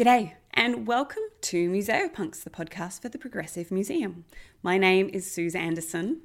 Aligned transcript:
G'day, 0.00 0.32
and 0.54 0.86
welcome 0.86 1.24
to 1.42 1.68
Museopunks, 1.68 2.42
the 2.42 2.48
podcast 2.48 3.02
for 3.02 3.10
the 3.10 3.18
Progressive 3.18 3.70
Museum. 3.70 4.24
My 4.62 4.78
name 4.78 5.10
is 5.12 5.30
Suse 5.30 5.54
Anderson. 5.54 6.22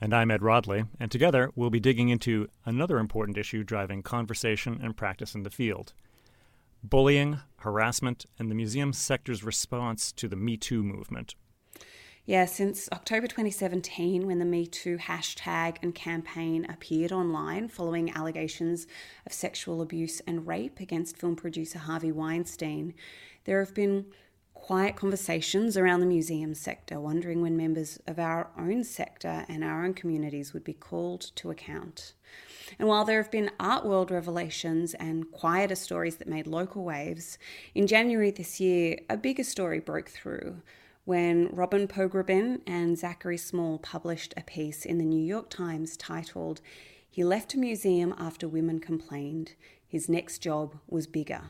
And 0.00 0.14
I'm 0.14 0.30
Ed 0.30 0.42
Rodley, 0.42 0.86
and 1.00 1.10
together 1.10 1.50
we'll 1.56 1.70
be 1.70 1.80
digging 1.80 2.08
into 2.08 2.46
another 2.64 3.00
important 3.00 3.36
issue 3.36 3.64
driving 3.64 4.04
conversation 4.04 4.78
and 4.80 4.96
practice 4.96 5.34
in 5.34 5.42
the 5.42 5.50
field 5.50 5.92
bullying, 6.84 7.40
harassment, 7.56 8.26
and 8.38 8.48
the 8.48 8.54
museum 8.54 8.92
sector's 8.92 9.42
response 9.42 10.12
to 10.12 10.28
the 10.28 10.36
Me 10.36 10.56
Too 10.56 10.84
movement. 10.84 11.34
Yeah, 12.28 12.46
since 12.46 12.88
October 12.90 13.28
2017, 13.28 14.26
when 14.26 14.40
the 14.40 14.44
Me 14.44 14.66
Too 14.66 14.98
hashtag 14.98 15.76
and 15.80 15.94
campaign 15.94 16.66
appeared 16.68 17.12
online 17.12 17.68
following 17.68 18.10
allegations 18.10 18.88
of 19.24 19.32
sexual 19.32 19.80
abuse 19.80 20.20
and 20.26 20.44
rape 20.44 20.80
against 20.80 21.16
film 21.16 21.36
producer 21.36 21.78
Harvey 21.78 22.10
Weinstein, 22.10 22.94
there 23.44 23.60
have 23.60 23.74
been 23.74 24.06
quiet 24.54 24.96
conversations 24.96 25.76
around 25.76 26.00
the 26.00 26.06
museum 26.06 26.52
sector, 26.52 26.98
wondering 26.98 27.42
when 27.42 27.56
members 27.56 28.00
of 28.08 28.18
our 28.18 28.50
own 28.58 28.82
sector 28.82 29.44
and 29.48 29.62
our 29.62 29.84
own 29.84 29.94
communities 29.94 30.52
would 30.52 30.64
be 30.64 30.72
called 30.72 31.30
to 31.36 31.52
account. 31.52 32.14
And 32.76 32.88
while 32.88 33.04
there 33.04 33.22
have 33.22 33.30
been 33.30 33.52
art 33.60 33.84
world 33.86 34.10
revelations 34.10 34.94
and 34.94 35.30
quieter 35.30 35.76
stories 35.76 36.16
that 36.16 36.26
made 36.26 36.48
local 36.48 36.82
waves, 36.82 37.38
in 37.72 37.86
January 37.86 38.32
this 38.32 38.58
year, 38.58 38.98
a 39.08 39.16
bigger 39.16 39.44
story 39.44 39.78
broke 39.78 40.08
through 40.08 40.56
when 41.06 41.48
Robin 41.52 41.86
Pogrebin 41.86 42.60
and 42.66 42.98
Zachary 42.98 43.36
Small 43.38 43.78
published 43.78 44.34
a 44.36 44.42
piece 44.42 44.84
in 44.84 44.98
the 44.98 45.04
New 45.04 45.22
York 45.24 45.48
Times 45.48 45.96
titled, 45.96 46.60
He 47.08 47.22
Left 47.22 47.54
a 47.54 47.58
Museum 47.58 48.12
After 48.18 48.48
Women 48.48 48.80
Complained. 48.80 49.52
His 49.86 50.08
next 50.08 50.40
job 50.40 50.74
was 50.88 51.06
bigger, 51.06 51.42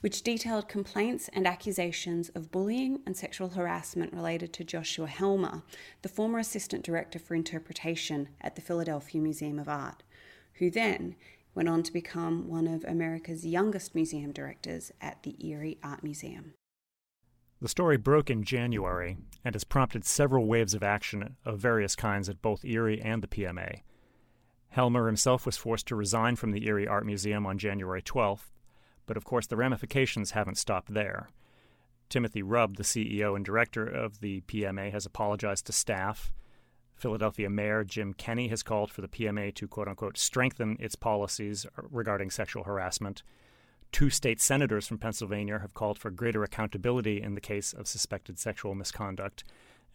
which 0.00 0.22
detailed 0.22 0.70
complaints 0.70 1.28
and 1.34 1.46
accusations 1.46 2.30
of 2.30 2.50
bullying 2.50 3.00
and 3.04 3.14
sexual 3.14 3.50
harassment 3.50 4.14
related 4.14 4.54
to 4.54 4.64
Joshua 4.64 5.06
Helmer, 5.06 5.64
the 6.00 6.08
former 6.08 6.38
assistant 6.38 6.82
director 6.82 7.18
for 7.18 7.34
interpretation 7.34 8.30
at 8.40 8.56
the 8.56 8.62
Philadelphia 8.62 9.20
Museum 9.20 9.58
of 9.58 9.68
Art, 9.68 10.02
who 10.54 10.70
then 10.70 11.14
went 11.54 11.68
on 11.68 11.82
to 11.82 11.92
become 11.92 12.48
one 12.48 12.66
of 12.66 12.82
America's 12.84 13.44
youngest 13.44 13.94
museum 13.94 14.32
directors 14.32 14.92
at 15.02 15.24
the 15.24 15.36
Erie 15.46 15.76
Art 15.82 16.02
Museum. 16.02 16.54
The 17.60 17.68
story 17.68 17.96
broke 17.96 18.30
in 18.30 18.42
January 18.42 19.16
and 19.44 19.54
has 19.54 19.64
prompted 19.64 20.04
several 20.04 20.46
waves 20.46 20.74
of 20.74 20.82
action 20.82 21.36
of 21.44 21.58
various 21.58 21.96
kinds 21.96 22.28
at 22.28 22.42
both 22.42 22.64
Erie 22.64 23.00
and 23.00 23.22
the 23.22 23.28
PMA. 23.28 23.82
Helmer 24.68 25.06
himself 25.06 25.46
was 25.46 25.56
forced 25.56 25.86
to 25.86 25.96
resign 25.96 26.36
from 26.36 26.50
the 26.50 26.66
Erie 26.66 26.88
Art 26.88 27.06
Museum 27.06 27.46
on 27.46 27.58
January 27.58 28.02
12th, 28.02 28.50
but 29.06 29.16
of 29.16 29.24
course 29.24 29.46
the 29.46 29.56
ramifications 29.56 30.32
haven't 30.32 30.58
stopped 30.58 30.92
there. 30.92 31.28
Timothy 32.08 32.42
Rub, 32.42 32.76
the 32.76 32.82
CEO 32.82 33.36
and 33.36 33.44
director 33.44 33.86
of 33.86 34.20
the 34.20 34.40
PMA, 34.42 34.90
has 34.92 35.06
apologized 35.06 35.66
to 35.66 35.72
staff. 35.72 36.32
Philadelphia 36.96 37.48
Mayor 37.48 37.84
Jim 37.84 38.14
Kenney 38.14 38.48
has 38.48 38.62
called 38.62 38.90
for 38.90 39.00
the 39.00 39.08
PMA 39.08 39.54
to 39.54 39.68
quote 39.68 39.88
unquote 39.88 40.18
strengthen 40.18 40.76
its 40.80 40.96
policies 40.96 41.66
regarding 41.76 42.30
sexual 42.30 42.64
harassment. 42.64 43.22
Two 43.94 44.10
state 44.10 44.40
senators 44.40 44.88
from 44.88 44.98
Pennsylvania 44.98 45.60
have 45.60 45.72
called 45.72 46.00
for 46.00 46.10
greater 46.10 46.42
accountability 46.42 47.22
in 47.22 47.36
the 47.36 47.40
case 47.40 47.72
of 47.72 47.86
suspected 47.86 48.40
sexual 48.40 48.74
misconduct. 48.74 49.44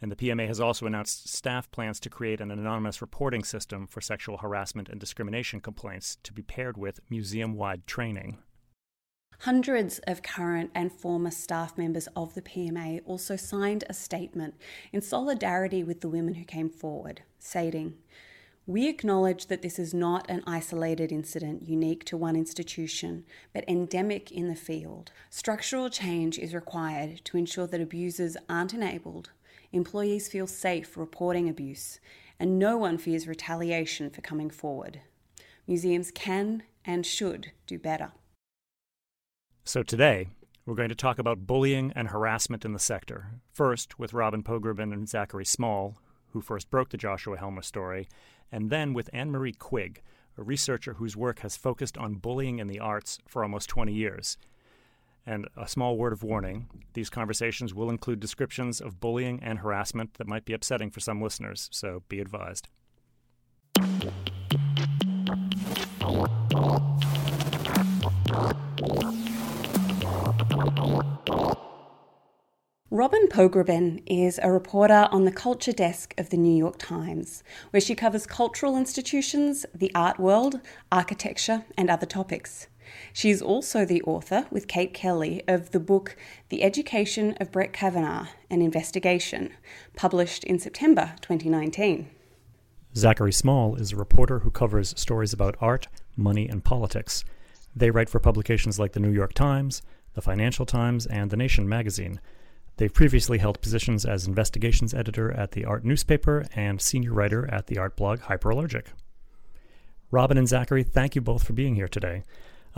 And 0.02 0.10
the 0.10 0.16
PMA 0.16 0.48
has 0.48 0.62
also 0.62 0.86
announced 0.86 1.28
staff 1.28 1.70
plans 1.72 2.00
to 2.00 2.10
create 2.10 2.40
an 2.40 2.50
anonymous 2.50 3.02
reporting 3.02 3.44
system 3.44 3.88
for 3.88 4.00
sexual 4.00 4.38
harassment 4.38 4.88
and 4.88 5.02
discrimination 5.02 5.60
complaints 5.60 6.18
to 6.24 6.32
be 6.32 6.42
paired 6.42 6.78
with 6.78 7.02
museum 7.10 7.56
wide 7.56 7.86
training. 7.88 8.38
Hundreds 9.40 10.00
of 10.08 10.24
current 10.24 10.72
and 10.74 10.94
former 10.94 11.30
staff 11.30 11.78
members 11.78 12.08
of 12.16 12.36
the 12.36 12.42
PMA 12.42 13.02
also 13.04 13.36
signed 13.36 13.84
a 13.90 13.94
statement 13.94 14.56
in 14.94 15.02
solidarity 15.02 15.84
with 15.84 16.00
the 16.00 16.08
women 16.08 16.36
who 16.36 16.46
came 16.46 16.70
forward, 16.70 17.24
stating, 17.38 17.96
we 18.66 18.88
acknowledge 18.88 19.48
that 19.48 19.62
this 19.62 19.80
is 19.80 19.94
not 19.94 20.30
an 20.30 20.44
isolated 20.46 21.12
incident 21.12 21.68
unique 21.68 22.06
to 22.06 22.18
one 22.18 22.36
institution, 22.36 23.26
but 23.54 23.68
endemic 23.68 24.32
in 24.32 24.48
the 24.48 24.56
field. 24.56 25.12
Structural 25.30 25.90
change 25.90 26.38
is 26.38 26.54
required 26.54 27.22
to 27.26 27.38
ensure 27.38 27.68
that 27.68 27.82
abusers 27.82 28.38
aren't 28.48 28.74
enabled, 28.74 29.32
employees 29.72 30.28
feel 30.28 30.48
safe 30.48 30.98
reporting 30.98 31.50
abuse, 31.50 32.00
and 32.40 32.60
no 32.60 32.78
one 32.78 32.98
fears 32.98 33.28
retaliation 33.28 34.10
for 34.10 34.22
coming 34.22 34.50
forward. 34.50 35.02
Museums 35.68 36.12
can 36.12 36.64
and 36.86 37.06
should 37.06 37.52
do 37.68 37.78
better. 37.78 38.12
So 39.64 39.84
today, 39.84 40.30
we're 40.66 40.76
going 40.76 40.90
to 40.90 40.96
talk 40.96 41.20
about 41.20 41.48
bullying 41.48 41.92
and 41.96 42.10
harassment 42.10 42.64
in 42.66 42.74
the 42.74 42.80
sector. 42.80 43.32
First, 43.52 44.00
with 44.00 44.14
Robin 44.14 44.44
Pogrebin 44.44 44.94
and 44.94 45.10
Zachary 45.10 45.46
Small, 45.46 45.98
who 46.32 46.42
first 46.42 46.70
broke 46.70 46.90
the 46.90 46.98
Joshua 46.98 47.38
Helmer 47.38 47.62
story, 47.62 48.08
and 48.52 48.70
then 48.70 48.94
with 48.94 49.10
Anne 49.14 49.32
Marie 49.32 49.54
Quigg, 49.54 50.02
a 50.38 50.44
researcher 50.44 50.94
whose 50.94 51.18
work 51.18 51.40
has 51.40 51.58
focused 51.58 51.98
on 51.98 52.16
bullying 52.16 52.60
in 52.60 52.68
the 52.68 52.80
arts 52.80 53.20
for 53.28 53.44
almost 53.44 53.70
20 53.70 53.94
years. 53.94 54.38
And 55.26 55.48
a 55.56 55.68
small 55.68 55.98
word 55.98 56.14
of 56.14 56.24
warning 56.24 56.68
these 56.94 57.10
conversations 57.10 57.74
will 57.74 57.90
include 57.90 58.20
descriptions 58.20 58.82
of 58.82 59.00
bullying 59.00 59.40
and 59.44 59.60
harassment 59.60 60.16
that 60.16 60.28
might 60.28 60.46
be 60.46 60.54
upsetting 60.54 60.90
for 60.90 61.02
some 61.02 61.22
listeners, 61.22 61.70
so 61.72 62.04
be 62.08 62.20
advised. 62.20 62.68
Robin 72.92 73.28
Pogrebin 73.28 74.02
is 74.08 74.40
a 74.42 74.52
reporter 74.52 75.08
on 75.12 75.24
the 75.24 75.32
culture 75.32 75.72
desk 75.72 76.16
of 76.18 76.32
the 76.32 76.38
New 76.38 76.58
York 76.58 76.80
Times, 76.80 77.44
where 77.70 77.80
she 77.80 77.94
covers 77.94 78.26
cultural 78.26 78.76
institutions, 78.76 79.64
the 79.76 79.94
art 79.94 80.20
world, 80.20 80.60
architecture, 80.92 81.66
and 81.78 81.88
other 81.88 82.08
topics. 82.08 82.66
She 83.14 83.30
is 83.30 83.44
also 83.44 83.86
the 83.86 84.02
author, 84.02 84.48
with 84.50 84.68
Kate 84.68 84.92
Kelly, 84.92 85.44
of 85.48 85.70
the 85.70 85.80
book 85.80 86.18
The 86.50 86.64
Education 86.64 87.38
of 87.40 87.52
Brett 87.52 87.74
Kavanaugh 87.74 88.26
An 88.50 88.64
Investigation, 88.64 89.54
published 89.96 90.44
in 90.44 90.58
September 90.58 91.14
2019. 91.22 92.10
Zachary 92.96 93.34
Small 93.34 93.76
is 93.76 93.92
a 93.92 93.98
reporter 93.98 94.40
who 94.40 94.50
covers 94.50 95.00
stories 95.00 95.32
about 95.32 95.58
art, 95.62 95.88
money, 96.18 96.50
and 96.50 96.64
politics. 96.64 97.24
They 97.76 97.92
write 97.92 98.10
for 98.10 98.20
publications 98.20 98.80
like 98.80 98.94
the 98.94 99.00
New 99.00 99.12
York 99.12 99.36
Times, 99.36 99.84
the 100.16 100.24
Financial 100.24 100.66
Times, 100.66 101.06
and 101.06 101.30
The 101.30 101.38
Nation 101.38 101.70
magazine. 101.70 102.20
They've 102.80 102.94
previously 102.94 103.40
held 103.40 103.60
positions 103.60 104.06
as 104.06 104.26
investigations 104.26 104.94
editor 104.94 105.34
at 105.34 105.52
the 105.52 105.66
art 105.66 105.84
newspaper 105.84 106.46
and 106.56 106.80
senior 106.80 107.12
writer 107.12 107.46
at 107.54 107.68
the 107.68 107.78
art 107.78 107.98
blog 107.98 108.22
Hyperallergic. 108.22 108.86
Robin 110.12 110.38
and 110.38 110.48
Zachary, 110.48 110.84
thank 110.84 111.14
you 111.14 111.20
both 111.20 111.44
for 111.44 111.52
being 111.52 111.76
here 111.76 111.90
today. 111.90 112.24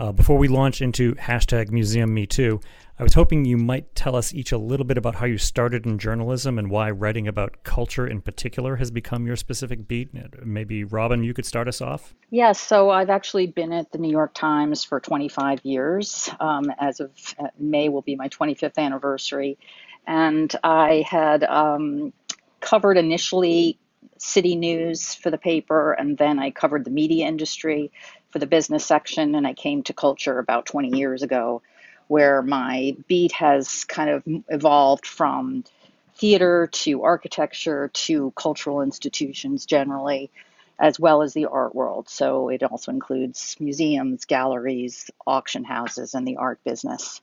Uh, 0.00 0.10
before 0.10 0.38
we 0.38 0.48
launch 0.48 0.82
into 0.82 1.14
hashtag 1.14 1.70
Museum 1.70 2.12
Me 2.12 2.26
Too, 2.26 2.58
I 2.98 3.04
was 3.04 3.14
hoping 3.14 3.44
you 3.44 3.56
might 3.56 3.94
tell 3.94 4.16
us 4.16 4.34
each 4.34 4.50
a 4.50 4.58
little 4.58 4.84
bit 4.84 4.98
about 4.98 5.14
how 5.14 5.26
you 5.26 5.38
started 5.38 5.86
in 5.86 5.98
journalism 5.98 6.58
and 6.58 6.68
why 6.68 6.90
writing 6.90 7.28
about 7.28 7.62
culture 7.62 8.06
in 8.06 8.22
particular 8.22 8.76
has 8.76 8.90
become 8.90 9.24
your 9.24 9.36
specific 9.36 9.86
beat. 9.86 10.08
Maybe, 10.44 10.82
Robin, 10.82 11.22
you 11.22 11.32
could 11.32 11.46
start 11.46 11.68
us 11.68 11.80
off? 11.80 12.12
Yes, 12.30 12.58
so 12.58 12.90
I've 12.90 13.10
actually 13.10 13.46
been 13.46 13.72
at 13.72 13.92
the 13.92 13.98
New 13.98 14.10
York 14.10 14.34
Times 14.34 14.82
for 14.82 14.98
25 14.98 15.60
years. 15.62 16.28
Um, 16.40 16.64
as 16.80 16.98
of 16.98 17.12
uh, 17.38 17.48
May 17.56 17.88
will 17.88 18.02
be 18.02 18.16
my 18.16 18.28
25th 18.28 18.78
anniversary 18.78 19.58
and 20.06 20.54
I 20.62 21.04
had 21.08 21.44
um, 21.44 22.12
covered 22.60 22.96
initially 22.96 23.78
city 24.18 24.54
news 24.54 25.14
for 25.14 25.30
the 25.30 25.38
paper, 25.38 25.92
and 25.92 26.16
then 26.16 26.38
I 26.38 26.50
covered 26.50 26.84
the 26.84 26.90
media 26.90 27.26
industry 27.26 27.92
for 28.30 28.38
the 28.38 28.46
business 28.46 28.84
section, 28.84 29.34
and 29.34 29.46
I 29.46 29.54
came 29.54 29.82
to 29.84 29.92
culture 29.92 30.38
about 30.38 30.66
20 30.66 30.96
years 30.96 31.22
ago, 31.22 31.62
where 32.08 32.42
my 32.42 32.96
beat 33.08 33.32
has 33.32 33.84
kind 33.84 34.10
of 34.10 34.22
evolved 34.48 35.06
from 35.06 35.64
theater 36.16 36.68
to 36.72 37.02
architecture 37.02 37.90
to 37.92 38.32
cultural 38.36 38.82
institutions 38.82 39.66
generally, 39.66 40.30
as 40.78 40.98
well 40.98 41.22
as 41.22 41.32
the 41.32 41.46
art 41.46 41.74
world. 41.74 42.08
So 42.08 42.48
it 42.48 42.62
also 42.62 42.92
includes 42.92 43.56
museums, 43.60 44.24
galleries, 44.24 45.10
auction 45.26 45.64
houses, 45.64 46.14
and 46.14 46.26
the 46.26 46.36
art 46.36 46.60
business. 46.64 47.20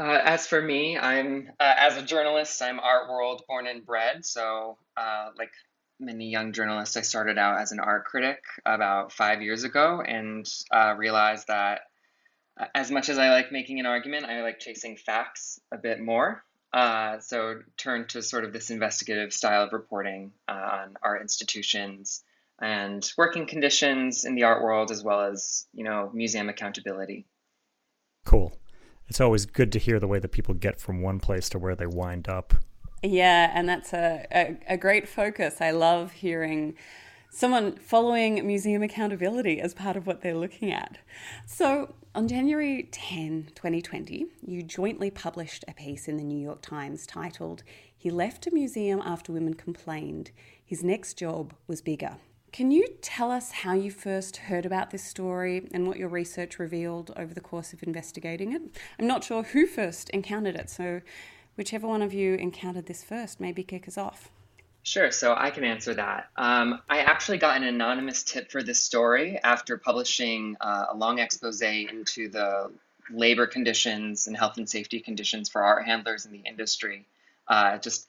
Uh, 0.00 0.18
as 0.24 0.46
for 0.46 0.62
me, 0.62 0.96
I'm 0.96 1.50
uh, 1.60 1.74
as 1.76 1.98
a 1.98 2.02
journalist, 2.02 2.62
I'm 2.62 2.80
art 2.80 3.10
world 3.10 3.42
born 3.46 3.66
and 3.66 3.84
bred. 3.84 4.24
So, 4.24 4.78
uh, 4.96 5.28
like 5.36 5.52
many 5.98 6.30
young 6.30 6.54
journalists, 6.54 6.96
I 6.96 7.02
started 7.02 7.36
out 7.36 7.60
as 7.60 7.72
an 7.72 7.80
art 7.80 8.06
critic 8.06 8.42
about 8.64 9.12
five 9.12 9.42
years 9.42 9.62
ago, 9.62 10.00
and 10.00 10.50
uh, 10.70 10.94
realized 10.96 11.48
that 11.48 11.82
uh, 12.58 12.64
as 12.74 12.90
much 12.90 13.10
as 13.10 13.18
I 13.18 13.28
like 13.28 13.52
making 13.52 13.78
an 13.78 13.84
argument, 13.84 14.24
I 14.24 14.40
like 14.40 14.58
chasing 14.58 14.96
facts 14.96 15.60
a 15.70 15.76
bit 15.76 16.00
more. 16.00 16.42
Uh, 16.72 17.18
so, 17.18 17.60
turned 17.76 18.08
to 18.10 18.22
sort 18.22 18.46
of 18.46 18.54
this 18.54 18.70
investigative 18.70 19.34
style 19.34 19.64
of 19.64 19.74
reporting 19.74 20.32
on 20.48 20.96
art 21.02 21.20
institutions 21.20 22.24
and 22.58 23.06
working 23.18 23.46
conditions 23.46 24.24
in 24.24 24.34
the 24.34 24.44
art 24.44 24.62
world, 24.62 24.90
as 24.90 25.04
well 25.04 25.20
as 25.20 25.66
you 25.74 25.84
know 25.84 26.10
museum 26.14 26.48
accountability. 26.48 27.26
Cool. 28.24 28.59
It's 29.20 29.26
always 29.26 29.44
good 29.44 29.70
to 29.70 29.78
hear 29.78 30.00
the 30.00 30.06
way 30.06 30.18
that 30.18 30.32
people 30.32 30.54
get 30.54 30.80
from 30.80 31.02
one 31.02 31.20
place 31.20 31.50
to 31.50 31.58
where 31.58 31.74
they 31.74 31.84
wind 31.84 32.26
up. 32.26 32.54
Yeah, 33.02 33.50
and 33.52 33.68
that's 33.68 33.92
a, 33.92 34.26
a, 34.32 34.56
a 34.66 34.76
great 34.78 35.06
focus. 35.06 35.60
I 35.60 35.72
love 35.72 36.12
hearing 36.12 36.74
someone 37.28 37.76
following 37.76 38.46
museum 38.46 38.82
accountability 38.82 39.60
as 39.60 39.74
part 39.74 39.98
of 39.98 40.06
what 40.06 40.22
they're 40.22 40.32
looking 40.32 40.72
at. 40.72 40.96
So, 41.44 41.94
on 42.14 42.28
January 42.28 42.88
10, 42.90 43.48
2020, 43.54 44.24
you 44.40 44.62
jointly 44.62 45.10
published 45.10 45.66
a 45.68 45.74
piece 45.74 46.08
in 46.08 46.16
the 46.16 46.24
New 46.24 46.40
York 46.42 46.62
Times 46.62 47.06
titled, 47.06 47.62
He 47.94 48.10
Left 48.10 48.46
a 48.46 48.54
Museum 48.54 49.02
After 49.04 49.34
Women 49.34 49.52
Complained. 49.52 50.30
His 50.64 50.82
next 50.82 51.18
job 51.18 51.52
was 51.66 51.82
bigger. 51.82 52.16
Can 52.52 52.72
you 52.72 52.88
tell 53.00 53.30
us 53.30 53.52
how 53.52 53.74
you 53.74 53.92
first 53.92 54.36
heard 54.36 54.66
about 54.66 54.90
this 54.90 55.04
story 55.04 55.68
and 55.72 55.86
what 55.86 55.98
your 55.98 56.08
research 56.08 56.58
revealed 56.58 57.12
over 57.16 57.32
the 57.32 57.40
course 57.40 57.72
of 57.72 57.82
investigating 57.84 58.52
it? 58.52 58.62
I'm 58.98 59.06
not 59.06 59.22
sure 59.22 59.44
who 59.44 59.66
first 59.66 60.10
encountered 60.10 60.56
it, 60.56 60.68
so 60.68 61.00
whichever 61.56 61.86
one 61.86 62.02
of 62.02 62.12
you 62.12 62.34
encountered 62.34 62.86
this 62.86 63.04
first, 63.04 63.40
maybe 63.40 63.62
kick 63.62 63.86
us 63.86 63.96
off. 63.96 64.30
Sure, 64.82 65.12
so 65.12 65.34
I 65.38 65.50
can 65.50 65.62
answer 65.62 65.94
that. 65.94 66.30
Um, 66.36 66.82
I 66.88 67.00
actually 67.00 67.38
got 67.38 67.56
an 67.56 67.62
anonymous 67.62 68.24
tip 68.24 68.50
for 68.50 68.64
this 68.64 68.82
story 68.82 69.38
after 69.44 69.76
publishing 69.78 70.56
uh, 70.60 70.86
a 70.90 70.96
long 70.96 71.20
expose 71.20 71.62
into 71.62 72.28
the 72.28 72.72
labor 73.12 73.46
conditions 73.46 74.26
and 74.26 74.36
health 74.36 74.56
and 74.56 74.68
safety 74.68 74.98
conditions 74.98 75.48
for 75.48 75.62
art 75.62 75.86
handlers 75.86 76.26
in 76.26 76.32
the 76.32 76.42
industry. 76.44 77.06
Uh, 77.46 77.78
just 77.78 78.08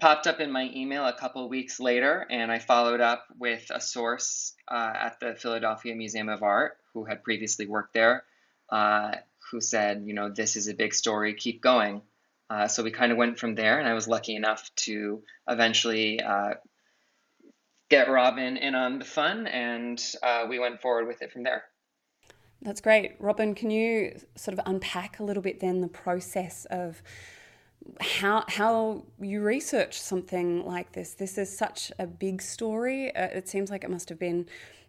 popped 0.00 0.26
up 0.26 0.40
in 0.40 0.50
my 0.50 0.70
email 0.74 1.06
a 1.06 1.12
couple 1.12 1.48
weeks 1.48 1.78
later, 1.78 2.26
and 2.30 2.50
I 2.50 2.58
followed 2.58 3.00
up 3.00 3.26
with 3.38 3.70
a 3.70 3.80
source 3.80 4.54
uh, 4.68 4.92
at 4.94 5.20
the 5.20 5.34
Philadelphia 5.34 5.94
Museum 5.94 6.28
of 6.28 6.42
Art 6.42 6.78
who 6.94 7.04
had 7.04 7.22
previously 7.22 7.66
worked 7.66 7.94
there, 7.94 8.24
uh, 8.70 9.12
who 9.50 9.60
said, 9.60 10.02
you 10.06 10.14
know, 10.14 10.30
this 10.30 10.56
is 10.56 10.68
a 10.68 10.74
big 10.74 10.94
story, 10.94 11.34
keep 11.34 11.60
going. 11.60 12.02
Uh, 12.48 12.66
so 12.66 12.82
we 12.82 12.90
kind 12.90 13.12
of 13.12 13.18
went 13.18 13.38
from 13.38 13.54
there, 13.54 13.78
and 13.78 13.86
I 13.86 13.94
was 13.94 14.08
lucky 14.08 14.34
enough 14.34 14.68
to 14.76 15.22
eventually 15.48 16.20
uh, 16.20 16.54
get 17.88 18.10
Robin 18.10 18.56
in 18.56 18.74
on 18.74 18.98
the 18.98 19.04
fun, 19.04 19.46
and 19.46 20.02
uh, 20.22 20.46
we 20.48 20.58
went 20.58 20.80
forward 20.80 21.06
with 21.06 21.22
it 21.22 21.30
from 21.30 21.44
there. 21.44 21.64
That's 22.62 22.80
great. 22.80 23.16
Robin, 23.20 23.54
can 23.54 23.70
you 23.70 24.18
sort 24.36 24.58
of 24.58 24.64
unpack 24.66 25.18
a 25.18 25.24
little 25.24 25.42
bit 25.42 25.60
then 25.60 25.80
the 25.80 25.88
process 25.88 26.66
of 26.70 27.02
how 28.00 28.44
how 28.48 29.04
you 29.20 29.40
research 29.40 30.00
something 30.00 30.64
like 30.64 30.92
this? 30.92 31.14
This 31.14 31.38
is 31.38 31.56
such 31.56 31.92
a 31.98 32.06
big 32.06 32.42
story. 32.42 33.14
Uh, 33.14 33.26
it 33.26 33.48
seems 33.48 33.70
like 33.70 33.84
it 33.84 33.90
must 33.90 34.08
have 34.08 34.18
been 34.18 34.46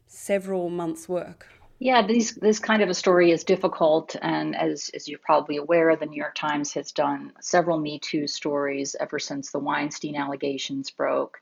several 0.07 0.69
months' 0.69 1.07
work. 1.07 1.47
Yeah, 1.79 2.05
these, 2.05 2.35
this 2.35 2.59
kind 2.59 2.83
of 2.83 2.89
a 2.89 2.93
story 2.93 3.31
is 3.31 3.43
difficult. 3.43 4.15
And 4.21 4.55
as, 4.55 4.91
as 4.93 5.07
you're 5.07 5.17
probably 5.17 5.57
aware, 5.57 5.95
the 5.95 6.05
New 6.05 6.17
York 6.17 6.35
Times 6.35 6.73
has 6.73 6.91
done 6.91 7.33
several 7.41 7.79
Me 7.79 7.97
Too 7.97 8.27
stories 8.27 8.95
ever 8.99 9.17
since 9.17 9.49
the 9.49 9.57
Weinstein 9.57 10.15
allegations 10.15 10.91
broke. 10.91 11.39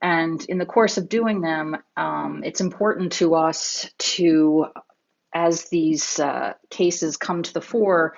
And 0.00 0.44
in 0.44 0.58
the 0.58 0.66
course 0.66 0.98
of 0.98 1.08
doing 1.08 1.40
them, 1.40 1.76
um, 1.96 2.42
it's 2.44 2.60
important 2.60 3.10
to 3.14 3.34
us 3.34 3.90
to, 3.98 4.66
as 5.34 5.64
these 5.64 6.20
uh, 6.20 6.52
cases 6.70 7.16
come 7.16 7.42
to 7.42 7.52
the 7.52 7.60
fore, 7.60 8.14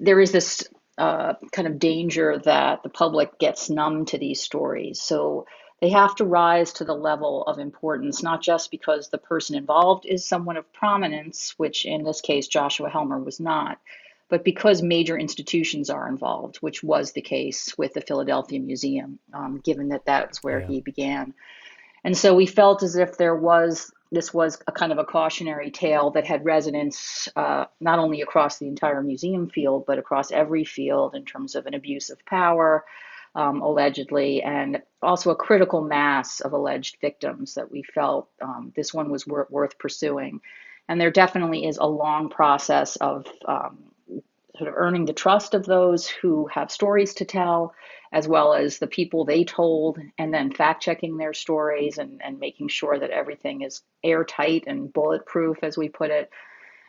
there 0.00 0.18
is 0.18 0.32
this 0.32 0.66
uh, 0.98 1.34
kind 1.52 1.68
of 1.68 1.78
danger 1.78 2.38
that 2.38 2.82
the 2.82 2.88
public 2.88 3.38
gets 3.38 3.68
numb 3.70 4.06
to 4.06 4.18
these 4.18 4.40
stories. 4.40 5.00
So 5.00 5.46
they 5.80 5.90
have 5.90 6.14
to 6.16 6.24
rise 6.24 6.72
to 6.74 6.84
the 6.84 6.94
level 6.94 7.42
of 7.42 7.58
importance, 7.58 8.22
not 8.22 8.42
just 8.42 8.70
because 8.70 9.08
the 9.08 9.18
person 9.18 9.56
involved 9.56 10.06
is 10.06 10.24
someone 10.24 10.56
of 10.56 10.72
prominence, 10.72 11.54
which 11.58 11.84
in 11.84 12.02
this 12.02 12.20
case 12.20 12.48
Joshua 12.48 12.88
Helmer 12.88 13.18
was 13.18 13.40
not, 13.40 13.78
but 14.28 14.42
because 14.42 14.82
major 14.82 15.18
institutions 15.18 15.90
are 15.90 16.08
involved, 16.08 16.56
which 16.56 16.82
was 16.82 17.12
the 17.12 17.20
case 17.20 17.76
with 17.76 17.92
the 17.92 18.00
Philadelphia 18.00 18.58
Museum, 18.58 19.18
um, 19.34 19.60
given 19.62 19.88
that 19.88 20.06
that's 20.06 20.42
where 20.42 20.60
yeah. 20.60 20.66
he 20.66 20.80
began. 20.80 21.34
And 22.04 22.16
so 22.16 22.34
we 22.34 22.46
felt 22.46 22.82
as 22.82 22.96
if 22.96 23.18
there 23.18 23.36
was 23.36 23.92
this 24.12 24.32
was 24.32 24.58
a 24.66 24.72
kind 24.72 24.92
of 24.92 24.98
a 24.98 25.04
cautionary 25.04 25.70
tale 25.70 26.10
that 26.10 26.26
had 26.26 26.44
resonance 26.44 27.28
uh, 27.36 27.64
not 27.80 27.98
only 27.98 28.20
across 28.20 28.58
the 28.58 28.68
entire 28.68 29.02
museum 29.02 29.48
field, 29.48 29.84
but 29.86 29.98
across 29.98 30.30
every 30.30 30.64
field 30.64 31.14
in 31.14 31.24
terms 31.24 31.54
of 31.54 31.66
an 31.66 31.74
abuse 31.74 32.10
of 32.10 32.24
power, 32.24 32.84
um, 33.34 33.60
allegedly, 33.62 34.42
and 34.42 34.82
also 35.02 35.30
a 35.30 35.36
critical 35.36 35.82
mass 35.82 36.40
of 36.40 36.52
alleged 36.52 36.98
victims 37.00 37.54
that 37.54 37.70
we 37.70 37.82
felt 37.82 38.28
um, 38.40 38.72
this 38.76 38.94
one 38.94 39.10
was 39.10 39.26
wor- 39.26 39.48
worth 39.50 39.78
pursuing. 39.78 40.40
And 40.88 41.00
there 41.00 41.10
definitely 41.10 41.66
is 41.66 41.78
a 41.78 41.86
long 41.86 42.28
process 42.28 42.96
of 42.96 43.26
um, 43.46 43.78
sort 44.56 44.68
of 44.68 44.74
earning 44.76 45.04
the 45.04 45.12
trust 45.12 45.54
of 45.54 45.66
those 45.66 46.06
who 46.08 46.46
have 46.46 46.70
stories 46.70 47.14
to 47.14 47.24
tell, 47.24 47.74
as 48.12 48.28
well 48.28 48.54
as 48.54 48.78
the 48.78 48.86
people 48.86 49.24
they 49.24 49.44
told, 49.44 49.98
and 50.18 50.32
then 50.32 50.52
fact 50.52 50.82
checking 50.82 51.16
their 51.16 51.34
stories 51.34 51.98
and, 51.98 52.20
and 52.22 52.38
making 52.38 52.68
sure 52.68 52.98
that 52.98 53.10
everything 53.10 53.62
is 53.62 53.82
airtight 54.04 54.64
and 54.66 54.92
bulletproof, 54.92 55.58
as 55.62 55.76
we 55.76 55.88
put 55.88 56.10
it 56.10 56.30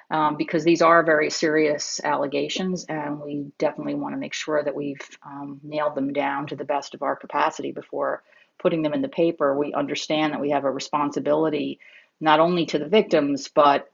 um, 0.10 0.38
because 0.38 0.64
these 0.64 0.82
are 0.82 1.04
very 1.04 1.30
serious 1.30 2.00
allegations, 2.04 2.86
and 2.86 3.20
we 3.20 3.52
definitely 3.58 3.96
want 3.96 4.14
to 4.16 4.20
make 4.20 4.34
sure 4.34 4.64
that 4.64 4.76
we've 4.76 5.06
um, 5.26 5.60
nailed 5.64 5.96
them 5.96 6.14
down 6.14 6.48
to 6.48 6.56
the 6.56 6.64
best 6.64 6.94
of 6.94 7.02
our 7.02 7.16
capacity 7.16 7.72
before 7.72 8.24
putting 8.60 8.82
them 8.82 8.94
in 8.94 9.02
the 9.02 9.10
paper. 9.10 9.58
We 9.58 9.74
understand 9.74 10.34
that 10.34 10.42
we 10.42 10.52
have 10.52 10.64
a 10.64 10.72
responsibility 10.72 11.80
not 12.20 12.40
only 12.40 12.66
to 12.68 12.80
the 12.80 12.88
victims, 12.88 13.50
but 13.54 13.92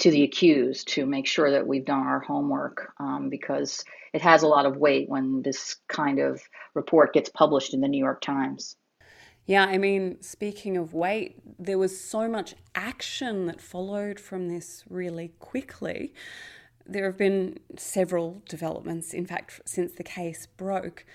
to 0.00 0.10
the 0.10 0.22
accused 0.22 0.88
to 0.88 1.06
make 1.06 1.26
sure 1.26 1.50
that 1.50 1.66
we've 1.66 1.84
done 1.84 2.06
our 2.06 2.20
homework 2.20 2.92
um, 2.98 3.28
because 3.28 3.84
it 4.12 4.22
has 4.22 4.42
a 4.42 4.48
lot 4.48 4.66
of 4.66 4.76
weight 4.76 5.08
when 5.08 5.42
this 5.42 5.76
kind 5.88 6.18
of 6.18 6.40
report 6.74 7.12
gets 7.12 7.28
published 7.28 7.74
in 7.74 7.80
the 7.80 7.88
New 7.88 8.02
York 8.02 8.20
Times. 8.20 8.76
Yeah, 9.46 9.64
I 9.64 9.78
mean, 9.78 10.20
speaking 10.20 10.76
of 10.76 10.92
weight, 10.92 11.40
there 11.58 11.78
was 11.78 11.98
so 11.98 12.28
much 12.28 12.54
action 12.74 13.46
that 13.46 13.62
followed 13.62 14.20
from 14.20 14.48
this 14.48 14.84
really 14.90 15.32
quickly. 15.38 16.12
There 16.86 17.06
have 17.06 17.16
been 17.16 17.58
several 17.76 18.42
developments, 18.48 19.14
in 19.14 19.24
fact, 19.24 19.62
since 19.64 19.92
the 19.92 20.02
case 20.02 20.46
broke. 20.46 21.06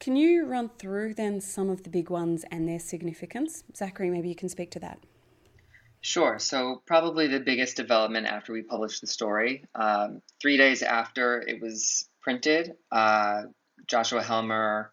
Can 0.00 0.16
you 0.16 0.44
run 0.44 0.68
through 0.78 1.14
then 1.14 1.40
some 1.40 1.70
of 1.70 1.82
the 1.82 1.90
big 1.90 2.10
ones 2.10 2.44
and 2.50 2.68
their 2.68 2.78
significance? 2.78 3.64
Zachary, 3.74 4.10
maybe 4.10 4.28
you 4.28 4.36
can 4.36 4.50
speak 4.50 4.70
to 4.72 4.80
that. 4.80 4.98
Sure. 6.00 6.38
So, 6.38 6.82
probably 6.86 7.26
the 7.26 7.40
biggest 7.40 7.76
development 7.76 8.26
after 8.26 8.52
we 8.52 8.62
published 8.62 9.00
the 9.00 9.06
story, 9.06 9.64
um, 9.74 10.22
three 10.40 10.56
days 10.56 10.82
after 10.82 11.40
it 11.40 11.60
was 11.60 12.08
printed, 12.20 12.76
uh, 12.92 13.42
Joshua 13.86 14.22
Helmer 14.22 14.92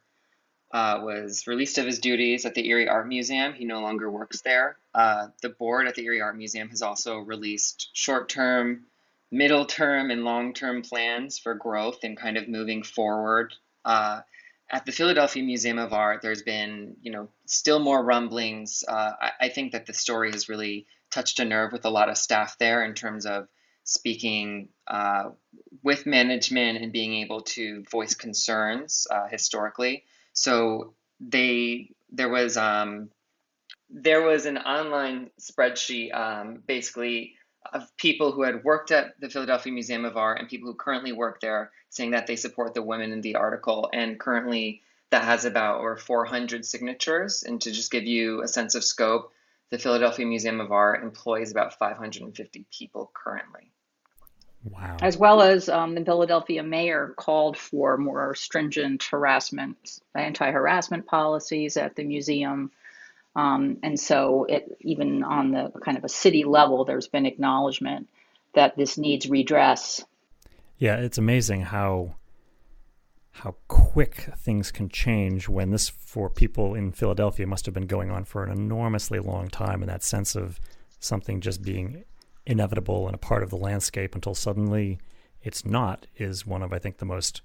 uh, 0.71 0.99
was 1.03 1.47
released 1.47 1.77
of 1.77 1.85
his 1.85 1.99
duties 1.99 2.45
at 2.45 2.55
the 2.55 2.67
Erie 2.67 2.89
Art 2.89 3.07
Museum. 3.07 3.53
He 3.53 3.65
no 3.65 3.81
longer 3.81 4.09
works 4.09 4.41
there. 4.41 4.77
Uh, 4.93 5.27
the 5.41 5.49
board 5.49 5.87
at 5.87 5.95
the 5.95 6.03
Erie 6.05 6.21
Art 6.21 6.35
Museum 6.35 6.69
has 6.69 6.81
also 6.81 7.19
released 7.19 7.89
short 7.93 8.27
term, 8.27 8.85
middle 9.31 9.65
term, 9.65 10.09
and 10.09 10.23
long 10.23 10.53
term 10.53 10.81
plans 10.81 11.37
for 11.37 11.53
growth 11.53 11.99
and 12.03 12.17
kind 12.17 12.35
of 12.35 12.47
moving 12.47 12.83
forward. 12.83 13.53
Uh, 13.85 14.21
at 14.71 14.85
the 14.85 14.91
Philadelphia 14.91 15.43
Museum 15.43 15.77
of 15.77 15.93
Art, 15.93 16.21
there's 16.21 16.41
been, 16.41 16.97
you 17.01 17.11
know, 17.11 17.29
still 17.45 17.79
more 17.79 18.03
rumblings. 18.03 18.83
Uh, 18.87 19.11
I, 19.21 19.31
I 19.41 19.49
think 19.49 19.73
that 19.73 19.85
the 19.85 19.93
story 19.93 20.31
has 20.31 20.49
really 20.49 20.87
touched 21.15 21.39
a 21.39 21.45
nerve 21.45 21.71
with 21.71 21.85
a 21.85 21.89
lot 21.89 22.09
of 22.09 22.17
staff 22.17 22.57
there 22.59 22.83
in 22.83 22.93
terms 22.93 23.25
of 23.25 23.47
speaking 23.85 24.67
uh, 24.87 25.29
with 25.81 26.05
management 26.05 26.83
and 26.83 26.91
being 26.91 27.13
able 27.23 27.41
to 27.41 27.83
voice 27.89 28.13
concerns 28.13 29.07
uh, 29.09 29.27
historically. 29.27 30.03
So 30.33 30.93
they 31.21 31.91
there 32.11 32.29
was 32.29 32.57
um, 32.57 33.09
there 33.89 34.23
was 34.23 34.45
an 34.45 34.57
online 34.57 35.29
spreadsheet 35.39 36.13
um, 36.13 36.61
basically 36.67 37.35
of 37.73 37.95
people 37.97 38.31
who 38.31 38.43
had 38.43 38.63
worked 38.63 38.91
at 38.91 39.19
the 39.21 39.29
Philadelphia 39.29 39.71
Museum 39.71 40.03
of 40.05 40.17
Art 40.17 40.39
and 40.39 40.49
people 40.49 40.67
who 40.69 40.75
currently 40.75 41.13
work 41.13 41.39
there 41.39 41.71
saying 41.89 42.11
that 42.11 42.27
they 42.27 42.35
support 42.35 42.73
the 42.73 42.83
women 42.83 43.11
in 43.11 43.21
the 43.21 43.35
article 43.35 43.89
and 43.93 44.19
currently 44.19 44.81
that 45.11 45.23
has 45.23 45.45
about 45.45 45.79
over 45.79 45.95
400 45.95 46.65
signatures 46.65 47.43
and 47.43 47.61
to 47.61 47.71
just 47.71 47.91
give 47.91 48.03
you 48.03 48.43
a 48.43 48.47
sense 48.47 48.75
of 48.75 48.83
scope 48.83 49.31
the 49.71 49.79
Philadelphia 49.79 50.25
Museum 50.25 50.61
of 50.61 50.71
Art 50.71 51.03
employs 51.03 51.51
about 51.51 51.77
550 51.77 52.65
people 52.71 53.11
currently. 53.13 53.71
Wow. 54.63 54.97
As 55.01 55.15
well 55.15 55.41
as 55.41 55.69
um, 55.69 55.93
the 55.93 56.03
Philadelphia 56.03 56.63
mayor 56.63 57.13
called 57.15 57.55
for 57.55 57.97
more 57.97 58.33
stringent 58.33 59.03
harassment, 59.03 59.99
anti 60.15 60.49
harassment 60.49 61.05
policies 61.05 61.77
at 61.77 61.95
the 61.95 62.03
museum. 62.03 62.71
Um, 63.35 63.77
and 63.83 63.99
so, 63.99 64.45
it, 64.45 64.77
even 64.81 65.23
on 65.23 65.51
the 65.51 65.71
kind 65.83 65.97
of 65.97 66.03
a 66.03 66.09
city 66.09 66.45
level, 66.45 66.85
there's 66.85 67.07
been 67.07 67.25
acknowledgement 67.25 68.07
that 68.53 68.75
this 68.75 68.97
needs 68.97 69.29
redress. 69.29 70.03
Yeah, 70.79 70.95
it's 70.95 71.17
amazing 71.17 71.61
how 71.61 72.15
how 73.39 73.53
quick 73.67 74.29
things 74.37 74.71
can 74.71 74.87
change 74.87 75.49
when 75.49 75.69
this 75.69 75.89
for 75.89 76.29
people 76.29 76.73
in 76.73 76.93
Philadelphia 76.93 77.45
must 77.45 77.65
have 77.65 77.73
been 77.73 77.85
going 77.85 78.09
on 78.09 78.23
for 78.23 78.45
an 78.45 78.51
enormously 78.51 79.19
long 79.19 79.49
time 79.49 79.81
and 79.81 79.89
that 79.89 80.03
sense 80.03 80.35
of 80.35 80.57
something 80.99 81.41
just 81.41 81.61
being 81.61 82.05
inevitable 82.45 83.07
and 83.07 83.15
a 83.15 83.17
part 83.17 83.43
of 83.43 83.49
the 83.49 83.57
landscape 83.57 84.15
until 84.15 84.33
suddenly 84.33 84.97
it's 85.41 85.65
not 85.65 86.07
is 86.15 86.45
one 86.45 86.63
of, 86.63 86.71
I 86.71 86.79
think, 86.79 86.97
the 86.97 87.05
most 87.05 87.41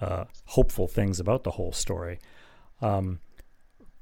uh, 0.00 0.24
hopeful 0.46 0.88
things 0.88 1.20
about 1.20 1.44
the 1.44 1.52
whole 1.52 1.72
story. 1.72 2.18
Um, 2.80 3.20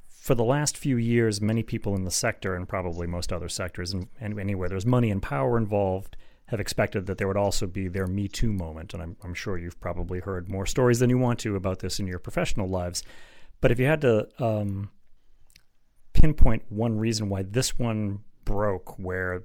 for 0.07 0.37
the 0.37 0.45
last 0.45 0.79
few 0.79 0.97
years, 0.97 1.41
many 1.41 1.65
people 1.65 1.97
in 1.97 2.05
the 2.05 2.13
sector, 2.13 2.55
and 2.55 2.69
probably 2.69 3.09
most 3.09 3.33
other 3.33 3.49
sectors, 3.49 3.93
and, 3.93 4.07
and 4.21 4.39
anywhere 4.39 4.69
there's 4.69 4.87
money 4.87 5.11
and 5.11 5.21
power 5.21 5.59
involved, 5.59 6.17
have 6.47 6.61
expected 6.61 7.07
that 7.07 7.19
there 7.19 7.27
would 7.29 7.37
also 7.37 7.67
be 7.67 7.89
their 7.89 8.07
Me 8.07 8.29
Too 8.29 8.53
moment. 8.53 8.93
And 8.93 9.03
I'm, 9.03 9.17
I'm 9.25 9.35
sure 9.35 9.57
you've 9.57 9.81
probably 9.81 10.21
heard 10.21 10.49
more 10.49 10.67
stories 10.67 10.99
than 10.99 11.11
you 11.11 11.19
want 11.19 11.39
to 11.41 11.57
about 11.57 11.79
this 11.79 11.99
in 11.99 12.07
your 12.07 12.19
professional 12.19 12.69
lives. 12.69 13.03
But 13.61 13.71
if 13.71 13.79
you 13.79 13.87
had 13.87 14.03
to 14.03 14.29
um, 14.39 14.91
pinpoint 16.13 16.65
one 16.69 16.99
reason 16.99 17.29
why 17.29 17.43
this 17.43 17.79
one 17.79 18.21
broke, 18.45 18.99
where 18.99 19.45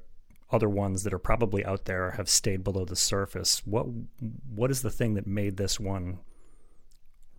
other 0.51 0.69
ones 0.69 1.03
that 1.03 1.13
are 1.13 1.19
probably 1.19 1.63
out 1.63 1.85
there 1.85 2.11
have 2.11 2.27
stayed 2.27 2.63
below 2.63 2.83
the 2.83 2.95
surface, 2.95 3.61
what 3.65 3.85
what 4.53 4.71
is 4.71 4.81
the 4.81 4.89
thing 4.89 5.13
that 5.13 5.27
made 5.27 5.57
this 5.57 5.79
one 5.79 6.19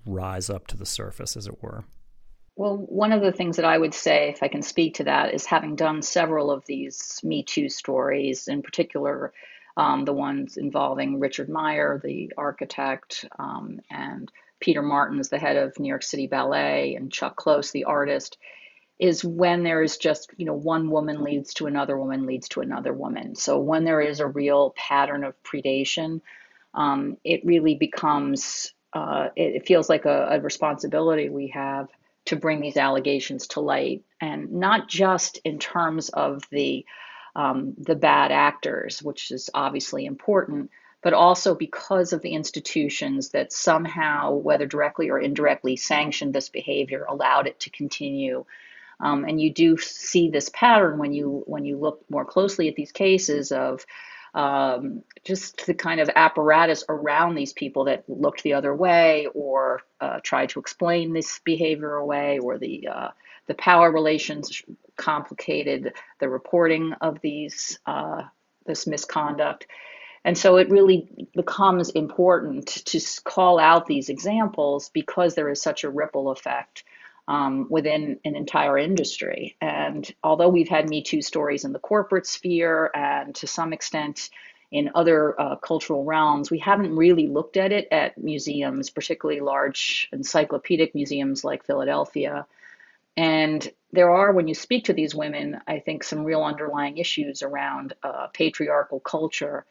rise 0.07 0.49
up 0.49 0.67
to 0.69 0.77
the 0.77 0.87
surface, 0.87 1.37
as 1.37 1.47
it 1.47 1.63
were? 1.63 1.85
Well, 2.57 2.77
one 2.77 3.13
of 3.13 3.23
the 3.23 3.33
things 3.33 3.57
that 3.57 3.65
I 3.65 3.79
would 3.79 3.95
say, 3.95 4.29
if 4.31 4.43
I 4.43 4.49
can 4.49 4.63
speak 4.63 4.95
to 4.95 5.05
that, 5.05 5.33
is 5.33 5.47
having 5.47 5.77
done 5.77 6.03
several 6.03 6.51
of 6.51 6.65
these 6.67 7.21
Me 7.25 7.43
Too 7.43 7.69
stories, 7.69 8.49
in 8.49 8.63
particular 8.63 9.33
um, 9.77 10.05
the 10.05 10.13
ones 10.13 10.57
involving 10.57 11.21
Richard 11.21 11.49
Meier, 11.49 12.01
the 12.03 12.33
architect, 12.37 13.25
um, 13.39 13.81
and 13.91 14.31
Peter 14.61 14.83
Martins, 14.83 15.31
the 15.31 15.39
head 15.39 15.57
of 15.57 15.79
New 15.79 15.89
York 15.89 16.03
City 16.03 16.27
Ballet, 16.27 16.97
and 16.97 17.11
Chuck 17.11 17.37
Close, 17.37 17.71
the 17.71 17.85
artist, 17.85 18.37
is 18.99 19.25
when 19.25 19.63
there 19.63 19.83
is 19.83 19.97
just, 19.97 20.31
you 20.37 20.45
know, 20.45 20.53
one 20.53 20.91
woman 20.91 21.23
leads 21.23 21.55
to 21.55 21.67
another 21.67 21.97
woman 21.99 22.27
leads 22.27 22.49
to 22.51 22.61
another 22.61 22.93
woman. 22.93 23.35
So 23.35 23.59
when 23.59 23.85
there 23.85 24.03
is 24.03 24.21
a 24.21 24.27
real 24.27 24.75
pattern 24.77 25.25
of 25.25 25.43
predation, 25.43 26.21
um, 26.75 27.17
it 27.25 27.45
really 27.47 27.77
becomes, 27.77 28.75
uh, 28.93 29.29
it, 29.35 29.57
it, 29.57 29.67
feels 29.67 29.89
like 29.89 30.05
a, 30.05 30.29
a 30.33 30.41
responsibility 30.41 31.31
we 31.31 31.49
have 31.49 31.89
to 32.27 32.37
bring 32.37 32.61
these 32.61 32.77
allegations 32.77 33.49
to 33.49 33.61
light, 33.61 34.03
and 34.21 34.53
not 34.53 34.89
just 34.89 35.39
in 35.45 35.59
terms 35.59 36.09
of 36.11 36.45
the 36.51 36.85
um, 37.37 37.75
the 37.79 37.95
bad 37.95 38.33
actors, 38.33 39.03
which 39.03 39.31
is 39.31 39.51
obviously 39.55 40.05
important, 40.05 40.71
but 41.03 41.15
also 41.15 41.55
because 41.55 42.13
of 42.13 42.23
the 42.23 42.35
institutions 42.35 43.31
that 43.31 43.53
somehow, 43.53 44.33
whether 44.33 44.67
directly 44.67 45.11
or 45.11 45.19
indirectly, 45.19 45.77
sanctioned 45.77 46.35
this 46.35 46.49
behavior, 46.49 47.05
allowed 47.09 47.47
it 47.47 47.61
to 47.61 47.71
continue. 47.71 48.45
Um, 48.99 49.25
and 49.25 49.41
you 49.41 49.53
do 49.53 49.79
see 49.79 50.29
this 50.29 50.51
pattern 50.53 50.99
when 50.99 51.13
you 51.13 51.43
when 51.47 51.65
you 51.65 51.79
look 51.79 52.05
more 52.11 52.25
closely 52.25 52.69
at 52.69 52.75
these 52.75 52.93
cases 52.93 53.51
of 53.53 53.87
um, 54.35 55.03
just 55.25 55.67
the 55.67 55.75
kind 55.75 56.01
of 56.01 56.11
apparatus 56.15 56.85
around 56.89 57.35
these 57.35 57.53
people 57.53 57.85
that 57.85 58.05
looked 58.09 58.43
the 58.43 58.55
other 58.55 58.75
way 58.75 59.27
or 59.35 59.83
uh, 60.01 60.21
tried 60.23 60.51
to 60.51 60.61
explain 60.61 61.13
this 61.13 61.41
behavior 61.45 61.95
away, 61.95 62.39
or 62.39 62.59
the 62.59 62.89
uh, 62.89 63.09
the 63.47 63.55
power 63.55 63.91
relations 63.91 64.63
complicated 64.97 65.93
the 66.21 66.29
reporting 66.29 66.93
of 67.01 67.21
these 67.21 67.79
uh, 67.87 68.23
this 68.67 68.87
misconduct. 68.87 69.67
And 70.25 70.37
so 70.37 70.57
it 70.57 70.69
really 70.69 71.29
becomes 71.35 71.89
important 71.91 72.67
to 72.67 73.01
call 73.25 73.59
out 73.59 73.87
these 73.87 74.11
examples 74.11 74.91
because 74.91 75.35
there 75.35 75.49
is 75.49 75.63
such 75.63 75.83
a 75.83 75.91
ripple 75.91 76.31
effect 76.31 76.85
um, 77.31 77.69
within 77.71 78.19
an 78.25 78.35
entire 78.35 78.77
industry. 78.77 79.57
And 79.61 80.13
although 80.25 80.49
we've 80.49 80.69
had 80.69 80.91
Me 80.91 81.01
Too 81.01 81.23
stories 81.23 81.65
in 81.65 81.73
the 81.73 81.79
corporate 81.79 82.27
sphere 82.27 82.91
and 82.93 83.33
to 83.37 83.47
some 83.47 83.73
extent 83.73 84.31
in 84.73 84.91
other 84.97 85.41
uh, 85.41 85.55
cultural 85.55 86.05
realms, 86.05 86.51
we 86.51 86.59
haven't 86.59 86.97
really 86.97 87.29
looked 87.29 87.57
at 87.57 87.71
it 87.71 87.87
at 87.93 88.19
museums, 88.19 88.91
particularly 88.91 89.41
large 89.41 90.09
encyclopedic 90.13 90.93
museums 90.93 91.45
like 91.45 91.65
Philadelphia. 91.65 92.47
And 93.17 93.71
there 93.93 94.11
are, 94.11 94.33
when 94.33 94.49
you 94.49 94.55
speak 94.55 94.87
to 94.87 94.93
these 94.93 95.15
women, 95.15 95.61
I 95.69 95.79
think 95.79 96.03
some 96.03 96.25
real 96.25 96.43
underlying 96.43 96.99
issues 96.99 97.43
around 97.43 97.95
uh, 98.03 98.27
patriarchal 98.35 98.99
culture 98.99 99.67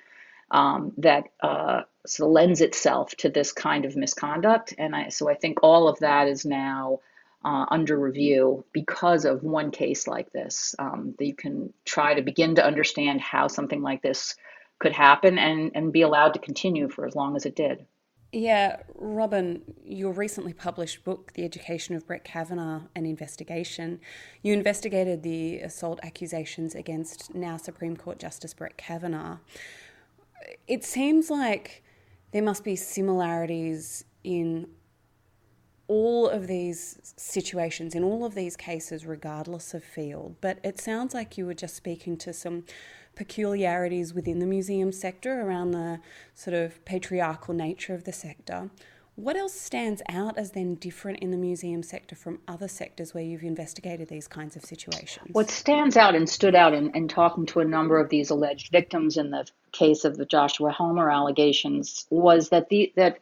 um, 0.49 0.93
that 0.99 1.25
uh, 1.43 1.81
so 2.05 2.29
lends 2.29 2.61
itself 2.61 3.15
to 3.17 3.29
this 3.29 3.51
kind 3.51 3.83
of 3.83 3.97
misconduct. 3.97 4.73
And 4.77 4.95
I, 4.95 5.09
so 5.09 5.29
I 5.29 5.35
think 5.35 5.59
all 5.61 5.89
of 5.89 5.99
that 5.99 6.29
is 6.29 6.45
now 6.45 6.99
uh, 7.43 7.65
under 7.69 7.97
review 7.97 8.65
because 8.73 9.25
of 9.25 9.43
one 9.43 9.71
case 9.71 10.07
like 10.07 10.31
this. 10.31 10.75
Um, 10.79 11.15
that 11.17 11.25
you 11.25 11.35
can 11.35 11.73
try 11.85 12.13
to 12.13 12.21
begin 12.21 12.55
to 12.55 12.65
understand 12.65 13.21
how 13.21 13.47
something 13.47 13.81
like 13.81 14.01
this 14.01 14.35
could 14.79 14.93
happen 14.93 15.37
and, 15.37 15.71
and 15.75 15.91
be 15.93 16.01
allowed 16.01 16.33
to 16.33 16.39
continue 16.39 16.89
for 16.89 17.05
as 17.05 17.15
long 17.15 17.35
as 17.35 17.45
it 17.45 17.55
did. 17.55 17.85
Yeah, 18.31 18.77
Robin, 18.93 19.63
your 19.83 20.11
recently 20.11 20.53
published 20.53 21.03
book, 21.03 21.33
The 21.33 21.43
Education 21.43 21.95
of 21.95 22.05
Brett 22.05 22.23
Kavanaugh 22.23 22.83
An 22.95 23.07
Investigation, 23.07 23.99
you 24.43 24.53
investigated 24.53 25.23
the 25.23 25.59
assault 25.59 25.99
accusations 26.03 26.75
against 26.75 27.33
now 27.33 27.57
Supreme 27.57 27.97
Court 27.97 28.19
Justice 28.19 28.53
Brett 28.53 28.77
Kavanaugh. 28.77 29.39
It 30.67 30.83
seems 30.83 31.31
like 31.31 31.83
there 32.31 32.43
must 32.43 32.63
be 32.63 32.75
similarities 32.75 34.05
in 34.23 34.67
all 35.89 36.29
of 36.29 36.47
these 36.47 37.13
situations, 37.17 37.95
in 37.95 38.03
all 38.03 38.23
of 38.23 38.35
these 38.35 38.55
cases, 38.55 39.05
regardless 39.05 39.73
of 39.73 39.83
field. 39.83 40.35
But 40.39 40.59
it 40.63 40.79
sounds 40.79 41.13
like 41.13 41.37
you 41.37 41.47
were 41.47 41.55
just 41.55 41.75
speaking 41.75 42.15
to 42.17 42.31
some 42.31 42.63
peculiarities 43.15 44.13
within 44.13 44.39
the 44.39 44.45
museum 44.45 44.91
sector 44.91 45.41
around 45.41 45.71
the 45.71 45.99
sort 46.35 46.53
of 46.53 46.85
patriarchal 46.85 47.55
nature 47.55 47.95
of 47.95 48.03
the 48.03 48.13
sector. 48.13 48.69
What 49.15 49.35
else 49.35 49.53
stands 49.53 50.01
out 50.07 50.37
as 50.37 50.51
then 50.51 50.75
different 50.75 51.19
in 51.19 51.31
the 51.31 51.37
museum 51.37 51.83
sector 51.83 52.15
from 52.15 52.39
other 52.47 52.69
sectors 52.69 53.13
where 53.13 53.23
you've 53.23 53.43
investigated 53.43 54.07
these 54.07 54.29
kinds 54.29 54.55
of 54.55 54.63
situations? 54.63 55.27
What 55.33 55.49
stands 55.49 55.97
out 55.97 56.15
and 56.15 56.29
stood 56.29 56.55
out 56.55 56.73
in, 56.73 56.95
in 56.95 57.09
talking 57.09 57.45
to 57.47 57.59
a 57.59 57.65
number 57.65 57.99
of 57.99 58.07
these 58.07 58.29
alleged 58.29 58.71
victims 58.71 59.17
in 59.17 59.31
the 59.31 59.45
case 59.73 60.05
of 60.05 60.15
the 60.15 60.25
Joshua 60.25 60.71
Helmer 60.71 61.11
allegations 61.11 62.05
was 62.09 62.47
that 62.49 62.69
the 62.69 62.93
that 62.95 63.19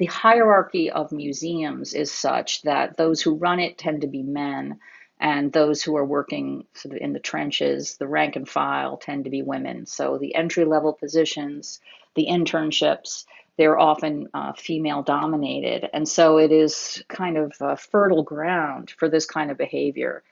the 0.00 0.06
hierarchy 0.06 0.90
of 0.90 1.12
museums 1.12 1.92
is 1.92 2.10
such 2.10 2.62
that 2.62 2.96
those 2.96 3.20
who 3.20 3.34
run 3.34 3.60
it 3.60 3.76
tend 3.76 4.00
to 4.00 4.06
be 4.06 4.22
men, 4.22 4.78
and 5.20 5.52
those 5.52 5.82
who 5.82 5.94
are 5.94 6.06
working 6.06 6.64
sort 6.72 6.96
of 6.96 7.02
in 7.02 7.12
the 7.12 7.20
trenches, 7.20 7.98
the 7.98 8.08
rank 8.08 8.34
and 8.34 8.48
file, 8.48 8.96
tend 8.96 9.24
to 9.24 9.30
be 9.30 9.42
women. 9.42 9.84
So 9.84 10.16
the 10.16 10.34
entry 10.34 10.64
level 10.64 10.94
positions, 10.94 11.80
the 12.14 12.28
internships, 12.30 13.26
they're 13.58 13.78
often 13.78 14.28
uh, 14.32 14.54
female 14.54 15.02
dominated. 15.02 15.90
And 15.92 16.08
so 16.08 16.38
it 16.38 16.50
is 16.50 17.04
kind 17.08 17.36
of 17.36 17.52
fertile 17.78 18.22
ground 18.22 18.94
for 18.96 19.10
this 19.10 19.26
kind 19.26 19.50
of 19.50 19.58
behavior 19.58 20.22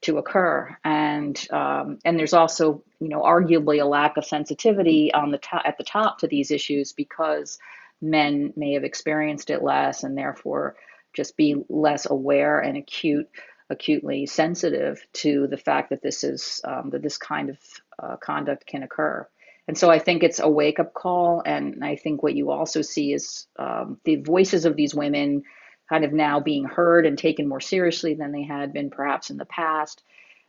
to 0.00 0.16
occur. 0.16 0.74
And 0.84 1.36
um, 1.50 1.98
and 2.06 2.18
there's 2.18 2.32
also, 2.32 2.82
you 2.98 3.10
know, 3.10 3.20
arguably 3.20 3.82
a 3.82 3.84
lack 3.84 4.16
of 4.16 4.24
sensitivity 4.24 5.12
on 5.12 5.32
the 5.32 5.38
top, 5.38 5.64
at 5.66 5.76
the 5.76 5.84
top 5.84 6.20
to 6.20 6.26
these 6.26 6.50
issues 6.50 6.94
because 6.94 7.58
men 8.00 8.52
may 8.56 8.72
have 8.74 8.84
experienced 8.84 9.50
it 9.50 9.62
less 9.62 10.02
and 10.02 10.16
therefore 10.16 10.76
just 11.14 11.36
be 11.36 11.56
less 11.68 12.08
aware 12.08 12.60
and 12.60 12.76
acute 12.76 13.28
acutely 13.70 14.24
sensitive 14.24 15.04
to 15.12 15.46
the 15.46 15.58
fact 15.58 15.90
that 15.90 16.02
this 16.02 16.24
is 16.24 16.60
um, 16.64 16.88
that 16.90 17.02
this 17.02 17.18
kind 17.18 17.50
of 17.50 17.58
uh, 18.02 18.16
conduct 18.16 18.66
can 18.66 18.82
occur. 18.82 19.26
And 19.66 19.76
so 19.76 19.90
i 19.90 19.98
think 19.98 20.22
it's 20.22 20.40
a 20.40 20.48
wake-up 20.48 20.94
call 20.94 21.42
and 21.44 21.84
i 21.84 21.94
think 21.96 22.22
what 22.22 22.34
you 22.34 22.50
also 22.50 22.80
see 22.80 23.12
is 23.12 23.46
um, 23.58 24.00
the 24.04 24.16
voices 24.16 24.64
of 24.64 24.76
these 24.76 24.94
women 24.94 25.42
kind 25.88 26.04
of 26.04 26.12
now 26.12 26.40
being 26.40 26.64
heard 26.64 27.06
and 27.06 27.16
taken 27.16 27.48
more 27.48 27.60
seriously 27.60 28.14
than 28.14 28.32
they 28.32 28.42
had 28.42 28.72
been 28.72 28.90
perhaps 28.90 29.30
in 29.30 29.36
the 29.38 29.46
past. 29.46 30.02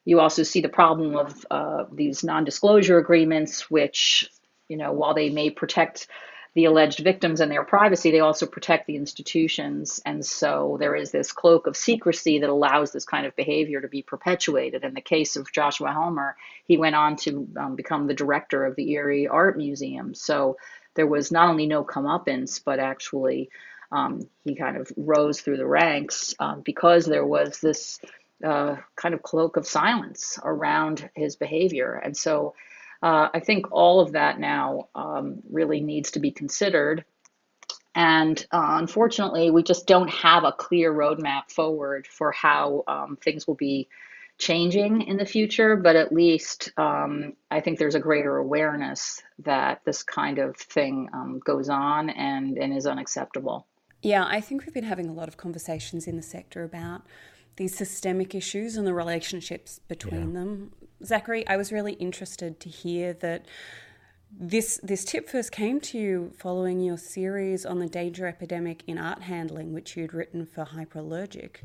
You 0.05 0.19
also 0.19 0.43
see 0.43 0.61
the 0.61 0.69
problem 0.69 1.15
of 1.15 1.45
uh, 1.49 1.85
these 1.93 2.23
non-disclosure 2.23 2.97
agreements 2.97 3.69
which 3.69 4.29
you 4.67 4.77
know 4.77 4.91
while 4.91 5.13
they 5.13 5.29
may 5.29 5.49
protect 5.49 6.07
the 6.55 6.65
alleged 6.65 6.99
victims 6.99 7.41
and 7.41 7.51
their 7.51 7.63
privacy, 7.63 8.11
they 8.11 8.21
also 8.21 8.45
protect 8.45 8.87
the 8.87 8.95
institutions. 8.95 10.01
And 10.05 10.25
so 10.25 10.77
there 10.79 10.95
is 10.95 11.11
this 11.11 11.31
cloak 11.31 11.67
of 11.67 11.77
secrecy 11.77 12.39
that 12.39 12.49
allows 12.49 12.91
this 12.91 13.05
kind 13.05 13.25
of 13.25 13.35
behavior 13.35 13.81
to 13.81 13.87
be 13.87 14.01
perpetuated. 14.01 14.83
In 14.83 14.93
the 14.93 15.01
case 15.01 15.35
of 15.35 15.51
Joshua 15.51 15.91
Helmer, 15.91 16.35
he 16.65 16.77
went 16.77 16.95
on 16.95 17.15
to 17.17 17.47
um, 17.57 17.75
become 17.75 18.07
the 18.07 18.13
director 18.13 18.65
of 18.65 18.75
the 18.75 18.91
Erie 18.91 19.27
Art 19.27 19.57
Museum. 19.57 20.15
So 20.15 20.57
there 20.95 21.07
was 21.07 21.31
not 21.31 21.49
only 21.49 21.67
no 21.67 21.83
comeuppance, 21.83 22.61
but 22.63 22.79
actually 22.79 23.49
um, 23.91 24.27
he 24.43 24.55
kind 24.55 24.77
of 24.77 24.91
rose 24.97 25.41
through 25.41 25.57
the 25.57 25.67
ranks 25.67 26.35
um, 26.39 26.61
because 26.61 27.05
there 27.05 27.25
was 27.25 27.59
this 27.59 27.99
uh, 28.43 28.77
kind 28.95 29.13
of 29.13 29.21
cloak 29.21 29.57
of 29.57 29.67
silence 29.67 30.39
around 30.43 31.09
his 31.15 31.35
behavior. 31.35 31.93
And 31.93 32.15
so 32.15 32.53
uh, 33.01 33.29
I 33.33 33.39
think 33.39 33.71
all 33.71 34.01
of 34.01 34.13
that 34.13 34.39
now 34.39 34.89
um, 34.95 35.41
really 35.49 35.79
needs 35.81 36.11
to 36.11 36.19
be 36.19 36.31
considered. 36.31 37.05
And 37.95 38.39
uh, 38.51 38.77
unfortunately, 38.79 39.51
we 39.51 39.63
just 39.63 39.87
don't 39.87 40.09
have 40.09 40.43
a 40.43 40.51
clear 40.51 40.93
roadmap 40.93 41.51
forward 41.51 42.07
for 42.07 42.31
how 42.31 42.83
um, 42.87 43.17
things 43.21 43.47
will 43.47 43.55
be 43.55 43.89
changing 44.37 45.01
in 45.01 45.17
the 45.17 45.25
future, 45.25 45.75
but 45.75 45.95
at 45.95 46.13
least 46.13 46.71
um, 46.77 47.33
I 47.51 47.59
think 47.59 47.77
there's 47.77 47.95
a 47.95 47.99
greater 47.99 48.37
awareness 48.37 49.21
that 49.39 49.81
this 49.85 50.01
kind 50.01 50.39
of 50.39 50.55
thing 50.55 51.09
um, 51.13 51.41
goes 51.45 51.69
on 51.69 52.09
and, 52.09 52.57
and 52.57 52.75
is 52.75 52.87
unacceptable. 52.87 53.67
Yeah, 54.01 54.25
I 54.25 54.39
think 54.39 54.65
we've 54.65 54.73
been 54.73 54.85
having 54.85 55.09
a 55.09 55.13
lot 55.13 55.27
of 55.27 55.35
conversations 55.35 56.07
in 56.07 56.15
the 56.15 56.21
sector 56.21 56.63
about 56.63 57.01
these 57.57 57.75
systemic 57.77 58.33
issues 58.33 58.77
and 58.77 58.87
the 58.87 58.93
relationships 58.93 59.81
between 59.89 60.33
yeah. 60.33 60.39
them. 60.39 60.71
Zachary, 61.03 61.47
I 61.47 61.57
was 61.57 61.71
really 61.71 61.93
interested 61.93 62.59
to 62.59 62.69
hear 62.69 63.13
that 63.13 63.45
this 64.31 64.79
this 64.83 65.03
tip 65.05 65.27
first 65.27 65.51
came 65.51 65.79
to 65.81 65.97
you 65.97 66.31
following 66.37 66.79
your 66.79 66.97
series 66.97 67.65
on 67.65 67.79
the 67.79 67.87
danger 67.87 68.27
epidemic 68.27 68.83
in 68.85 68.97
art 68.97 69.23
handling, 69.23 69.73
which 69.73 69.97
you'd 69.97 70.13
written 70.13 70.45
for 70.45 70.65
Hyperallergic. 70.65 71.57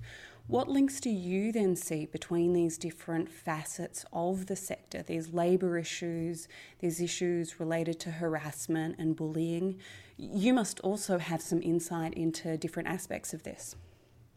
What 0.46 0.68
links 0.68 1.00
do 1.00 1.08
you 1.08 1.52
then 1.52 1.74
see 1.74 2.04
between 2.04 2.52
these 2.52 2.76
different 2.76 3.30
facets 3.30 4.04
of 4.12 4.46
the 4.46 4.56
sector, 4.56 5.02
these 5.02 5.32
labour 5.32 5.78
issues, 5.78 6.48
these 6.80 7.00
issues 7.00 7.58
related 7.58 7.98
to 8.00 8.10
harassment 8.10 8.96
and 8.98 9.16
bullying? 9.16 9.78
You 10.18 10.52
must 10.52 10.80
also 10.80 11.18
have 11.18 11.40
some 11.40 11.62
insight 11.62 12.14
into 12.14 12.58
different 12.58 12.88
aspects 12.88 13.32
of 13.32 13.42
this. 13.42 13.74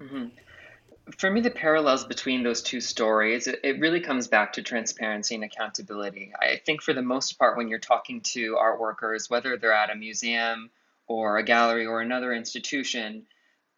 Mm-hmm. 0.01 0.27
For 1.15 1.31
me, 1.31 1.41
the 1.41 1.49
parallels 1.49 2.05
between 2.05 2.43
those 2.43 2.61
two 2.61 2.81
stories, 2.81 3.47
it, 3.47 3.79
really 3.79 4.01
comes 4.01 4.27
back 4.27 4.53
to 4.53 4.61
transparency 4.61 5.35
and 5.35 5.43
accountability. 5.43 6.33
I 6.39 6.61
think 6.65 6.81
for 6.81 6.93
the 6.93 7.01
most 7.01 7.39
part, 7.39 7.55
when 7.55 7.69
you're 7.69 7.79
talking 7.79 8.21
to 8.21 8.57
art 8.57 8.79
workers, 8.79 9.29
whether 9.29 9.55
they're 9.57 9.73
at 9.73 9.89
a 9.89 9.95
museum 9.95 10.69
or 11.07 11.37
a 11.37 11.43
gallery 11.43 11.85
or 11.85 12.01
another 12.01 12.33
institution, 12.33 13.25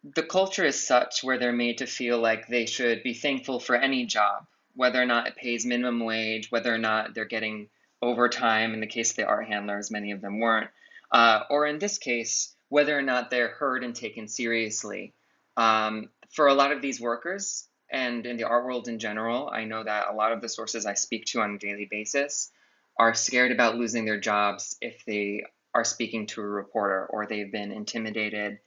the 0.02 0.22
culture 0.22 0.64
is 0.64 0.84
such 0.84 1.22
where 1.22 1.38
they're 1.38 1.52
made 1.52 1.78
to 1.78 1.86
feel 1.86 2.18
like 2.18 2.48
they 2.48 2.66
should 2.66 3.02
be 3.02 3.14
thankful 3.14 3.60
for 3.60 3.76
any 3.76 4.06
job, 4.06 4.46
whether 4.74 5.00
or 5.00 5.06
not 5.06 5.28
it 5.28 5.36
pays 5.36 5.64
minimum 5.64 6.00
wage, 6.00 6.50
whether 6.50 6.74
or 6.74 6.78
not 6.78 7.14
they're 7.14 7.24
getting 7.26 7.68
overtime 8.02 8.74
in 8.74 8.80
the 8.80 8.86
case 8.86 9.10
of 9.10 9.16
the 9.16 9.26
art 9.26 9.46
handlers, 9.46 9.90
many 9.90 10.10
of 10.10 10.20
them 10.20 10.40
weren't, 10.40 10.70
uh, 11.12 11.42
or 11.50 11.66
in 11.66 11.78
this 11.78 11.98
case, 11.98 12.54
whether 12.70 12.96
or 12.96 13.02
not 13.02 13.30
they're 13.30 13.48
heard 13.48 13.84
and 13.84 13.94
taken 13.94 14.26
seriously. 14.26 15.12
Um, 15.56 16.08
for 16.30 16.48
a 16.48 16.54
lot 16.54 16.72
of 16.72 16.82
these 16.82 17.00
workers, 17.00 17.68
and 17.90 18.26
in 18.26 18.36
the 18.36 18.44
art 18.44 18.64
world 18.64 18.88
in 18.88 18.98
general, 18.98 19.50
I 19.52 19.64
know 19.64 19.82
that 19.82 20.08
a 20.10 20.14
lot 20.14 20.32
of 20.32 20.40
the 20.40 20.48
sources 20.48 20.86
I 20.86 20.94
speak 20.94 21.26
to 21.26 21.40
on 21.40 21.54
a 21.54 21.58
daily 21.58 21.88
basis 21.90 22.50
are 22.98 23.14
scared 23.14 23.52
about 23.52 23.76
losing 23.76 24.04
their 24.04 24.20
jobs 24.20 24.76
if 24.80 25.04
they 25.04 25.44
are 25.74 25.84
speaking 25.84 26.26
to 26.26 26.40
a 26.40 26.44
reporter 26.44 27.06
or 27.06 27.26
they've 27.26 27.50
been 27.50 27.72
intimidated 27.72 28.58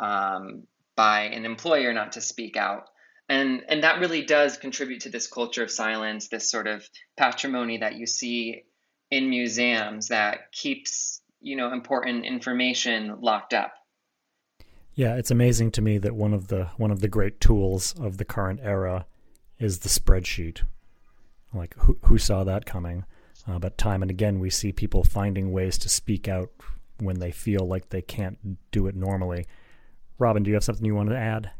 um, 0.00 0.64
by 0.96 1.22
an 1.22 1.44
employer 1.44 1.92
not 1.92 2.12
to 2.12 2.20
speak 2.20 2.56
out. 2.56 2.88
And, 3.28 3.62
and 3.68 3.82
that 3.84 4.00
really 4.00 4.24
does 4.24 4.56
contribute 4.56 5.02
to 5.02 5.08
this 5.08 5.26
culture 5.26 5.62
of 5.62 5.70
silence, 5.70 6.28
this 6.28 6.50
sort 6.50 6.66
of 6.66 6.88
patrimony 7.16 7.78
that 7.78 7.96
you 7.96 8.06
see 8.06 8.64
in 9.10 9.28
museums 9.28 10.08
that 10.08 10.50
keeps 10.52 11.20
you 11.42 11.56
know 11.56 11.72
important 11.72 12.24
information 12.24 13.18
locked 13.20 13.52
up. 13.52 13.74
Yeah, 14.94 15.16
it's 15.16 15.30
amazing 15.30 15.70
to 15.72 15.82
me 15.82 15.98
that 15.98 16.14
one 16.14 16.34
of 16.34 16.48
the 16.48 16.66
one 16.76 16.90
of 16.90 17.00
the 17.00 17.08
great 17.08 17.40
tools 17.40 17.94
of 17.98 18.18
the 18.18 18.24
current 18.24 18.60
era 18.62 19.06
is 19.58 19.78
the 19.78 19.88
spreadsheet. 19.88 20.62
Like 21.54 21.74
who 21.78 21.98
who 22.04 22.18
saw 22.18 22.44
that 22.44 22.66
coming? 22.66 23.04
Uh, 23.48 23.58
but 23.58 23.78
time 23.78 24.02
and 24.02 24.10
again, 24.10 24.38
we 24.38 24.50
see 24.50 24.72
people 24.72 25.02
finding 25.02 25.50
ways 25.50 25.78
to 25.78 25.88
speak 25.88 26.28
out 26.28 26.50
when 26.98 27.18
they 27.18 27.30
feel 27.30 27.66
like 27.66 27.88
they 27.88 28.02
can't 28.02 28.38
do 28.70 28.86
it 28.86 28.94
normally. 28.94 29.46
Robin, 30.18 30.42
do 30.42 30.50
you 30.50 30.54
have 30.54 30.64
something 30.64 30.84
you 30.84 30.94
want 30.94 31.08
to 31.08 31.16
add? 31.16 31.50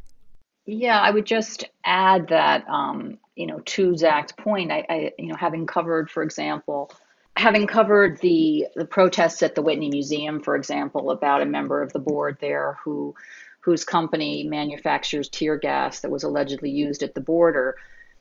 Yeah, 0.65 1.01
I 1.01 1.11
would 1.11 1.27
just 1.27 1.65
add 1.85 2.29
that, 2.29 2.69
um, 2.69 3.19
you 3.35 3.47
know, 3.47 3.59
to 3.61 3.97
Zach's 3.97 4.31
point, 4.31 4.71
I, 4.71 4.87
I, 4.89 5.13
you 5.19 5.27
know, 5.27 5.35
having 5.35 5.67
covered, 5.67 6.09
for 6.09 6.23
example, 6.23 6.93
having 7.37 7.67
covered 7.67 8.19
the 8.21 8.67
the 8.75 8.85
protests 8.85 9.43
at 9.43 9.55
the 9.55 9.63
Whitney 9.63 9.89
Museum, 9.89 10.41
for 10.41 10.57
example, 10.57 11.11
about 11.11 11.43
a 11.43 11.47
member 11.47 11.83
of 11.83 11.93
the 11.93 11.99
board 11.99 12.39
there 12.41 12.79
who 12.85 13.15
whose 13.61 13.85
company 13.85 14.45
manufactures 14.45 15.29
tear 15.29 15.57
gas 15.57 16.01
that 16.01 16.11
was 16.11 16.25
allegedly 16.25 16.71
used 16.71 17.03
at 17.03 17.15
the 17.15 17.21
border, 17.21 17.77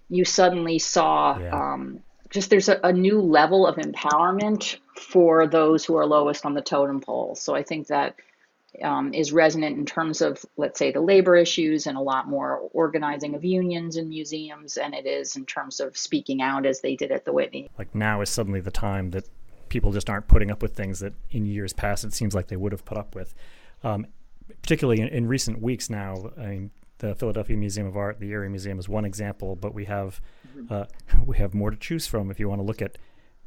you 0.09 0.23
suddenly 0.23 0.77
saw 0.77 1.37
yeah. 1.39 1.49
um, 1.49 1.99
just 2.29 2.49
there's 2.49 2.69
a, 2.69 2.79
a, 2.83 2.93
new 2.93 3.19
level 3.19 3.65
of 3.65 3.77
empowerment 3.77 4.77
for 4.95 5.47
those 5.47 5.83
who 5.83 5.97
are 5.97 6.05
lowest 6.05 6.45
on 6.45 6.53
the 6.53 6.61
totem 6.61 7.01
pole. 7.01 7.35
So 7.35 7.55
I 7.55 7.63
think 7.63 7.87
that 7.87 8.15
um, 8.83 9.13
is 9.13 9.31
resonant 9.31 9.77
in 9.77 9.85
terms 9.85 10.21
of, 10.21 10.45
let's 10.57 10.79
say, 10.79 10.91
the 10.91 11.01
labor 11.01 11.35
issues 11.35 11.87
and 11.87 11.97
a 11.97 12.01
lot 12.01 12.27
more 12.27 12.69
organizing 12.73 13.35
of 13.35 13.43
unions 13.43 13.97
and 13.97 14.09
museums 14.09 14.75
than 14.75 14.93
it 14.93 15.05
is 15.05 15.35
in 15.35 15.45
terms 15.45 15.79
of 15.79 15.97
speaking 15.97 16.41
out 16.41 16.65
as 16.65 16.81
they 16.81 16.95
did 16.95 17.11
at 17.11 17.25
the 17.25 17.33
Whitney. 17.33 17.69
Like 17.77 17.93
now 17.93 18.21
is 18.21 18.29
suddenly 18.29 18.61
the 18.61 18.71
time 18.71 19.11
that 19.11 19.27
people 19.69 19.91
just 19.91 20.09
aren't 20.09 20.27
putting 20.27 20.51
up 20.51 20.61
with 20.61 20.75
things 20.75 20.99
that 20.99 21.13
in 21.31 21.45
years 21.45 21.73
past 21.73 22.03
it 22.03 22.13
seems 22.13 22.33
like 22.33 22.47
they 22.47 22.57
would 22.57 22.71
have 22.71 22.85
put 22.85 22.97
up 22.97 23.15
with. 23.15 23.33
Um, 23.83 24.07
particularly 24.61 25.01
in, 25.01 25.07
in, 25.07 25.27
recent 25.27 25.61
weeks 25.61 25.89
now, 25.89 26.31
I 26.37 26.45
mean, 26.47 26.71
the 26.99 27.15
Philadelphia 27.15 27.57
Museum 27.57 27.87
of 27.87 27.97
Art, 27.97 28.19
the 28.19 28.29
Erie 28.29 28.49
Museum 28.49 28.77
is 28.79 28.87
one 28.87 29.05
example, 29.05 29.55
but 29.55 29.73
we 29.73 29.85
have 29.85 30.21
mm-hmm. 30.55 30.73
uh, 30.73 30.85
we 31.25 31.37
have 31.37 31.53
more 31.53 31.71
to 31.71 31.77
choose 31.77 32.07
from 32.07 32.29
if 32.31 32.39
you 32.39 32.47
want 32.47 32.59
to 32.59 32.65
look 32.65 32.81
at 32.81 32.97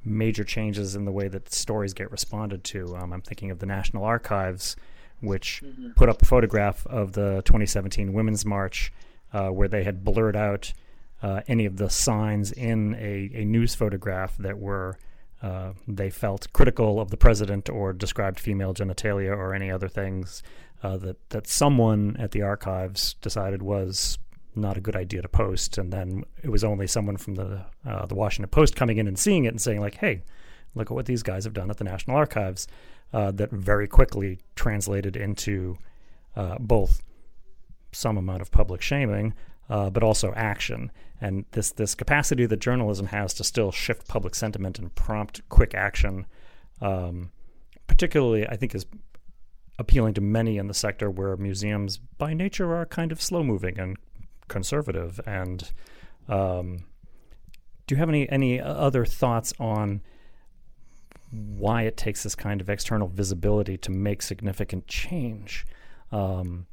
major 0.05 0.45
changes 0.45 0.95
in 0.95 1.05
the 1.05 1.13
way 1.13 1.29
that 1.29 1.53
stories 1.53 1.95
get 1.95 2.11
responded 2.11 2.65
to. 2.65 2.97
Um, 2.97 3.13
I'm 3.13 3.23
thinking 3.23 3.51
of 3.51 3.59
the 3.59 3.67
National 3.67 4.05
Archives 4.05 4.77
which 5.25 5.63
mm-hmm. 5.65 5.91
put 5.93 6.09
up 6.09 6.23
a 6.23 6.25
photograph 6.25 6.87
of 6.87 7.13
the 7.13 7.43
2017 7.45 8.13
Women's 8.13 8.45
March 8.45 8.93
uh, 9.33 9.49
where 9.49 9.69
they 9.69 9.85
had 9.85 10.05
blurred 10.05 10.37
out 10.37 10.73
uh, 11.23 11.41
any 11.49 11.67
of 11.67 11.77
the 11.77 11.89
signs 11.89 12.53
in 12.53 12.95
a, 12.95 13.31
a 13.35 13.45
news 13.45 13.75
photograph 13.75 14.37
that 14.39 14.59
were 14.59 14.99
uh, 15.43 15.73
they 15.87 16.09
felt 16.09 16.51
critical 16.53 17.01
of 17.01 17.11
the 17.11 17.17
president 17.17 17.69
or 17.69 17.93
described 17.93 18.41
female 18.41 18.73
genitalia 18.73 19.31
or 19.31 19.53
any 19.53 19.71
other 19.71 19.89
things 19.89 20.43
uh, 20.83 20.97
that 20.97 21.31
that 21.31 21.47
someone 21.47 22.17
at 22.19 22.31
the 22.31 22.43
archives 22.43 23.15
decided 23.21 23.63
was 23.63 24.19
not 24.57 24.77
a 24.77 24.81
good 24.81 24.97
idea 24.97 25.23
to 25.23 25.29
post, 25.29 25.79
and 25.79 25.93
then 25.93 26.25
it 26.43 26.51
was 26.51 26.63
only 26.63 26.87
someone 26.87 27.17
from 27.17 27.35
the 27.35 27.65
uh, 27.87 28.07
the 28.07 28.15
Washington 28.15 28.51
Post 28.51 28.77
coming 28.77 28.99
in 28.99 29.09
and 29.09 29.19
seeing 29.19 29.45
it 29.45 29.49
and 29.49 29.61
saying 29.61 29.81
like, 29.81 29.97
"Hey, 29.97 30.23
look 30.75 30.91
at 30.91 30.95
what 30.95 31.07
these 31.07 31.23
guys 31.23 31.45
have 31.45 31.55
done 31.55 31.71
at 31.71 31.79
the 31.79 31.85
National 31.85 32.17
Archives." 32.17 32.67
Uh, 33.15 33.31
that 33.31 33.51
very 33.53 33.87
quickly 33.87 34.41
translated 34.57 35.17
into 35.17 35.79
uh, 36.35 36.57
both 36.59 37.01
some 37.93 38.19
amount 38.19 38.43
of 38.43 38.51
public 38.51 38.83
shaming, 38.83 39.33
uh, 39.71 39.89
but 39.89 40.03
also 40.03 40.33
action. 40.35 40.91
And 41.21 41.45
this 41.53 41.71
this 41.71 41.95
capacity 41.95 42.45
that 42.45 42.59
journalism 42.59 43.07
has 43.07 43.33
to 43.35 43.45
still 43.45 43.71
shift 43.71 44.09
public 44.09 44.35
sentiment 44.35 44.81
and 44.81 44.93
prompt 44.97 45.49
quick 45.49 45.75
action, 45.75 46.27
um, 46.83 47.31
particularly, 47.87 48.49
I 48.49 48.57
think, 48.57 48.75
is 48.75 48.85
appealing 49.79 50.15
to 50.15 50.21
many 50.21 50.59
in 50.59 50.67
the 50.67 50.75
sector 50.75 51.09
where 51.09 51.37
museums, 51.37 51.99
by 51.99 52.35
nature, 52.35 52.75
are 52.75 52.85
kind 52.85 53.13
of 53.13 53.23
slow 53.23 53.45
moving 53.45 53.79
and 53.79 53.97
conservative. 54.49 55.21
And 55.25 55.71
um, 56.29 56.79
do 57.87 57.95
you 57.95 57.97
have 58.01 58.09
any 58.09 58.29
any 58.29 58.61
other 58.61 59.05
thoughts 59.07 59.55
on? 59.61 60.03
Why 61.35 61.83
it 61.83 61.97
takes 61.97 62.23
this 62.23 62.35
kind 62.35 62.61
of 62.61 62.71
external 62.71 63.09
visibility 63.09 63.77
to 63.79 63.91
make 63.91 64.23
significant 64.23 64.87
change. 64.87 65.67
Um, 66.13 66.67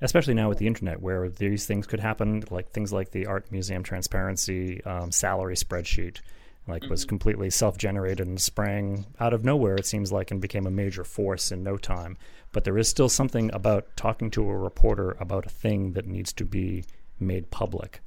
especially 0.00 0.34
now 0.34 0.48
with 0.48 0.58
the 0.58 0.66
internet, 0.66 1.02
where 1.02 1.28
these 1.28 1.66
things 1.66 1.86
could 1.86 2.00
happen, 2.00 2.42
like 2.50 2.70
things 2.70 2.92
like 2.92 3.10
the 3.10 3.26
art 3.26 3.52
museum 3.52 3.82
transparency 3.82 4.82
um, 4.84 5.12
salary 5.12 5.54
spreadsheet, 5.54 6.20
like 6.66 6.82
mm-hmm. 6.82 6.90
was 6.90 7.04
completely 7.04 7.50
self-generated 7.50 8.26
and 8.26 8.40
sprang 8.40 9.06
out 9.18 9.34
of 9.34 9.44
nowhere. 9.44 9.74
It 9.74 9.86
seems 9.86 10.10
like 10.10 10.30
and 10.30 10.40
became 10.40 10.66
a 10.66 10.70
major 10.70 11.04
force 11.04 11.52
in 11.52 11.62
no 11.62 11.76
time. 11.76 12.16
But 12.52 12.64
there 12.64 12.78
is 12.78 12.88
still 12.88 13.08
something 13.08 13.50
about 13.52 13.94
talking 13.96 14.30
to 14.32 14.48
a 14.48 14.56
reporter 14.56 15.16
about 15.20 15.46
a 15.46 15.50
thing 15.50 15.92
that 15.92 16.06
needs 16.06 16.32
to 16.34 16.44
be 16.44 16.84
made 17.18 17.50
public. 17.50 18.00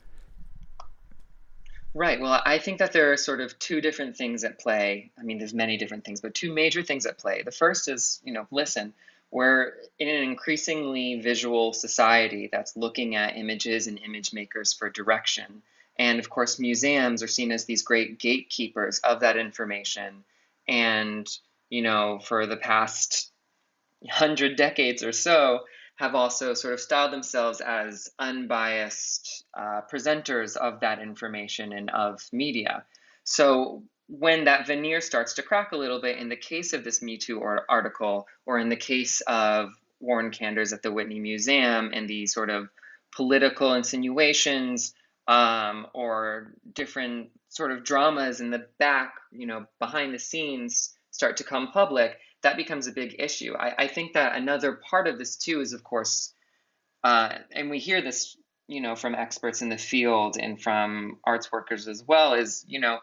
Right. 1.96 2.20
Well, 2.20 2.42
I 2.44 2.58
think 2.58 2.80
that 2.80 2.92
there 2.92 3.12
are 3.12 3.18
sort 3.18 3.40
of 3.40 3.58
two 3.60 3.80
different 3.80 4.18
things 4.18 4.44
at 4.44 4.60
play. 4.60 5.12
I 5.18 5.22
mean, 5.22 5.38
there's 5.38 5.54
many 5.54 5.78
different 5.78 6.04
things, 6.06 6.22
but 6.22 6.34
two 6.34 6.52
major 6.52 6.82
things 6.82 7.06
at 7.06 7.20
play. 7.20 7.44
The 7.44 7.52
first 7.52 7.88
is, 7.88 8.20
you 8.24 8.34
know, 8.34 8.48
listen, 8.50 8.94
we're 9.30 9.74
in 10.00 10.08
an 10.08 10.24
increasingly 10.24 11.22
visual 11.22 11.72
society 11.72 12.50
that's 12.52 12.76
looking 12.76 13.16
at 13.16 13.38
images 13.38 13.86
and 13.88 14.00
image 14.00 14.34
makers 14.34 14.74
for 14.74 14.90
direction. 14.90 15.62
And 15.98 16.18
of 16.18 16.32
course, 16.32 16.58
museums 16.58 17.22
are 17.22 17.28
seen 17.28 17.52
as 17.52 17.66
these 17.66 17.84
great 17.84 18.18
gatekeepers 18.18 19.00
of 19.00 19.20
that 19.20 19.38
information. 19.38 20.24
And, 20.68 21.28
you 21.70 21.84
know, 21.84 22.20
for 22.20 22.48
the 22.48 22.58
past 22.58 23.32
hundred 24.10 24.56
decades 24.56 25.04
or 25.04 25.12
so, 25.12 25.62
have 25.96 26.16
also 26.16 26.54
sort 26.54 26.74
of 26.74 26.80
styled 26.80 27.14
themselves 27.14 27.62
as 27.62 28.10
unbiased 28.20 29.46
uh, 29.58 29.82
presenters 29.92 30.58
of 30.58 30.80
that 30.80 31.00
information 31.00 31.74
and 31.74 31.90
of 31.92 32.20
media. 32.32 32.84
So 33.24 33.84
when 34.08 34.46
that 34.46 34.68
veneer 34.68 35.02
starts 35.02 35.34
to 35.36 35.44
crack 35.44 35.72
a 35.72 35.78
little 35.78 36.02
bit, 36.02 36.18
in 36.18 36.30
the 36.30 36.36
case 36.36 36.74
of 36.74 36.84
this 36.84 37.02
Me 37.02 37.18
Too 37.18 37.42
article, 37.70 38.28
or 38.46 38.60
in 38.60 38.70
the 38.70 38.76
case 38.76 39.22
of 39.22 39.70
Warren 40.00 40.32
Kanders 40.32 40.74
at 40.74 40.82
the 40.82 40.92
Whitney 40.92 41.20
Museum 41.20 41.92
and 41.94 42.08
the 42.08 42.28
sort 42.28 42.50
of 42.50 42.70
political 43.16 43.74
insinuations 43.74 44.94
um, 45.28 45.88
or 45.94 46.54
different 46.74 47.30
sort 47.50 47.72
of 47.72 47.84
dramas 47.84 48.42
in 48.42 48.50
the 48.50 48.68
back, 48.80 49.14
you 49.32 49.46
know, 49.46 49.66
behind 49.80 50.14
the 50.14 50.20
scenes 50.20 50.94
start 51.12 51.38
to 51.38 51.44
come 51.44 51.72
public, 51.72 52.18
that 52.44 52.58
becomes 52.58 52.88
a 52.88 52.92
big 52.92 53.16
issue. 53.20 53.56
I, 53.58 53.74
I 53.80 53.88
think 53.88 54.14
that 54.14 54.36
another 54.36 54.74
part 54.74 55.08
of 55.08 55.18
this 55.18 55.38
too 55.38 55.62
is, 55.62 55.74
of 55.74 55.84
course, 55.84 56.34
uh, 57.04 57.30
and 57.52 57.70
we 57.70 57.80
hear 57.80 58.02
this, 58.02 58.38
you 58.68 58.82
know, 58.82 58.96
from 58.96 59.16
experts 59.16 59.62
in 59.62 59.70
the 59.70 59.78
field 59.78 60.38
and 60.40 60.62
from 60.62 61.20
arts 61.24 61.52
workers 61.52 61.88
as 61.88 62.04
well, 62.06 62.34
is, 62.34 62.64
you 62.68 62.80
know, 62.80 63.00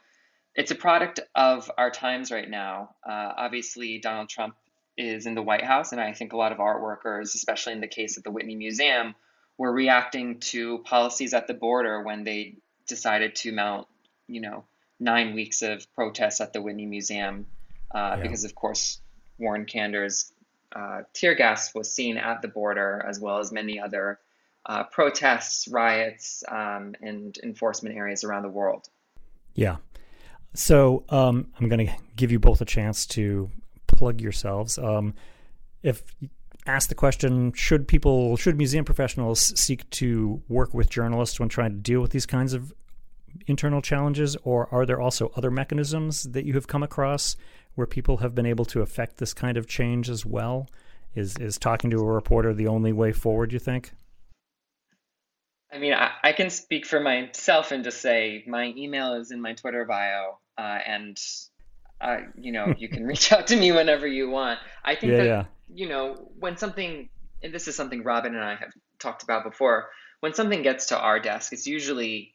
it's 0.54 0.70
a 0.70 0.74
product 0.74 1.20
of 1.34 1.70
our 1.76 1.90
times 1.90 2.30
right 2.30 2.48
now. 2.48 2.94
Uh, 3.06 3.32
obviously, 3.36 3.98
Donald 3.98 4.28
Trump 4.28 4.54
is 4.96 5.26
in 5.26 5.34
the 5.34 5.42
White 5.42 5.64
House, 5.64 5.92
and 5.92 6.00
I 6.00 6.12
think 6.12 6.32
a 6.32 6.36
lot 6.36 6.52
of 6.52 6.60
art 6.60 6.82
workers, 6.82 7.34
especially 7.34 7.72
in 7.72 7.80
the 7.80 7.88
case 7.88 8.16
of 8.16 8.24
the 8.24 8.30
Whitney 8.30 8.56
Museum, 8.56 9.14
were 9.56 9.72
reacting 9.72 10.40
to 10.40 10.78
policies 10.78 11.34
at 11.34 11.46
the 11.46 11.54
border 11.54 12.02
when 12.02 12.24
they 12.24 12.56
decided 12.88 13.36
to 13.36 13.52
mount, 13.52 13.86
you 14.26 14.40
know, 14.40 14.64
nine 14.98 15.34
weeks 15.34 15.62
of 15.62 15.86
protests 15.94 16.40
at 16.40 16.52
the 16.52 16.60
Whitney 16.60 16.86
Museum, 16.86 17.46
uh, 17.94 18.16
yeah. 18.16 18.22
because 18.22 18.44
of 18.44 18.54
course 18.54 19.00
Warren 19.40 19.64
Kanders' 19.64 20.32
uh, 20.74 21.02
tear 21.12 21.34
gas 21.34 21.74
was 21.74 21.92
seen 21.92 22.16
at 22.16 22.42
the 22.42 22.48
border, 22.48 23.04
as 23.08 23.18
well 23.18 23.38
as 23.38 23.50
many 23.50 23.80
other 23.80 24.20
uh, 24.66 24.84
protests, 24.84 25.66
riots, 25.68 26.44
um, 26.48 26.94
and 27.00 27.36
enforcement 27.42 27.96
areas 27.96 28.22
around 28.22 28.42
the 28.42 28.50
world. 28.50 28.88
Yeah. 29.54 29.76
So 30.54 31.04
um, 31.08 31.48
I'm 31.58 31.68
going 31.68 31.86
to 31.86 31.92
give 32.16 32.30
you 32.30 32.38
both 32.38 32.60
a 32.60 32.64
chance 32.64 33.06
to 33.06 33.50
plug 33.86 34.20
yourselves. 34.20 34.78
Um, 34.78 35.14
if 35.82 36.02
ask 36.66 36.88
the 36.88 36.94
question, 36.94 37.52
should 37.52 37.88
people, 37.88 38.36
should 38.36 38.56
museum 38.56 38.84
professionals 38.84 39.58
seek 39.58 39.88
to 39.90 40.42
work 40.48 40.74
with 40.74 40.90
journalists 40.90 41.40
when 41.40 41.48
trying 41.48 41.70
to 41.70 41.78
deal 41.78 42.00
with 42.00 42.10
these 42.10 42.26
kinds 42.26 42.52
of 42.52 42.72
internal 43.46 43.80
challenges, 43.80 44.36
or 44.42 44.68
are 44.72 44.84
there 44.84 45.00
also 45.00 45.32
other 45.36 45.50
mechanisms 45.50 46.24
that 46.24 46.44
you 46.44 46.54
have 46.54 46.66
come 46.66 46.82
across 46.82 47.36
where 47.74 47.86
people 47.86 48.18
have 48.18 48.34
been 48.34 48.46
able 48.46 48.64
to 48.66 48.82
affect 48.82 49.18
this 49.18 49.34
kind 49.34 49.56
of 49.56 49.66
change 49.66 50.08
as 50.08 50.26
well? 50.26 50.68
Is 51.14 51.36
is 51.38 51.58
talking 51.58 51.90
to 51.90 51.98
a 51.98 52.04
reporter 52.04 52.54
the 52.54 52.68
only 52.68 52.92
way 52.92 53.12
forward? 53.12 53.52
You 53.52 53.58
think? 53.58 53.92
I 55.72 55.78
mean, 55.78 55.92
I, 55.92 56.10
I 56.22 56.32
can 56.32 56.50
speak 56.50 56.84
for 56.84 57.00
myself 57.00 57.70
and 57.70 57.84
just 57.84 58.00
say 58.00 58.44
my 58.46 58.72
email 58.76 59.14
is 59.14 59.30
in 59.30 59.40
my 59.40 59.54
Twitter 59.54 59.84
bio, 59.84 60.38
uh, 60.58 60.78
and 60.86 61.18
uh, 62.00 62.18
you 62.38 62.52
know 62.52 62.74
you 62.76 62.88
can 62.88 63.06
reach 63.06 63.32
out 63.32 63.48
to 63.48 63.56
me 63.56 63.72
whenever 63.72 64.06
you 64.06 64.30
want. 64.30 64.58
I 64.84 64.94
think 64.94 65.12
yeah, 65.12 65.18
that 65.18 65.26
yeah. 65.26 65.44
you 65.72 65.88
know 65.88 66.28
when 66.38 66.56
something, 66.56 67.08
and 67.42 67.54
this 67.54 67.68
is 67.68 67.76
something 67.76 68.02
Robin 68.02 68.34
and 68.34 68.44
I 68.44 68.56
have 68.56 68.72
talked 68.98 69.22
about 69.22 69.44
before. 69.44 69.90
When 70.20 70.34
something 70.34 70.62
gets 70.62 70.86
to 70.86 70.98
our 70.98 71.18
desk, 71.18 71.52
it's 71.52 71.66
usually 71.66 72.34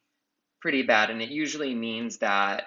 pretty 0.62 0.84
bad, 0.84 1.10
and 1.10 1.21
it 1.21 1.30
usually 1.30 1.76
means 1.76 2.17
that 2.19 2.63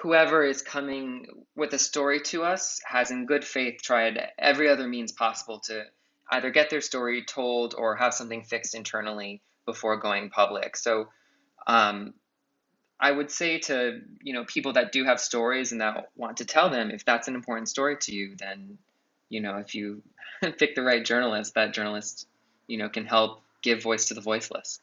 whoever 0.00 0.42
is 0.42 0.62
coming 0.62 1.26
with 1.54 1.74
a 1.74 1.78
story 1.78 2.20
to 2.20 2.42
us 2.42 2.80
has 2.84 3.10
in 3.10 3.26
good 3.26 3.44
faith 3.44 3.82
tried 3.82 4.18
every 4.38 4.68
other 4.68 4.88
means 4.88 5.12
possible 5.12 5.60
to 5.60 5.84
either 6.30 6.50
get 6.50 6.70
their 6.70 6.80
story 6.80 7.22
told 7.24 7.74
or 7.76 7.96
have 7.96 8.14
something 8.14 8.42
fixed 8.42 8.74
internally 8.74 9.42
before 9.66 9.98
going 9.98 10.30
public. 10.30 10.76
So 10.76 11.08
um, 11.66 12.14
I 12.98 13.10
would 13.10 13.30
say 13.30 13.58
to 13.60 14.00
you 14.22 14.32
know 14.32 14.44
people 14.44 14.72
that 14.74 14.92
do 14.92 15.04
have 15.04 15.20
stories 15.20 15.72
and 15.72 15.80
that 15.82 16.08
want 16.16 16.38
to 16.38 16.46
tell 16.46 16.70
them 16.70 16.90
if 16.90 17.04
that's 17.04 17.28
an 17.28 17.34
important 17.34 17.68
story 17.68 17.96
to 18.02 18.14
you, 18.14 18.36
then 18.38 18.78
you 19.28 19.40
know 19.40 19.56
if 19.56 19.74
you 19.74 20.02
pick 20.58 20.74
the 20.74 20.82
right 20.82 21.04
journalist, 21.04 21.54
that 21.54 21.74
journalist 21.74 22.26
you 22.66 22.78
know 22.78 22.88
can 22.88 23.04
help 23.04 23.42
give 23.62 23.82
voice 23.82 24.06
to 24.06 24.14
the 24.14 24.20
voiceless. 24.22 24.80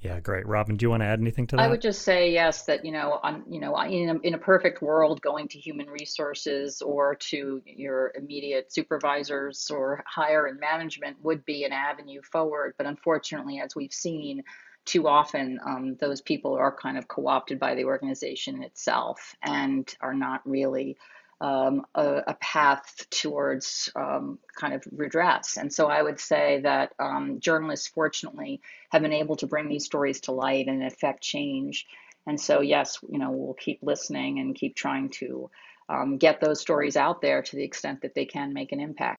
Yeah, 0.00 0.18
great. 0.20 0.46
Robin, 0.46 0.76
do 0.76 0.84
you 0.84 0.90
want 0.90 1.02
to 1.02 1.06
add 1.06 1.20
anything 1.20 1.46
to 1.48 1.56
that? 1.56 1.62
I 1.62 1.68
would 1.68 1.82
just 1.82 2.02
say 2.02 2.32
yes. 2.32 2.62
That 2.62 2.86
you 2.86 2.92
know, 2.92 3.20
on 3.22 3.44
you 3.48 3.60
know, 3.60 3.78
in 3.82 4.08
a, 4.08 4.18
in 4.20 4.34
a 4.34 4.38
perfect 4.38 4.80
world, 4.80 5.20
going 5.20 5.48
to 5.48 5.58
human 5.58 5.88
resources 5.88 6.80
or 6.80 7.16
to 7.16 7.60
your 7.66 8.12
immediate 8.16 8.72
supervisors 8.72 9.70
or 9.70 10.02
higher 10.06 10.48
in 10.48 10.58
management 10.58 11.18
would 11.22 11.44
be 11.44 11.64
an 11.64 11.72
avenue 11.72 12.22
forward. 12.22 12.74
But 12.78 12.86
unfortunately, 12.86 13.60
as 13.60 13.76
we've 13.76 13.92
seen, 13.92 14.42
too 14.86 15.06
often 15.06 15.60
um, 15.66 15.96
those 16.00 16.22
people 16.22 16.54
are 16.54 16.74
kind 16.74 16.96
of 16.96 17.06
co-opted 17.06 17.58
by 17.58 17.74
the 17.74 17.84
organization 17.84 18.62
itself 18.62 19.36
and 19.42 19.94
are 20.00 20.14
not 20.14 20.40
really 20.46 20.96
um, 21.40 21.86
a, 21.94 22.22
a, 22.28 22.34
path 22.34 23.06
towards 23.08 23.90
um, 23.96 24.38
kind 24.54 24.74
of 24.74 24.84
redress. 24.92 25.56
And 25.56 25.72
so 25.72 25.86
I 25.86 26.02
would 26.02 26.20
say 26.20 26.60
that 26.62 26.92
um, 26.98 27.40
journalists, 27.40 27.88
fortunately, 27.88 28.60
have 28.90 29.00
been 29.00 29.12
able 29.12 29.36
to 29.36 29.46
bring 29.46 29.68
these 29.68 29.86
stories 29.86 30.20
to 30.22 30.32
light 30.32 30.66
and 30.66 30.82
affect 30.84 31.22
change. 31.22 31.86
And 32.26 32.38
so, 32.38 32.60
yes, 32.60 32.98
you 33.08 33.18
know, 33.18 33.30
we'll 33.30 33.54
keep 33.54 33.78
listening 33.82 34.38
and 34.38 34.54
keep 34.54 34.76
trying 34.76 35.08
to 35.20 35.50
um, 35.88 36.18
get 36.18 36.40
those 36.40 36.60
stories 36.60 36.96
out 36.96 37.22
there 37.22 37.40
to 37.40 37.56
the 37.56 37.64
extent 37.64 38.02
that 38.02 38.14
they 38.14 38.26
can 38.26 38.52
make 38.52 38.72
an 38.72 38.80
impact. 38.80 39.18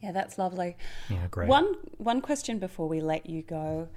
Yeah, 0.00 0.12
that's 0.12 0.38
lovely. 0.38 0.76
Yeah, 1.08 1.26
great. 1.30 1.48
One 1.48 1.76
one 1.96 2.20
question 2.20 2.58
before 2.58 2.88
we 2.88 3.00
let 3.00 3.28
you 3.28 3.42
go. 3.42 3.88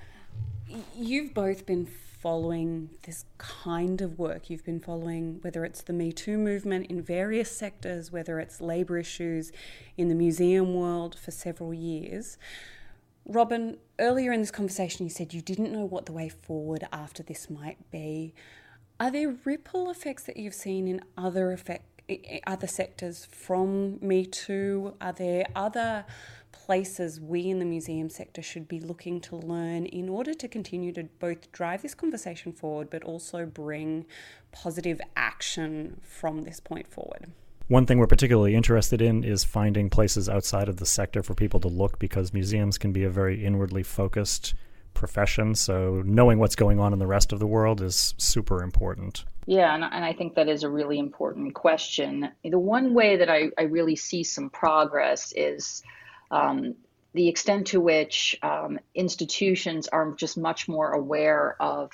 You've 0.96 1.34
both 1.34 1.66
been 1.66 1.86
following 2.28 2.90
this 3.04 3.24
kind 3.38 4.02
of 4.02 4.20
work. 4.20 4.50
You've 4.50 4.66
been 4.66 4.82
following 4.82 5.40
whether 5.44 5.64
it's 5.64 5.82
the 5.82 5.94
Me 5.94 6.12
Too 6.12 6.38
movement 6.38 6.88
in 6.88 7.02
various 7.02 7.50
sectors, 7.50 8.12
whether 8.12 8.38
it's 8.38 8.60
labour 8.60 8.98
issues 8.98 9.54
in 9.96 10.10
the 10.10 10.14
museum 10.14 10.76
world 10.76 11.18
for 11.18 11.32
several 11.32 11.74
years. 11.74 12.38
Robin, 13.26 13.78
earlier 13.98 14.34
in 14.34 14.42
this 14.42 14.52
conversation, 14.52 15.06
you 15.06 15.10
said 15.10 15.34
you 15.34 15.42
didn't 15.42 15.72
know 15.72 15.86
what 15.86 16.06
the 16.06 16.12
way 16.12 16.28
forward 16.28 16.86
after 16.92 17.24
this 17.24 17.50
might 17.50 17.90
be. 17.92 18.34
Are 19.00 19.10
there 19.10 19.38
ripple 19.46 19.90
effects 19.90 20.24
that 20.24 20.36
you've 20.36 20.54
seen 20.54 20.86
in 20.86 21.00
other 21.18 21.54
effect, 21.54 21.86
other 22.46 22.68
sectors 22.68 23.24
from 23.24 24.00
Me 24.02 24.26
Too? 24.26 24.96
Are 25.00 25.14
there 25.14 25.46
other 25.56 26.04
places 26.52 27.20
we 27.20 27.50
in 27.50 27.60
the 27.60 27.66
museum 27.66 28.10
sector 28.10 28.42
should 28.42 28.68
be 28.68 28.80
looking 28.80 29.22
to 29.22 29.36
learn 29.36 29.86
in 29.86 30.10
order 30.10 30.34
to 30.34 30.48
continue 30.48 30.92
to 30.94 31.04
both 31.20 31.52
drive 31.52 31.82
this 31.82 31.94
conversation 31.94 32.52
forward 32.52 32.90
but 32.90 33.04
also 33.04 33.46
bring 33.46 34.06
positive 34.52 35.00
action 35.16 36.00
from 36.04 36.44
this 36.44 36.60
point 36.60 36.88
forward? 36.88 37.32
One 37.68 37.86
thing 37.86 38.00
we're 38.00 38.08
particularly 38.08 38.56
interested 38.56 39.02
in 39.02 39.24
is 39.24 39.44
finding 39.44 39.90
places 39.90 40.30
outside 40.30 40.70
of 40.70 40.78
the 40.78 40.86
sector 40.86 41.22
for 41.22 41.34
people 41.34 41.60
to 41.60 41.68
look 41.68 42.00
because 42.00 42.34
museums 42.34 42.78
can 42.78 42.94
be 42.94 43.04
a 43.04 43.10
very 43.10 43.44
inwardly 43.44 43.84
focused 43.84 44.54
profession. 44.94 45.54
So 45.54 46.02
knowing 46.06 46.40
what's 46.40 46.56
going 46.56 46.80
on 46.80 46.94
in 46.94 47.00
the 47.00 47.08
rest 47.08 47.34
of 47.34 47.40
the 47.40 47.48
world 47.48 47.82
is 47.82 48.16
super 48.18 48.64
important. 48.64 49.26
Yeah, 49.46 49.74
and, 49.76 49.84
and 49.84 50.04
I 50.04 50.14
think 50.14 50.36
that 50.36 50.48
is 50.48 50.64
a 50.64 50.70
really 50.70 50.98
important 50.98 51.54
question. 51.54 52.30
The 52.44 52.60
one 52.60 52.94
way 52.94 53.16
that 53.18 53.30
I, 53.30 53.50
I 53.58 53.64
really 53.64 53.96
see 53.96 54.24
some 54.24 54.50
progress 54.50 55.34
is 55.36 55.84
um, 56.32 56.76
the 57.14 57.28
extent 57.28 57.68
to 57.68 57.80
which 57.80 58.38
um, 58.44 58.80
institutions 58.94 59.88
are 59.88 60.12
just 60.12 60.38
much 60.38 60.68
more 60.68 60.92
aware 60.92 61.56
of 61.62 61.92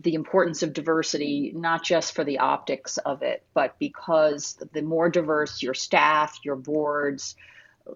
the 0.00 0.14
importance 0.14 0.62
of 0.62 0.72
diversity, 0.72 1.52
not 1.54 1.84
just 1.84 2.14
for 2.14 2.24
the 2.24 2.38
optics 2.38 2.96
of 2.98 3.22
it, 3.22 3.44
but 3.54 3.78
because 3.78 4.58
the 4.72 4.82
more 4.82 5.10
diverse 5.10 5.62
your 5.62 5.74
staff, 5.74 6.38
your 6.42 6.56
boards, 6.56 7.36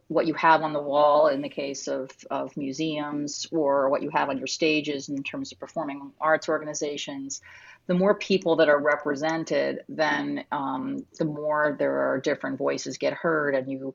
what 0.08 0.26
you 0.26 0.34
have 0.34 0.62
on 0.62 0.72
the 0.72 0.82
wall 0.82 1.28
in 1.28 1.40
the 1.40 1.48
case 1.48 1.88
of, 1.88 2.10
of 2.30 2.56
museums, 2.56 3.46
or 3.52 3.88
what 3.88 4.02
you 4.02 4.10
have 4.10 4.28
on 4.28 4.38
your 4.38 4.46
stages 4.46 5.08
in 5.08 5.22
terms 5.22 5.52
of 5.52 5.58
performing 5.58 6.12
arts 6.20 6.48
organizations, 6.48 7.40
the 7.86 7.94
more 7.94 8.14
people 8.14 8.56
that 8.56 8.68
are 8.68 8.80
represented, 8.80 9.80
then 9.88 10.44
um, 10.52 11.06
the 11.18 11.24
more 11.24 11.76
there 11.78 12.10
are 12.10 12.20
different 12.20 12.58
voices 12.58 12.98
get 12.98 13.12
heard, 13.12 13.54
and 13.54 13.70
you 13.70 13.94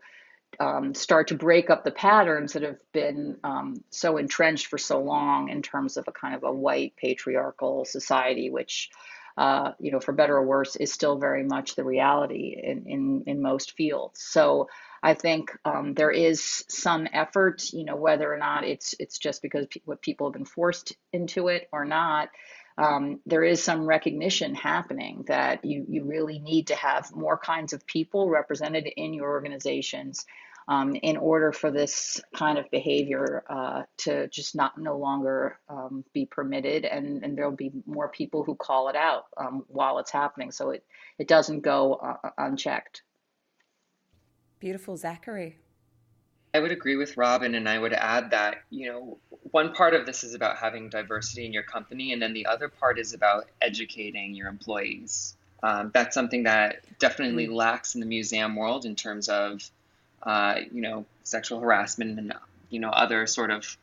um, 0.60 0.94
start 0.94 1.30
to 1.30 1.36
break 1.36 1.70
up 1.70 1.84
the 1.84 1.92
patterns 1.92 2.54
that 2.54 2.64
have 2.64 2.80
been 2.92 3.38
um, 3.44 3.84
so 3.90 4.18
entrenched 4.18 4.68
for 4.68 4.78
so 4.78 5.02
long 5.02 5.50
in 5.50 5.62
terms 5.62 5.98
of 5.98 6.08
a 6.08 6.12
kind 6.12 6.36
of 6.36 6.44
a 6.44 6.52
white 6.52 6.94
patriarchal 6.98 7.86
society, 7.86 8.50
which, 8.50 8.90
uh, 9.38 9.72
you 9.80 9.92
know, 9.92 10.02
for 10.02 10.12
better 10.12 10.36
or 10.36 10.46
worse, 10.46 10.76
is 10.76 10.92
still 10.92 11.18
very 11.18 11.44
much 11.44 11.76
the 11.76 11.84
reality 11.84 12.60
in, 12.62 12.86
in, 12.88 13.24
in 13.26 13.42
most 13.42 13.72
fields. 13.72 14.22
So 14.22 14.68
I 15.02 15.14
think 15.14 15.52
um, 15.64 15.94
there 15.94 16.12
is 16.12 16.66
some 16.68 17.08
effort, 17.14 17.72
you 17.72 17.86
know, 17.86 17.96
whether 17.96 18.32
or 18.32 18.38
not 18.38 18.66
it's 18.66 18.96
it's 19.00 19.18
just 19.18 19.42
because 19.42 19.66
pe- 19.68 19.80
what 19.86 20.02
people 20.02 20.28
have 20.28 20.34
been 20.34 20.44
forced 20.44 20.94
into 21.14 21.48
it 21.48 21.70
or 21.72 21.86
not 21.86 22.30
um, 22.80 23.20
there 23.26 23.44
is 23.44 23.62
some 23.62 23.86
recognition 23.86 24.56
happening 24.56 25.26
that 25.28 25.66
you, 25.66 25.86
you 25.90 26.06
really 26.06 26.40
need 26.40 26.68
to 26.68 26.76
have 26.76 27.14
more 27.14 27.38
kinds 27.38 27.74
of 27.74 27.86
people 27.86 28.30
represented 28.30 28.88
in 28.96 29.14
your 29.14 29.30
organizations 29.30 30.26
um, 30.70 30.96
in 30.96 31.18
order 31.18 31.52
for 31.52 31.72
this 31.72 32.22
kind 32.36 32.60
of 32.60 32.70
behavior 32.70 33.44
uh, 33.50 33.84
to 33.98 34.28
just 34.28 34.56
not 34.56 34.78
no 34.78 34.98
longer 34.98 35.58
um, 35.68 36.06
be 36.14 36.28
permitted 36.28 36.86
and, 36.86 37.24
and 37.24 37.36
there'll 37.36 37.52
be 37.52 37.72
more 37.88 38.08
people 38.08 38.44
who 38.44 38.56
call 38.56 38.88
it 38.88 38.96
out 38.96 39.26
um, 39.36 39.66
while 39.68 39.98
it's 39.98 40.12
happening 40.12 40.52
so 40.52 40.70
it, 40.70 40.86
it 41.18 41.28
doesn't 41.28 41.62
go 41.62 41.96
uh, 41.96 42.30
unchecked. 42.38 43.02
Beautiful, 44.60 44.96
Zachary. 44.96 45.58
I 46.54 46.60
would 46.60 46.72
agree 46.72 46.96
with 46.96 47.16
Robin, 47.16 47.56
and 47.56 47.70
I 47.70 47.78
would 47.78 47.94
add 47.94 48.32
that, 48.32 48.64
you 48.70 48.88
know, 48.88 49.18
one 49.52 49.74
part 49.74 49.94
of 49.94 50.06
this 50.06 50.24
is 50.24 50.34
about 50.34 50.58
having 50.58 50.90
diversity 50.90 51.46
in 51.46 51.54
your 51.54 51.64
company, 51.64 52.12
and 52.12 52.22
then 52.22 52.34
the 52.34 52.48
other 52.48 52.70
part 52.70 53.00
is 53.00 53.14
about 53.14 53.48
educating 53.62 54.36
your 54.36 54.48
employees. 54.48 55.36
Um, 55.62 55.92
that's 55.94 56.16
something 56.16 56.44
that 56.44 56.84
definitely 57.00 57.48
mm. 57.48 57.54
lacks 57.54 57.94
in 57.94 58.02
the 58.02 58.08
museum 58.08 58.56
world 58.56 58.86
in 58.86 58.96
terms 58.96 59.30
of, 59.30 59.70
uh, 60.24 60.56
you 60.72 60.82
know, 60.82 61.06
sexual 61.24 61.60
harassment 61.60 62.20
and, 62.20 62.34
you 62.70 62.80
know, 62.80 62.90
other 62.90 63.28
sort 63.28 63.52
of 63.52 63.78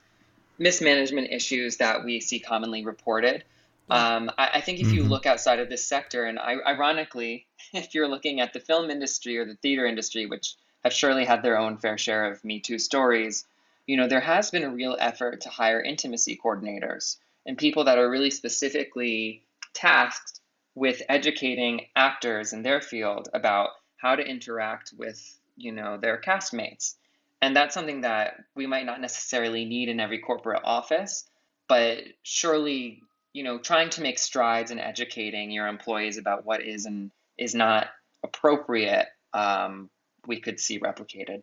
mismanagement 0.58 1.28
issues 1.30 1.78
that 1.78 2.04
we 2.04 2.20
see 2.20 2.38
commonly 2.40 2.84
reported. 2.84 3.44
Um, 3.88 4.30
I, 4.36 4.50
I, 4.54 4.60
think 4.60 4.80
if 4.80 4.90
you 4.90 5.02
mm-hmm. 5.02 5.10
look 5.10 5.26
outside 5.26 5.60
of 5.60 5.68
this 5.68 5.84
sector, 5.84 6.24
and 6.24 6.38
I, 6.38 6.56
ironically, 6.66 7.46
if 7.72 7.94
you're 7.94 8.08
looking 8.08 8.40
at 8.40 8.52
the 8.52 8.60
film 8.60 8.90
industry 8.90 9.38
or 9.38 9.44
the 9.44 9.54
theater 9.56 9.86
industry, 9.86 10.26
which 10.26 10.54
have 10.82 10.92
surely 10.92 11.24
had 11.24 11.42
their 11.42 11.58
own 11.58 11.78
fair 11.78 11.96
share 11.96 12.30
of 12.30 12.44
Me 12.44 12.60
Too 12.60 12.78
stories, 12.78 13.44
you 13.86 13.96
know, 13.96 14.08
there 14.08 14.20
has 14.20 14.50
been 14.50 14.64
a 14.64 14.70
real 14.70 14.96
effort 14.98 15.42
to 15.42 15.48
hire 15.48 15.80
intimacy 15.80 16.38
coordinators 16.42 17.18
and 17.46 17.56
people 17.56 17.84
that 17.84 17.98
are 17.98 18.10
really 18.10 18.30
specifically 18.30 19.42
tasked 19.72 20.40
with 20.74 21.02
educating 21.08 21.86
actors 21.94 22.52
in 22.52 22.62
their 22.62 22.80
field 22.80 23.28
about 23.32 23.70
how 23.96 24.16
to 24.16 24.26
interact 24.26 24.92
with, 24.96 25.35
you 25.56 25.72
know, 25.72 25.96
their 25.96 26.20
castmates. 26.20 26.94
And 27.42 27.54
that's 27.54 27.74
something 27.74 28.00
that 28.02 28.44
we 28.54 28.66
might 28.66 28.86
not 28.86 29.00
necessarily 29.00 29.64
need 29.64 29.88
in 29.88 30.00
every 30.00 30.18
corporate 30.18 30.62
office, 30.64 31.28
but 31.68 31.98
surely, 32.22 33.02
you 33.32 33.44
know, 33.44 33.58
trying 33.58 33.90
to 33.90 34.02
make 34.02 34.18
strides 34.18 34.70
in 34.70 34.78
educating 34.78 35.50
your 35.50 35.66
employees 35.66 36.18
about 36.18 36.46
what 36.46 36.62
is 36.62 36.86
and 36.86 37.10
is 37.38 37.54
not 37.54 37.88
appropriate 38.24 39.08
um, 39.34 39.90
we 40.26 40.40
could 40.40 40.58
see 40.58 40.80
replicated. 40.80 41.42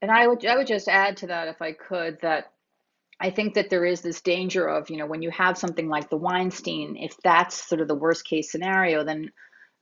And 0.00 0.10
I 0.10 0.26
would 0.26 0.44
I 0.44 0.56
would 0.56 0.66
just 0.66 0.88
add 0.88 1.18
to 1.18 1.28
that 1.28 1.48
if 1.48 1.62
I 1.62 1.72
could 1.72 2.18
that 2.22 2.52
I 3.20 3.30
think 3.30 3.54
that 3.54 3.70
there 3.70 3.84
is 3.84 4.00
this 4.00 4.20
danger 4.20 4.66
of, 4.66 4.90
you 4.90 4.96
know, 4.96 5.06
when 5.06 5.22
you 5.22 5.30
have 5.30 5.56
something 5.56 5.88
like 5.88 6.10
the 6.10 6.16
Weinstein, 6.16 6.96
if 6.96 7.16
that's 7.22 7.68
sort 7.68 7.80
of 7.80 7.86
the 7.86 7.94
worst 7.94 8.26
case 8.26 8.50
scenario, 8.50 9.04
then 9.04 9.30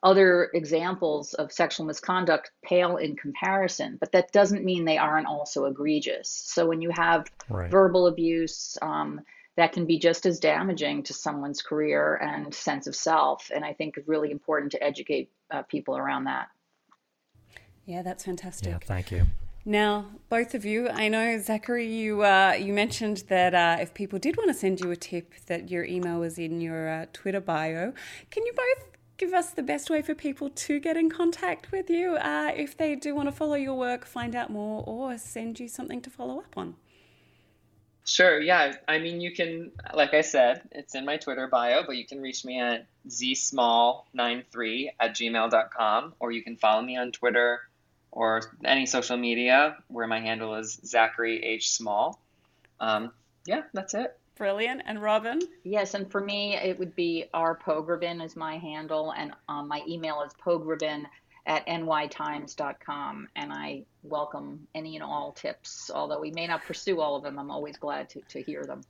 other 0.02 0.50
examples 0.54 1.34
of 1.34 1.52
sexual 1.52 1.86
misconduct 1.86 2.50
pale 2.64 2.96
in 2.96 3.16
comparison, 3.16 3.98
but 4.00 4.12
that 4.12 4.32
doesn't 4.32 4.64
mean 4.64 4.84
they 4.84 4.98
aren't 4.98 5.26
also 5.26 5.66
egregious. 5.66 6.28
So 6.28 6.66
when 6.66 6.80
you 6.80 6.90
have 6.90 7.30
right. 7.48 7.70
verbal 7.70 8.06
abuse, 8.06 8.78
um, 8.80 9.20
that 9.56 9.72
can 9.72 9.84
be 9.84 9.98
just 9.98 10.24
as 10.24 10.40
damaging 10.40 11.02
to 11.02 11.12
someone's 11.12 11.60
career 11.60 12.16
and 12.16 12.54
sense 12.54 12.86
of 12.86 12.96
self. 12.96 13.50
And 13.54 13.64
I 13.64 13.74
think 13.74 13.96
it's 13.96 14.08
really 14.08 14.30
important 14.30 14.72
to 14.72 14.82
educate 14.82 15.30
uh, 15.50 15.62
people 15.62 15.96
around 15.96 16.24
that. 16.24 16.48
Yeah, 17.84 18.02
that's 18.02 18.24
fantastic. 18.24 18.70
Yeah, 18.70 18.78
thank 18.86 19.10
you. 19.10 19.26
Now, 19.66 20.06
both 20.30 20.54
of 20.54 20.64
you, 20.64 20.88
I 20.88 21.08
know 21.08 21.38
Zachary, 21.38 21.86
you 21.86 22.24
uh, 22.24 22.56
you 22.58 22.72
mentioned 22.72 23.24
that 23.28 23.54
uh, 23.54 23.82
if 23.82 23.92
people 23.92 24.18
did 24.18 24.38
want 24.38 24.48
to 24.48 24.54
send 24.54 24.80
you 24.80 24.90
a 24.90 24.96
tip, 24.96 25.34
that 25.46 25.70
your 25.70 25.84
email 25.84 26.20
was 26.20 26.38
in 26.38 26.62
your 26.62 26.88
uh, 26.88 27.06
Twitter 27.12 27.40
bio. 27.40 27.92
Can 28.30 28.46
you 28.46 28.54
both 28.54 28.90
give 29.20 29.34
us 29.34 29.50
the 29.50 29.62
best 29.62 29.90
way 29.90 30.00
for 30.00 30.14
people 30.14 30.48
to 30.48 30.80
get 30.80 30.96
in 30.96 31.10
contact 31.10 31.70
with 31.70 31.90
you 31.90 32.16
uh, 32.16 32.50
if 32.56 32.74
they 32.74 32.94
do 32.94 33.14
want 33.14 33.28
to 33.28 33.32
follow 33.32 33.54
your 33.54 33.74
work, 33.74 34.06
find 34.06 34.34
out 34.34 34.48
more, 34.48 34.82
or 34.86 35.18
send 35.18 35.60
you 35.60 35.68
something 35.68 36.00
to 36.00 36.08
follow 36.08 36.38
up 36.38 36.56
on? 36.56 36.74
Sure, 38.06 38.40
yeah. 38.40 38.72
I 38.88 38.98
mean, 38.98 39.20
you 39.20 39.32
can, 39.32 39.72
like 39.92 40.14
I 40.14 40.22
said, 40.22 40.62
it's 40.72 40.94
in 40.94 41.04
my 41.04 41.18
Twitter 41.18 41.46
bio, 41.48 41.82
but 41.86 41.96
you 41.96 42.06
can 42.06 42.22
reach 42.22 42.46
me 42.46 42.58
at 42.60 42.86
zsmall93 43.08 44.88
at 44.98 45.10
gmail.com, 45.10 46.14
or 46.18 46.32
you 46.32 46.42
can 46.42 46.56
follow 46.56 46.80
me 46.80 46.96
on 46.96 47.12
Twitter 47.12 47.60
or 48.10 48.40
any 48.64 48.86
social 48.86 49.18
media 49.18 49.76
where 49.88 50.06
my 50.06 50.20
handle 50.20 50.54
is 50.54 50.80
Zachary 50.84 51.44
H. 51.44 51.70
Small. 51.70 52.18
Um, 52.80 53.12
yeah, 53.44 53.62
that's 53.74 53.92
it. 53.92 54.18
Brilliant. 54.40 54.80
And 54.86 55.02
Robin? 55.02 55.38
Yes, 55.64 55.92
and 55.92 56.10
for 56.10 56.22
me, 56.22 56.56
it 56.56 56.78
would 56.78 56.96
be 56.96 57.26
R. 57.34 57.58
Pogrebin 57.58 58.24
is 58.24 58.36
my 58.36 58.56
handle, 58.56 59.12
and 59.12 59.32
um, 59.50 59.68
my 59.68 59.82
email 59.86 60.22
is 60.22 60.32
pogrebin 60.42 61.04
at 61.44 61.66
nytimes.com. 61.66 63.28
And 63.36 63.52
I 63.52 63.84
welcome 64.02 64.66
any 64.74 64.96
and 64.96 65.04
all 65.04 65.32
tips, 65.32 65.90
although 65.94 66.18
we 66.18 66.30
may 66.30 66.46
not 66.46 66.64
pursue 66.64 67.02
all 67.02 67.16
of 67.16 67.22
them. 67.22 67.38
I'm 67.38 67.50
always 67.50 67.76
glad 67.76 68.08
to, 68.10 68.22
to 68.30 68.40
hear 68.40 68.64
them. 68.64 68.80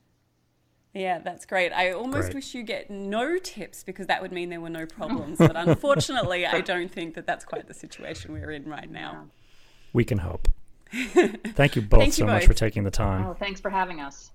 Yeah, 0.95 1.19
that's 1.19 1.47
great. 1.47 1.73
I 1.73 1.91
almost 1.91 2.27
great. 2.27 2.35
wish 2.35 2.55
you 2.55 2.63
get 2.63 2.89
no 2.89 3.37
tips 3.37 3.83
because 3.83 4.07
that 4.07 4.23
would 4.23 4.31
mean 4.31 4.51
there 4.51 4.61
were 4.61 4.71
no 4.71 4.87
problems. 4.87 5.39
but 5.39 5.57
unfortunately, 5.57 6.47
I 6.47 6.61
don't 6.61 6.93
think 6.93 7.17
that 7.17 7.27
that's 7.27 7.45
quite 7.45 7.67
the 7.67 7.75
situation 7.75 8.33
we're 8.33 8.53
in 8.53 8.69
right 8.69 8.89
now. 8.89 9.27
We 9.93 10.05
can 10.05 10.19
hope. 10.19 10.47
Thank 10.93 11.75
you 11.75 11.83
both 11.83 11.99
Thank 12.03 12.13
so 12.13 12.25
both. 12.25 12.35
much 12.35 12.47
for 12.47 12.55
taking 12.55 12.85
the 12.85 12.93
time. 12.93 13.27
Oh, 13.27 13.35
thanks 13.35 13.61
for 13.61 13.71
having 13.71 14.01
us. 14.01 14.31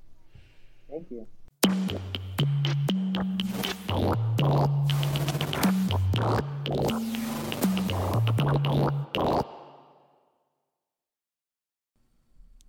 Thank 0.90 1.12
you. 1.12 1.28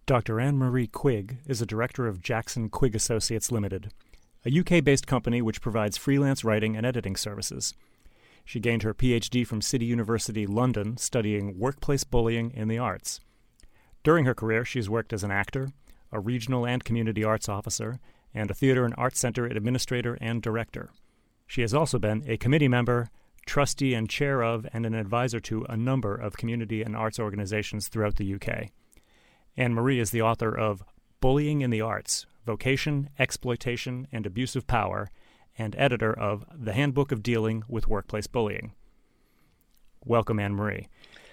Dr. 0.07 0.39
Anne 0.39 0.57
Marie 0.57 0.87
Quigg 0.87 1.39
is 1.47 1.61
a 1.61 1.67
director 1.67 2.07
of 2.07 2.23
Jackson 2.23 2.69
Quigg 2.69 2.95
Associates 2.95 3.51
Limited, 3.51 3.93
a 4.45 4.61
UK 4.61 4.85
based 4.85 5.07
company 5.09 5.43
which 5.43 5.61
provides 5.61 5.97
freelance 5.97 6.45
writing 6.45 6.77
and 6.77 6.87
editing 6.87 7.17
services. 7.17 7.75
She 8.45 8.61
gained 8.61 8.85
her 8.85 8.95
PhD 8.95 9.45
from 9.45 9.61
City 9.61 9.87
University 9.87 10.47
London 10.47 10.97
studying 10.97 11.59
workplace 11.59 12.05
bullying 12.05 12.53
in 12.53 12.69
the 12.69 12.79
arts. 12.79 13.21
During 14.05 14.25
her 14.25 14.35
career, 14.35 14.65
she's 14.65 14.89
worked 14.89 15.13
as 15.13 15.25
an 15.25 15.33
actor, 15.33 15.71
a 16.13 16.21
regional 16.21 16.67
and 16.67 16.85
community 16.85 17.25
arts 17.25 17.49
officer, 17.49 17.99
and 18.35 18.51
a 18.51 18.55
theater 18.55 18.85
and 18.85 18.95
arts 18.99 19.19
center 19.19 19.47
administrator 19.47 20.19
and 20.21 20.43
director. 20.43 20.91
She 21.47 21.63
has 21.63 21.73
also 21.73 21.99
been 21.99 22.25
a 22.27 22.37
committee 22.37 22.69
member, 22.69 23.09
trustee 23.47 23.95
and 23.95 24.11
chair 24.11 24.43
of, 24.43 24.67
and 24.73 24.85
an 24.85 24.95
advisor 24.95 25.41
to 25.41 25.65
a 25.69 25.77
number 25.77 26.15
of 26.15 26.37
community 26.37 26.83
and 26.83 26.97
arts 26.97 27.19
organizations 27.19 27.89
throughout 27.89 28.17
the 28.17 28.35
UK. 28.35 28.71
Anne 29.57 29.73
Marie 29.73 30.01
is 30.01 30.11
the 30.11 30.23
author 30.23 30.55
of 30.55 30.83
Bullying 31.21 31.63
in 31.63 31.71
the 31.71 31.81
Arts 31.81 32.27
Vocation, 32.45 33.09
Exploitation, 33.19 34.07
and 34.13 34.27
Abuse 34.27 34.55
of 34.55 34.67
Power, 34.67 35.11
and 35.59 35.75
editor 35.79 36.13
of 36.13 36.45
The 36.53 36.75
Handbook 36.75 37.11
of 37.11 37.23
Dealing 37.23 37.65
with 37.69 37.89
Workplace 37.89 38.27
Bullying. 38.27 38.73
Welcome, 40.05 40.39
Anne 40.39 40.55
Marie. 40.55 40.89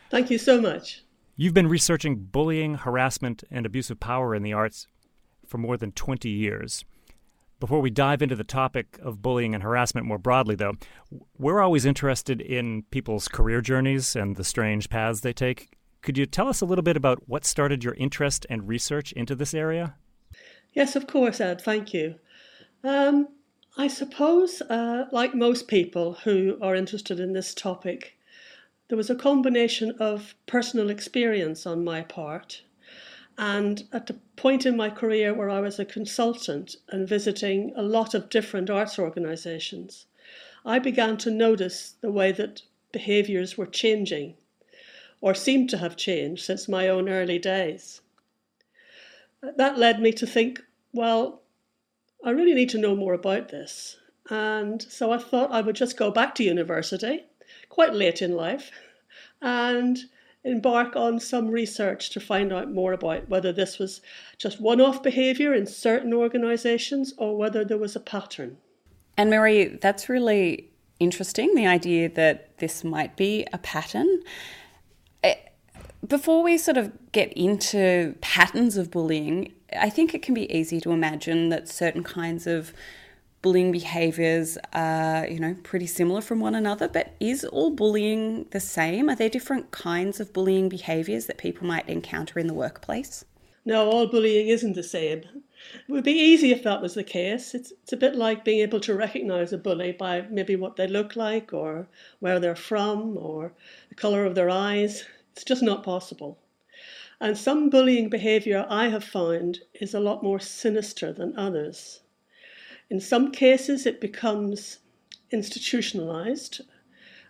Thank 0.09 0.31
you 0.31 0.37
so 0.37 0.61
much. 0.61 1.03
You've 1.35 1.55
been 1.55 1.67
researching 1.67 2.27
bullying, 2.31 2.75
harassment, 2.75 3.43
and 3.49 3.65
abuse 3.65 3.89
of 3.89 3.99
power 3.99 4.35
in 4.35 4.43
the 4.43 4.53
arts 4.53 4.85
for 5.47 5.57
more 5.57 5.77
than 5.77 5.91
20 5.91 6.29
years. 6.29 6.85
Before 7.59 7.79
we 7.79 7.89
dive 7.89 8.21
into 8.21 8.35
the 8.35 8.43
topic 8.43 8.99
of 9.01 9.23
bullying 9.23 9.55
and 9.55 9.63
harassment 9.63 10.05
more 10.05 10.19
broadly, 10.19 10.53
though, 10.53 10.73
we're 11.39 11.61
always 11.61 11.85
interested 11.85 12.39
in 12.39 12.83
people's 12.91 13.27
career 13.27 13.61
journeys 13.61 14.15
and 14.15 14.35
the 14.35 14.43
strange 14.43 14.89
paths 14.89 15.21
they 15.21 15.33
take. 15.33 15.75
Could 16.03 16.19
you 16.19 16.27
tell 16.27 16.49
us 16.49 16.61
a 16.61 16.65
little 16.65 16.83
bit 16.83 16.97
about 16.97 17.27
what 17.27 17.45
started 17.45 17.83
your 17.83 17.95
interest 17.95 18.45
and 18.47 18.67
research 18.67 19.11
into 19.13 19.33
this 19.33 19.55
area? 19.55 19.95
Yes, 20.73 20.95
of 20.95 21.07
course, 21.07 21.41
Ed. 21.41 21.61
Thank 21.61 21.95
you. 21.95 22.15
Um, 22.83 23.29
I 23.75 23.87
suppose, 23.87 24.61
uh, 24.61 25.05
like 25.11 25.33
most 25.33 25.67
people 25.67 26.13
who 26.25 26.59
are 26.61 26.75
interested 26.75 27.19
in 27.19 27.33
this 27.33 27.55
topic, 27.55 28.17
there 28.87 28.97
was 28.97 29.09
a 29.09 29.15
combination 29.15 29.91
of 29.99 30.35
personal 30.45 30.89
experience 30.89 31.65
on 31.65 31.83
my 31.83 32.01
part. 32.01 32.61
And 33.37 33.83
at 33.91 34.07
the 34.07 34.19
point 34.35 34.65
in 34.65 34.77
my 34.77 34.89
career 34.89 35.33
where 35.33 35.49
I 35.49 35.59
was 35.59 35.79
a 35.79 35.85
consultant 35.85 36.75
and 36.89 37.07
visiting 37.07 37.73
a 37.75 37.81
lot 37.81 38.13
of 38.13 38.29
different 38.29 38.69
arts 38.69 38.99
organizations, 38.99 40.05
I 40.65 40.79
began 40.79 41.17
to 41.17 41.31
notice 41.31 41.95
the 42.01 42.11
way 42.11 42.31
that 42.33 42.61
behaviors 42.91 43.57
were 43.57 43.65
changing 43.65 44.35
or 45.19 45.33
seemed 45.33 45.69
to 45.69 45.77
have 45.77 45.97
changed 45.97 46.43
since 46.43 46.67
my 46.67 46.87
own 46.87 47.09
early 47.09 47.39
days. 47.39 48.01
That 49.41 49.77
led 49.77 50.01
me 50.01 50.11
to 50.13 50.27
think, 50.27 50.61
well, 50.93 51.41
I 52.23 52.29
really 52.29 52.53
need 52.53 52.69
to 52.69 52.77
know 52.77 52.95
more 52.95 53.13
about 53.13 53.49
this. 53.49 53.97
And 54.29 54.81
so 54.81 55.11
I 55.11 55.17
thought 55.17 55.51
I 55.51 55.61
would 55.61 55.75
just 55.75 55.97
go 55.97 56.11
back 56.11 56.35
to 56.35 56.43
university, 56.43 57.25
quite 57.73 57.95
late 57.95 58.21
in 58.21 58.35
life, 58.35 58.69
and 59.41 59.97
embark 60.43 60.95
on 60.95 61.19
some 61.19 61.49
research 61.49 62.11
to 62.11 62.19
find 62.19 62.53
out 62.53 62.71
more 62.71 62.93
about 62.93 63.27
whether 63.29 63.51
this 63.51 63.79
was 63.79 63.99
just 64.37 64.61
one 64.61 64.79
off 64.79 65.01
behaviour 65.01 65.55
in 65.55 65.65
certain 65.65 66.13
organisations 66.13 67.15
or 67.17 67.35
whether 67.35 67.65
there 67.65 67.79
was 67.79 67.95
a 67.95 67.99
pattern. 67.99 68.57
Anne 69.17 69.31
Marie, 69.31 69.65
that's 69.65 70.07
really 70.07 70.69
interesting 70.99 71.55
the 71.55 71.65
idea 71.65 72.09
that 72.09 72.55
this 72.59 72.83
might 72.83 73.17
be 73.17 73.43
a 73.51 73.57
pattern 73.57 74.21
eh, 75.23 75.33
before 76.07 76.43
we 76.43 76.59
sort 76.59 76.77
of 76.77 76.91
get 77.11 77.33
into 77.33 78.15
patterns 78.21 78.77
of 78.77 78.91
bullying, 78.91 79.51
I 79.75 79.89
think 79.89 80.13
it 80.13 80.21
can 80.21 80.35
be 80.35 80.53
easy 80.55 80.79
to 80.81 80.91
imagine 80.91 81.49
that 81.49 81.67
certain 81.67 82.03
kinds 82.03 82.45
of 82.45 82.71
bullying 83.43 83.71
behaviors 83.71 84.57
are, 84.71 85.27
you 85.27 85.37
know, 85.37 85.55
pretty 85.61 85.85
similar 85.85 86.21
from 86.21 86.39
one 86.39 86.55
another. 86.55 86.87
But 86.87 87.13
is 87.19 87.43
all 87.43 87.69
bullying 87.69 88.47
the 88.49 88.59
same? 88.59 89.09
Are 89.09 89.15
there 89.15 89.29
different 89.29 89.69
kinds 89.69 90.19
of 90.19 90.33
bullying 90.33 90.69
behaviors 90.69 91.27
that 91.27 91.37
people 91.37 91.67
might 91.67 91.87
encounter 91.87 92.39
in 92.39 92.47
the 92.47 92.53
workplace? 92.55 93.25
No, 93.65 93.89
all 93.89 94.07
bullying 94.07 94.47
isn't 94.47 94.73
the 94.73 94.81
same. 94.81 95.19
It 95.19 95.91
would 95.91 96.05
be 96.05 96.13
easy 96.13 96.51
if 96.51 96.63
that 96.63 96.81
was 96.81 96.93
the 96.93 97.03
case. 97.03 97.53
It's, 97.53 97.71
it's 97.71 97.93
a 97.93 97.97
bit 97.97 98.15
like 98.15 98.45
being 98.45 98.61
able 98.61 98.79
to 98.79 98.95
recognize 98.95 99.51
a 99.51 99.57
bully 99.57 99.91
by 99.91 100.21
maybe 100.29 100.55
what 100.55 100.77
they 100.77 100.87
look 100.87 101.15
like 101.15 101.53
or 101.53 101.87
where 102.19 102.39
they're 102.39 102.55
from 102.55 103.17
or 103.17 103.51
the 103.89 103.95
color 103.95 104.25
of 104.25 104.35
their 104.35 104.49
eyes. 104.49 105.05
It's 105.33 105.43
just 105.43 105.61
not 105.61 105.83
possible. 105.83 106.39
And 107.19 107.37
some 107.37 107.69
bullying 107.69 108.09
behavior 108.09 108.65
I 108.69 108.87
have 108.87 109.03
found 109.03 109.59
is 109.73 109.93
a 109.93 109.99
lot 109.99 110.23
more 110.23 110.39
sinister 110.39 111.11
than 111.11 111.37
others. 111.37 111.99
In 112.89 112.99
some 112.99 113.31
cases, 113.31 113.85
it 113.85 114.01
becomes 114.01 114.79
institutionalized. 115.31 116.61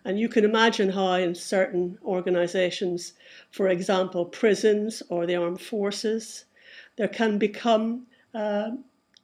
And 0.04 0.20
you 0.20 0.28
can 0.28 0.44
imagine 0.44 0.90
how, 0.90 1.14
in 1.14 1.34
certain 1.34 1.98
organizations, 2.04 3.14
for 3.50 3.68
example, 3.68 4.26
prisons 4.26 5.02
or 5.08 5.26
the 5.26 5.36
armed 5.36 5.60
forces, 5.60 6.44
there 6.96 7.08
can 7.08 7.38
become 7.38 8.06
uh, 8.34 8.70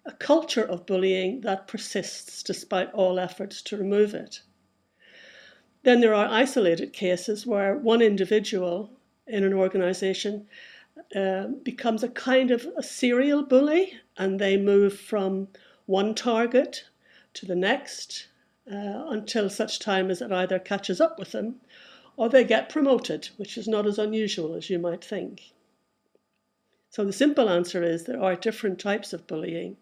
a 0.07 0.12
culture 0.12 0.64
of 0.64 0.87
bullying 0.87 1.43
that 1.43 1.69
persists 1.69 2.43
despite 2.43 2.90
all 2.93 3.19
efforts 3.19 3.61
to 3.62 3.77
remove 3.77 4.14
it. 4.14 4.40
Then 5.83 6.01
there 6.01 6.14
are 6.14 6.29
isolated 6.29 6.93
cases 6.93 7.47
where 7.47 7.77
one 7.77 8.03
individual 8.03 8.90
in 9.27 9.45
an 9.45 9.53
organization 9.53 10.47
uh, 11.14 11.49
becomes 11.62 12.03
a 12.03 12.09
kind 12.09 12.51
of 12.51 12.66
a 12.77 12.83
serial 12.83 13.43
bully 13.43 13.93
and 14.16 14.38
they 14.38 14.57
move 14.57 14.99
from 14.99 15.49
one 15.87 16.14
target 16.14 16.85
to 17.35 17.47
the 17.47 17.55
next 17.55 18.29
uh, 18.71 19.05
until 19.09 19.51
such 19.51 19.79
time 19.79 20.11
as 20.11 20.21
it 20.21 20.33
either 20.33 20.59
catches 20.59 21.01
up 21.01 21.19
with 21.19 21.33
them 21.33 21.57
or 22.16 22.29
they 22.29 22.45
get 22.45 22.69
promoted, 22.69 23.29
which 23.37 23.57
is 23.57 23.66
not 23.66 23.87
as 23.87 23.99
unusual 23.99 24.55
as 24.55 24.69
you 24.69 24.79
might 24.79 25.03
think. 25.03 25.53
So 26.90 27.05
the 27.05 27.12
simple 27.12 27.49
answer 27.49 27.83
is 27.83 28.05
there 28.05 28.23
are 28.23 28.35
different 28.35 28.79
types 28.79 29.12
of 29.12 29.27
bullying. 29.27 29.77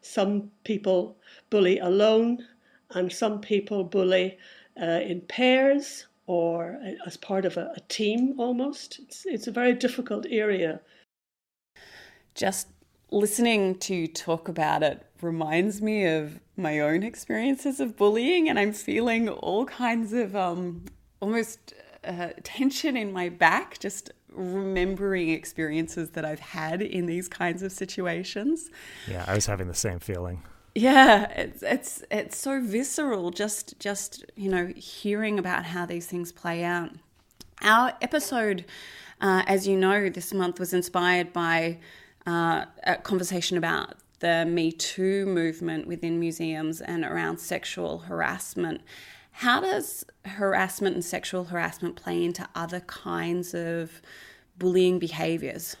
Some 0.00 0.50
people 0.64 1.16
bully 1.50 1.78
alone, 1.78 2.46
and 2.90 3.12
some 3.12 3.40
people 3.40 3.84
bully 3.84 4.38
uh, 4.80 5.00
in 5.02 5.20
pairs 5.22 6.06
or 6.26 6.80
as 7.06 7.16
part 7.16 7.44
of 7.44 7.56
a, 7.56 7.72
a 7.76 7.80
team 7.88 8.38
almost. 8.38 8.98
It's, 9.00 9.26
it's 9.26 9.46
a 9.46 9.52
very 9.52 9.74
difficult 9.74 10.26
area. 10.30 10.80
Just 12.34 12.68
listening 13.10 13.76
to 13.76 13.94
you 13.94 14.06
talk 14.06 14.48
about 14.48 14.82
it 14.82 15.04
reminds 15.20 15.80
me 15.82 16.04
of 16.06 16.40
my 16.56 16.80
own 16.80 17.02
experiences 17.02 17.80
of 17.80 17.96
bullying, 17.96 18.48
and 18.48 18.58
I'm 18.58 18.72
feeling 18.72 19.28
all 19.28 19.64
kinds 19.64 20.12
of 20.12 20.36
um, 20.36 20.84
almost 21.20 21.74
uh, 22.04 22.30
tension 22.42 22.96
in 22.96 23.12
my 23.12 23.28
back 23.28 23.78
just 23.78 24.10
remembering 24.30 25.30
experiences 25.30 26.10
that 26.10 26.24
I've 26.24 26.40
had 26.40 26.82
in 26.82 27.06
these 27.06 27.28
kinds 27.28 27.62
of 27.62 27.72
situations. 27.72 28.70
Yeah, 29.08 29.24
I 29.26 29.34
was 29.34 29.46
having 29.46 29.68
the 29.68 29.74
same 29.74 29.98
feeling. 29.98 30.42
Yeah, 30.74 31.30
it's 31.32 31.62
it's 31.62 32.04
it's 32.10 32.38
so 32.38 32.60
visceral 32.60 33.30
just 33.30 33.80
just, 33.80 34.24
you 34.36 34.48
know, 34.50 34.72
hearing 34.76 35.38
about 35.38 35.64
how 35.64 35.86
these 35.86 36.06
things 36.06 36.30
play 36.30 36.62
out. 36.62 36.90
Our 37.62 37.94
episode 38.00 38.64
uh, 39.20 39.42
as 39.46 39.66
you 39.66 39.76
know, 39.76 40.08
this 40.08 40.32
month 40.32 40.60
was 40.60 40.72
inspired 40.72 41.32
by 41.32 41.78
uh, 42.26 42.66
a 42.84 42.96
conversation 42.96 43.56
about 43.56 43.96
the 44.20 44.44
Me 44.44 44.72
Too 44.72 45.26
movement 45.26 45.86
within 45.86 46.18
museums 46.18 46.80
and 46.80 47.04
around 47.04 47.38
sexual 47.38 48.00
harassment. 48.00 48.80
How 49.32 49.60
does 49.60 50.04
harassment 50.24 50.96
and 50.96 51.04
sexual 51.04 51.44
harassment 51.44 51.96
play 51.96 52.24
into 52.24 52.48
other 52.54 52.80
kinds 52.80 53.54
of 53.54 54.02
bullying 54.58 54.98
behaviours? 54.98 55.76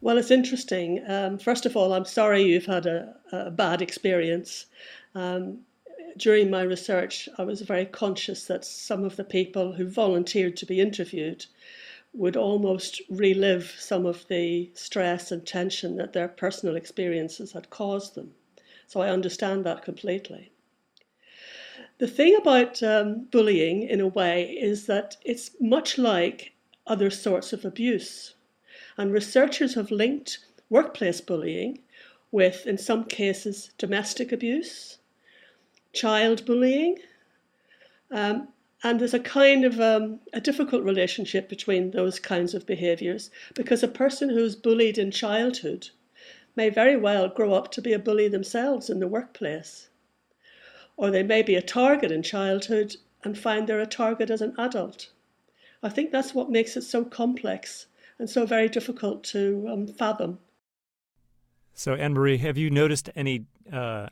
Well, 0.00 0.18
it's 0.18 0.30
interesting. 0.30 1.02
Um, 1.08 1.38
first 1.38 1.66
of 1.66 1.76
all, 1.76 1.92
I'm 1.92 2.04
sorry 2.04 2.42
you've 2.42 2.66
had 2.66 2.86
a, 2.86 3.14
a 3.32 3.50
bad 3.50 3.82
experience. 3.82 4.66
Um, 5.14 5.60
during 6.16 6.50
my 6.50 6.62
research, 6.62 7.28
I 7.38 7.44
was 7.44 7.62
very 7.62 7.84
conscious 7.84 8.44
that 8.46 8.64
some 8.64 9.04
of 9.04 9.16
the 9.16 9.24
people 9.24 9.72
who 9.72 9.88
volunteered 9.88 10.56
to 10.58 10.66
be 10.66 10.80
interviewed 10.80 11.46
would 12.12 12.36
almost 12.36 13.00
relive 13.08 13.74
some 13.78 14.06
of 14.06 14.26
the 14.28 14.70
stress 14.74 15.30
and 15.30 15.46
tension 15.46 15.96
that 15.96 16.12
their 16.12 16.28
personal 16.28 16.76
experiences 16.76 17.52
had 17.52 17.70
caused 17.70 18.14
them. 18.14 18.34
So 18.86 19.00
I 19.00 19.10
understand 19.10 19.64
that 19.64 19.82
completely. 19.82 20.50
The 21.98 22.06
thing 22.06 22.36
about 22.36 22.82
um, 22.82 23.26
bullying, 23.30 23.82
in 23.82 24.00
a 24.00 24.06
way, 24.06 24.50
is 24.50 24.86
that 24.86 25.16
it's 25.24 25.50
much 25.60 25.98
like 25.98 26.52
other 26.86 27.10
sorts 27.10 27.52
of 27.52 27.64
abuse. 27.64 28.34
And 28.96 29.12
researchers 29.12 29.74
have 29.74 29.90
linked 29.90 30.38
workplace 30.70 31.20
bullying 31.20 31.80
with, 32.30 32.66
in 32.66 32.78
some 32.78 33.04
cases, 33.04 33.70
domestic 33.78 34.32
abuse, 34.32 34.98
child 35.92 36.46
bullying, 36.46 36.98
um, 38.10 38.48
and 38.82 39.00
there's 39.00 39.14
a 39.14 39.20
kind 39.20 39.64
of 39.64 39.80
um, 39.80 40.20
a 40.32 40.40
difficult 40.40 40.84
relationship 40.84 41.48
between 41.48 41.90
those 41.90 42.20
kinds 42.20 42.54
of 42.54 42.66
behaviours 42.66 43.30
because 43.54 43.82
a 43.82 43.88
person 43.88 44.28
who's 44.28 44.54
bullied 44.54 44.98
in 44.98 45.10
childhood 45.10 45.88
may 46.54 46.70
very 46.70 46.96
well 46.96 47.28
grow 47.28 47.54
up 47.54 47.70
to 47.72 47.82
be 47.82 47.92
a 47.92 47.98
bully 47.98 48.28
themselves 48.28 48.88
in 48.88 49.00
the 49.00 49.08
workplace 49.08 49.88
or 50.98 51.10
they 51.10 51.22
may 51.22 51.42
be 51.42 51.54
a 51.54 51.62
target 51.62 52.12
in 52.12 52.22
childhood 52.22 52.96
and 53.24 53.38
find 53.38 53.66
they're 53.66 53.80
a 53.80 53.86
target 53.86 54.30
as 54.30 54.42
an 54.42 54.54
adult. 54.58 55.10
I 55.82 55.88
think 55.88 56.10
that's 56.10 56.34
what 56.34 56.50
makes 56.50 56.76
it 56.76 56.82
so 56.82 57.04
complex 57.04 57.86
and 58.18 58.28
so 58.28 58.44
very 58.44 58.68
difficult 58.68 59.22
to 59.24 59.66
um, 59.70 59.86
fathom. 59.86 60.40
So, 61.72 61.94
Anne 61.94 62.14
Marie, 62.14 62.38
have 62.38 62.58
you 62.58 62.68
noticed 62.68 63.10
any 63.14 63.46
uh, 63.72 64.08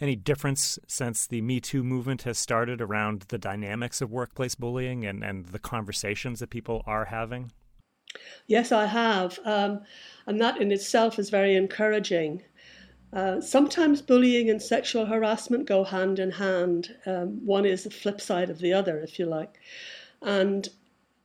any 0.00 0.16
difference 0.16 0.78
since 0.86 1.26
the 1.26 1.40
Me 1.40 1.60
Too 1.60 1.82
movement 1.82 2.22
has 2.22 2.38
started 2.38 2.80
around 2.80 3.22
the 3.28 3.38
dynamics 3.38 4.00
of 4.00 4.10
workplace 4.10 4.54
bullying 4.54 5.04
and, 5.04 5.24
and 5.24 5.46
the 5.46 5.58
conversations 5.58 6.40
that 6.40 6.50
people 6.50 6.82
are 6.86 7.06
having? 7.06 7.52
Yes, 8.46 8.72
I 8.72 8.86
have. 8.86 9.38
Um, 9.44 9.80
and 10.26 10.40
that 10.40 10.60
in 10.60 10.72
itself 10.72 11.18
is 11.18 11.30
very 11.30 11.54
encouraging. 11.54 12.42
Uh, 13.12 13.40
sometimes 13.40 14.02
bullying 14.02 14.50
and 14.50 14.60
sexual 14.60 15.06
harassment 15.06 15.66
go 15.66 15.84
hand 15.84 16.18
in 16.18 16.30
hand. 16.30 16.94
Um, 17.06 17.44
one 17.44 17.64
is 17.64 17.84
the 17.84 17.90
flip 17.90 18.20
side 18.20 18.50
of 18.50 18.58
the 18.58 18.72
other, 18.72 18.98
if 18.98 19.18
you 19.18 19.26
like. 19.26 19.58
And 20.22 20.68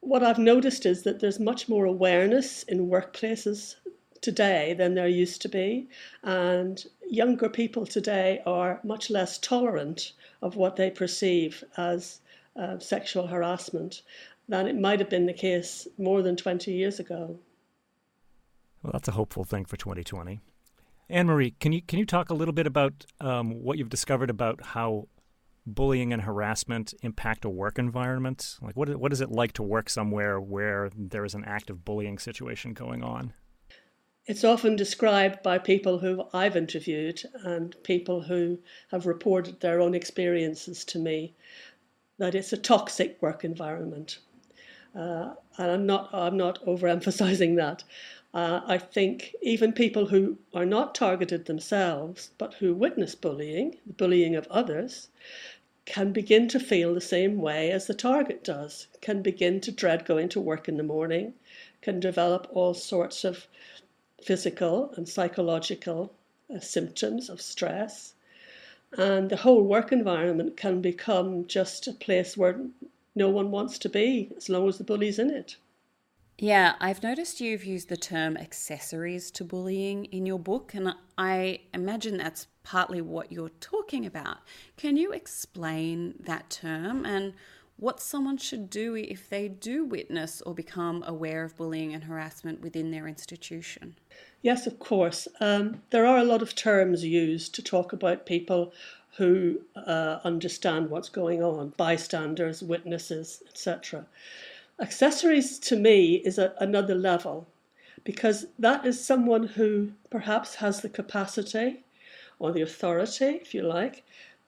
what 0.01 0.23
I've 0.23 0.39
noticed 0.39 0.85
is 0.85 1.03
that 1.03 1.19
there's 1.19 1.39
much 1.39 1.69
more 1.69 1.85
awareness 1.85 2.63
in 2.63 2.87
workplaces 2.87 3.75
today 4.21 4.73
than 4.73 4.93
there 4.93 5.07
used 5.07 5.41
to 5.41 5.49
be. 5.49 5.89
And 6.23 6.83
younger 7.09 7.49
people 7.49 7.85
today 7.85 8.41
are 8.45 8.79
much 8.83 9.09
less 9.09 9.37
tolerant 9.39 10.13
of 10.41 10.55
what 10.55 10.75
they 10.75 10.89
perceive 10.89 11.63
as 11.77 12.21
uh, 12.55 12.79
sexual 12.79 13.27
harassment 13.27 14.01
than 14.47 14.67
it 14.67 14.79
might 14.79 14.99
have 14.99 15.09
been 15.09 15.25
the 15.25 15.33
case 15.33 15.87
more 15.97 16.21
than 16.21 16.35
20 16.35 16.71
years 16.71 16.99
ago. 16.99 17.39
Well, 18.83 18.91
that's 18.91 19.07
a 19.07 19.13
hopeful 19.13 19.43
thing 19.43 19.65
for 19.65 19.77
2020. 19.77 20.39
Anne 21.09 21.27
Marie, 21.27 21.51
can 21.59 21.73
you 21.73 21.81
can 21.81 21.99
you 21.99 22.05
talk 22.05 22.29
a 22.29 22.33
little 22.33 22.53
bit 22.53 22.65
about 22.65 23.05
um, 23.19 23.51
what 23.63 23.77
you've 23.77 23.89
discovered 23.89 24.29
about 24.29 24.63
how 24.63 25.07
bullying 25.65 26.13
and 26.13 26.21
harassment 26.21 26.93
impact 27.01 27.43
a 27.43 27.49
work 27.49 27.77
environment? 27.77 28.57
Like, 28.61 28.77
what 28.77 28.95
what 28.95 29.11
is 29.11 29.19
it 29.19 29.29
like 29.29 29.51
to 29.53 29.63
work 29.63 29.89
somewhere 29.89 30.39
where 30.39 30.89
there 30.95 31.25
is 31.25 31.35
an 31.35 31.43
active 31.43 31.83
bullying 31.83 32.17
situation 32.17 32.73
going 32.73 33.03
on? 33.03 33.33
It's 34.27 34.43
often 34.43 34.75
described 34.75 35.41
by 35.41 35.57
people 35.57 35.97
who 35.97 36.27
I've 36.31 36.55
interviewed 36.55 37.23
and 37.43 37.75
people 37.81 38.21
who 38.21 38.59
have 38.91 39.07
reported 39.07 39.59
their 39.59 39.81
own 39.81 39.95
experiences 39.95 40.85
to 40.85 40.99
me 40.99 41.33
that 42.19 42.35
it's 42.35 42.53
a 42.53 42.57
toxic 42.57 43.19
work 43.19 43.43
environment. 43.43 44.19
Uh, 44.95 45.33
and 45.57 45.71
I'm 45.71 45.85
not 45.87 46.13
I'm 46.13 46.37
not 46.37 46.63
overemphasizing 46.65 47.55
that. 47.55 47.83
Uh, 48.31 48.61
I 48.65 48.77
think 48.77 49.35
even 49.41 49.73
people 49.73 50.05
who 50.05 50.37
are 50.53 50.67
not 50.67 50.93
targeted 50.93 51.45
themselves, 51.45 52.29
but 52.37 52.53
who 52.53 52.75
witness 52.75 53.15
bullying, 53.15 53.79
the 53.87 53.93
bullying 53.93 54.35
of 54.35 54.47
others, 54.49 55.09
can 55.85 56.13
begin 56.13 56.47
to 56.49 56.59
feel 56.59 56.93
the 56.93 57.01
same 57.01 57.37
way 57.39 57.71
as 57.71 57.87
the 57.87 57.95
target 57.95 58.43
does, 58.43 58.87
can 59.01 59.23
begin 59.23 59.59
to 59.61 59.71
dread 59.71 60.05
going 60.05 60.29
to 60.29 60.39
work 60.39 60.69
in 60.69 60.77
the 60.77 60.83
morning, 60.83 61.33
can 61.81 61.99
develop 61.99 62.47
all 62.51 62.75
sorts 62.75 63.23
of 63.23 63.47
physical 64.23 64.93
and 64.95 65.07
psychological 65.07 66.13
uh, 66.53 66.59
symptoms 66.59 67.29
of 67.29 67.41
stress. 67.41 68.13
And 68.97 69.29
the 69.29 69.37
whole 69.37 69.63
work 69.63 69.91
environment 69.91 70.57
can 70.57 70.81
become 70.81 71.47
just 71.47 71.87
a 71.87 71.93
place 71.93 72.35
where 72.35 72.59
no 73.15 73.29
one 73.29 73.51
wants 73.51 73.77
to 73.79 73.89
be 73.89 74.31
as 74.35 74.49
long 74.49 74.67
as 74.67 74.77
the 74.77 74.83
bully's 74.83 75.19
in 75.19 75.29
it. 75.29 75.55
Yeah, 76.37 76.73
I've 76.79 77.03
noticed 77.03 77.39
you've 77.39 77.65
used 77.65 77.89
the 77.89 77.97
term 77.97 78.35
accessories 78.35 79.29
to 79.31 79.43
bullying 79.43 80.05
in 80.05 80.25
your 80.25 80.39
book, 80.39 80.73
and 80.73 80.95
I 81.15 81.59
imagine 81.71 82.17
that's 82.17 82.47
partly 82.63 82.99
what 82.99 83.31
you're 83.31 83.51
talking 83.59 84.07
about. 84.07 84.37
Can 84.75 84.97
you 84.97 85.11
explain 85.11 86.15
that 86.21 86.49
term 86.49 87.05
and 87.05 87.33
what 87.81 87.99
someone 87.99 88.37
should 88.37 88.69
do 88.69 88.95
if 88.95 89.27
they 89.27 89.47
do 89.47 89.83
witness 89.83 90.39
or 90.43 90.53
become 90.53 91.03
aware 91.07 91.43
of 91.43 91.57
bullying 91.57 91.95
and 91.95 92.03
harassment 92.03 92.61
within 92.61 92.91
their 92.91 93.07
institution? 93.07 93.95
Yes, 94.43 94.67
of 94.67 94.77
course. 94.77 95.27
Um, 95.39 95.81
there 95.89 96.05
are 96.05 96.19
a 96.19 96.23
lot 96.23 96.43
of 96.43 96.53
terms 96.53 97.03
used 97.03 97.55
to 97.55 97.63
talk 97.63 97.91
about 97.91 98.27
people 98.27 98.71
who 99.17 99.61
uh, 99.75 100.19
understand 100.23 100.91
what's 100.91 101.09
going 101.09 101.41
on 101.41 101.73
bystanders, 101.75 102.61
witnesses, 102.61 103.41
etc. 103.49 104.05
Accessories 104.79 105.57
to 105.59 105.75
me 105.75 106.17
is 106.17 106.37
a, 106.37 106.53
another 106.59 106.93
level 106.93 107.47
because 108.03 108.45
that 108.59 108.85
is 108.85 109.03
someone 109.03 109.47
who 109.47 109.91
perhaps 110.11 110.55
has 110.55 110.81
the 110.81 110.89
capacity 110.89 111.83
or 112.37 112.51
the 112.51 112.61
authority, 112.61 113.39
if 113.41 113.55
you 113.55 113.63
like, 113.63 114.03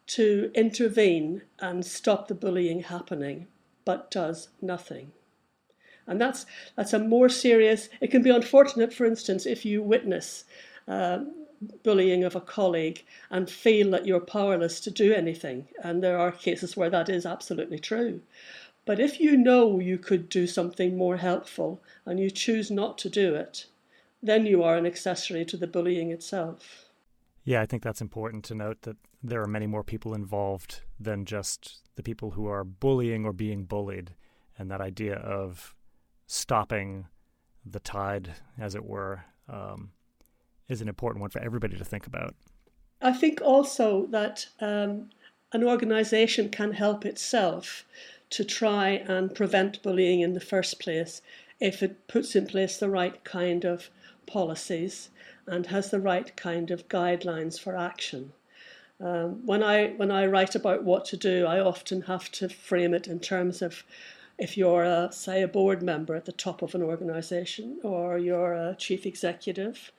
to 0.07 0.51
intervene 0.53 1.43
and 1.59 1.85
stop 1.85 2.27
the 2.27 2.35
bullying 2.35 2.81
happening, 2.81 3.47
but 3.85 4.11
does 4.11 4.49
nothing. 4.61 5.11
And 6.05 6.19
that's 6.19 6.45
that's 6.75 6.93
a 6.93 6.99
more 6.99 7.29
serious. 7.29 7.89
It 8.01 8.11
can 8.11 8.21
be 8.21 8.29
unfortunate, 8.29 8.93
for 8.93 9.05
instance, 9.05 9.45
if 9.45 9.63
you 9.63 9.81
witness 9.81 10.43
uh, 10.87 11.19
bullying 11.83 12.23
of 12.23 12.35
a 12.35 12.41
colleague 12.41 13.03
and 13.29 13.49
feel 13.49 13.89
that 13.91 14.05
you're 14.05 14.19
powerless 14.19 14.79
to 14.81 14.91
do 14.91 15.13
anything. 15.13 15.67
And 15.81 16.03
there 16.03 16.17
are 16.17 16.31
cases 16.31 16.75
where 16.75 16.89
that 16.89 17.09
is 17.09 17.25
absolutely 17.25 17.79
true. 17.79 18.21
But 18.85 18.99
if 18.99 19.19
you 19.19 19.37
know 19.37 19.79
you 19.79 19.97
could 19.97 20.27
do 20.27 20.45
something 20.45 20.97
more 20.97 21.17
helpful 21.17 21.81
and 22.05 22.19
you 22.19 22.29
choose 22.29 22.69
not 22.69 22.97
to 22.99 23.09
do 23.09 23.33
it, 23.33 23.67
then 24.21 24.45
you 24.45 24.61
are 24.63 24.75
an 24.75 24.85
accessory 24.85 25.45
to 25.45 25.57
the 25.57 25.67
bullying 25.67 26.11
itself. 26.11 26.89
Yeah, 27.45 27.61
I 27.61 27.65
think 27.65 27.83
that's 27.83 28.01
important 28.01 28.43
to 28.45 28.55
note 28.55 28.81
that 28.81 28.97
there 29.23 29.41
are 29.41 29.47
many 29.47 29.65
more 29.65 29.83
people 29.83 30.13
involved 30.13 30.81
than 30.99 31.23
just 31.23 31.81
the 31.95 32.03
people 32.03 32.31
who 32.31 32.47
are 32.47 32.65
bullying 32.65 33.25
or 33.25 33.31
being 33.31 33.63
bullied. 33.63 34.13
And 34.59 34.69
that 34.69 34.81
idea 34.81 35.15
of 35.15 35.73
stopping 36.27 37.07
the 37.65 37.79
tide, 37.79 38.33
as 38.59 38.75
it 38.75 38.83
were, 38.83 39.23
um, 39.47 39.91
is 40.67 40.81
an 40.81 40.89
important 40.89 41.21
one 41.21 41.29
for 41.29 41.41
everybody 41.41 41.77
to 41.77 41.85
think 41.85 42.05
about. 42.05 42.35
I 43.01 43.13
think 43.13 43.41
also 43.41 44.07
that 44.07 44.47
um, 44.59 45.09
an 45.53 45.63
organization 45.63 46.49
can 46.49 46.73
help 46.73 47.05
itself 47.05 47.85
to 48.31 48.43
try 48.43 48.89
and 48.89 49.33
prevent 49.33 49.83
bullying 49.83 50.19
in 50.19 50.33
the 50.33 50.39
first 50.39 50.79
place 50.79 51.21
if 51.59 51.81
it 51.81 52.07
puts 52.07 52.35
in 52.35 52.47
place 52.47 52.77
the 52.77 52.89
right 52.89 53.23
kind 53.23 53.63
of 53.63 53.89
policies 54.25 55.09
and 55.47 55.67
has 55.67 55.91
the 55.91 55.99
right 55.99 56.35
kind 56.35 56.71
of 56.71 56.87
guidelines 56.87 57.59
for 57.59 57.75
action. 57.75 58.33
Um, 58.99 59.45
when 59.45 59.63
I 59.63 59.89
when 59.97 60.11
I 60.11 60.25
write 60.27 60.55
about 60.55 60.83
what 60.83 61.05
to 61.05 61.17
do, 61.17 61.45
I 61.45 61.59
often 61.59 62.01
have 62.03 62.31
to 62.33 62.49
frame 62.49 62.93
it 62.93 63.07
in 63.07 63.19
terms 63.19 63.61
of 63.61 63.83
if 64.37 64.57
you're 64.57 64.83
a, 64.83 65.11
say 65.11 65.41
a 65.41 65.47
board 65.47 65.83
member 65.83 66.15
at 66.15 66.25
the 66.25 66.31
top 66.31 66.61
of 66.61 66.73
an 66.73 66.81
organization 66.81 67.79
or 67.83 68.17
you're 68.17 68.53
a 68.53 68.75
chief 68.75 69.05
executive 69.05 69.91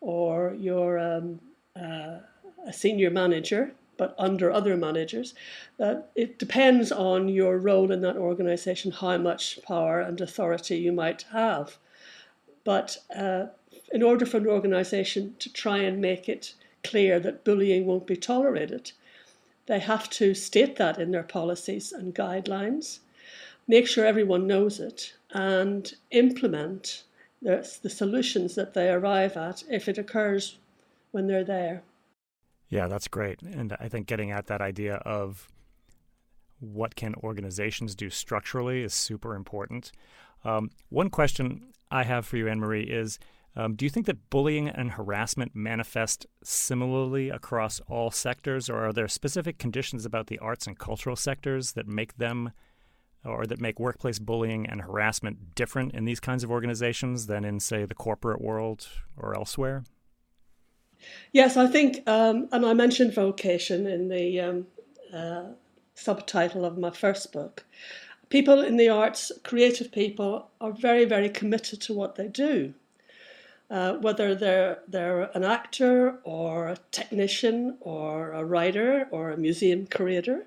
or 0.00 0.54
you're 0.58 0.98
um, 0.98 1.40
uh, 1.76 2.18
a 2.66 2.72
senior 2.72 3.10
manager 3.10 3.72
but 3.96 4.14
under 4.18 4.52
other 4.52 4.76
managers. 4.76 5.34
Uh, 5.80 5.96
it 6.14 6.38
depends 6.38 6.92
on 6.92 7.28
your 7.28 7.58
role 7.58 7.90
in 7.90 8.02
that 8.02 8.16
organization, 8.16 8.92
how 8.92 9.16
much 9.16 9.58
power 9.66 10.00
and 10.00 10.20
authority 10.20 10.76
you 10.76 10.92
might 10.92 11.22
have. 11.32 11.78
But 12.64 12.98
uh, 13.14 13.46
in 13.92 14.02
order 14.02 14.26
for 14.26 14.38
an 14.38 14.46
organization 14.46 15.36
to 15.38 15.52
try 15.52 15.78
and 15.78 16.00
make 16.00 16.28
it 16.28 16.54
clear 16.88 17.20
that 17.20 17.44
bullying 17.44 17.86
won't 17.86 18.06
be 18.06 18.16
tolerated, 18.16 18.92
they 19.66 19.78
have 19.80 20.08
to 20.10 20.34
state 20.34 20.76
that 20.76 20.98
in 20.98 21.10
their 21.10 21.22
policies 21.22 21.92
and 21.92 22.14
guidelines, 22.14 23.00
make 23.66 23.86
sure 23.86 24.04
everyone 24.04 24.46
knows 24.46 24.78
it, 24.78 25.14
and 25.32 25.94
implement 26.10 27.02
the, 27.42 27.68
the 27.82 27.90
solutions 27.90 28.54
that 28.54 28.74
they 28.74 28.88
arrive 28.90 29.36
at 29.36 29.64
if 29.68 29.88
it 29.88 29.98
occurs 29.98 30.58
when 31.10 31.26
they're 31.26 31.44
there. 31.44 31.82
Yeah, 32.68 32.88
that's 32.88 33.08
great. 33.08 33.42
And 33.42 33.76
I 33.78 33.88
think 33.88 34.06
getting 34.06 34.30
at 34.30 34.46
that 34.46 34.60
idea 34.60 34.96
of 34.96 35.48
what 36.60 36.96
can 36.96 37.14
organizations 37.22 37.94
do 37.94 38.10
structurally 38.10 38.82
is 38.82 38.94
super 38.94 39.34
important. 39.34 39.92
Um, 40.44 40.70
one 40.88 41.10
question 41.10 41.72
I 41.90 42.04
have 42.04 42.26
for 42.26 42.36
you, 42.36 42.48
Anne 42.48 42.60
Marie, 42.60 42.84
is 42.84 43.18
um, 43.56 43.74
do 43.74 43.86
you 43.86 43.90
think 43.90 44.06
that 44.06 44.28
bullying 44.28 44.68
and 44.68 44.92
harassment 44.92 45.52
manifest 45.54 46.26
similarly 46.44 47.30
across 47.30 47.80
all 47.88 48.10
sectors, 48.10 48.68
or 48.68 48.86
are 48.86 48.92
there 48.92 49.08
specific 49.08 49.58
conditions 49.58 50.04
about 50.04 50.26
the 50.26 50.38
arts 50.38 50.66
and 50.66 50.78
cultural 50.78 51.16
sectors 51.16 51.72
that 51.72 51.88
make 51.88 52.18
them 52.18 52.52
or 53.24 53.44
that 53.46 53.60
make 53.60 53.80
workplace 53.80 54.18
bullying 54.18 54.66
and 54.66 54.82
harassment 54.82 55.54
different 55.54 55.92
in 55.94 56.04
these 56.04 56.20
kinds 56.20 56.44
of 56.44 56.50
organizations 56.50 57.26
than 57.26 57.44
in, 57.44 57.58
say, 57.58 57.84
the 57.84 57.94
corporate 57.94 58.40
world 58.40 58.88
or 59.16 59.34
elsewhere? 59.34 59.82
Yes, 61.32 61.56
I 61.56 61.66
think, 61.66 62.02
um, 62.06 62.48
and 62.52 62.64
I 62.64 62.72
mentioned 62.72 63.14
vocation 63.14 63.86
in 63.86 64.08
the 64.08 64.40
um, 64.40 64.66
uh, 65.12 65.44
subtitle 65.94 66.64
of 66.64 66.78
my 66.78 66.90
first 66.90 67.32
book. 67.32 67.64
People 68.28 68.60
in 68.60 68.76
the 68.76 68.88
arts, 68.88 69.32
creative 69.44 69.92
people, 69.92 70.50
are 70.60 70.72
very, 70.72 71.04
very 71.04 71.28
committed 71.28 71.80
to 71.82 71.94
what 71.94 72.16
they 72.16 72.28
do. 72.28 72.74
Uh, 73.68 73.94
whether 73.94 74.34
they're 74.34 74.78
they're 74.86 75.22
an 75.36 75.42
actor 75.42 76.20
or 76.22 76.68
a 76.68 76.78
technician 76.92 77.76
or 77.80 78.30
a 78.32 78.44
writer 78.44 79.08
or 79.10 79.30
a 79.30 79.36
museum 79.36 79.86
curator, 79.86 80.46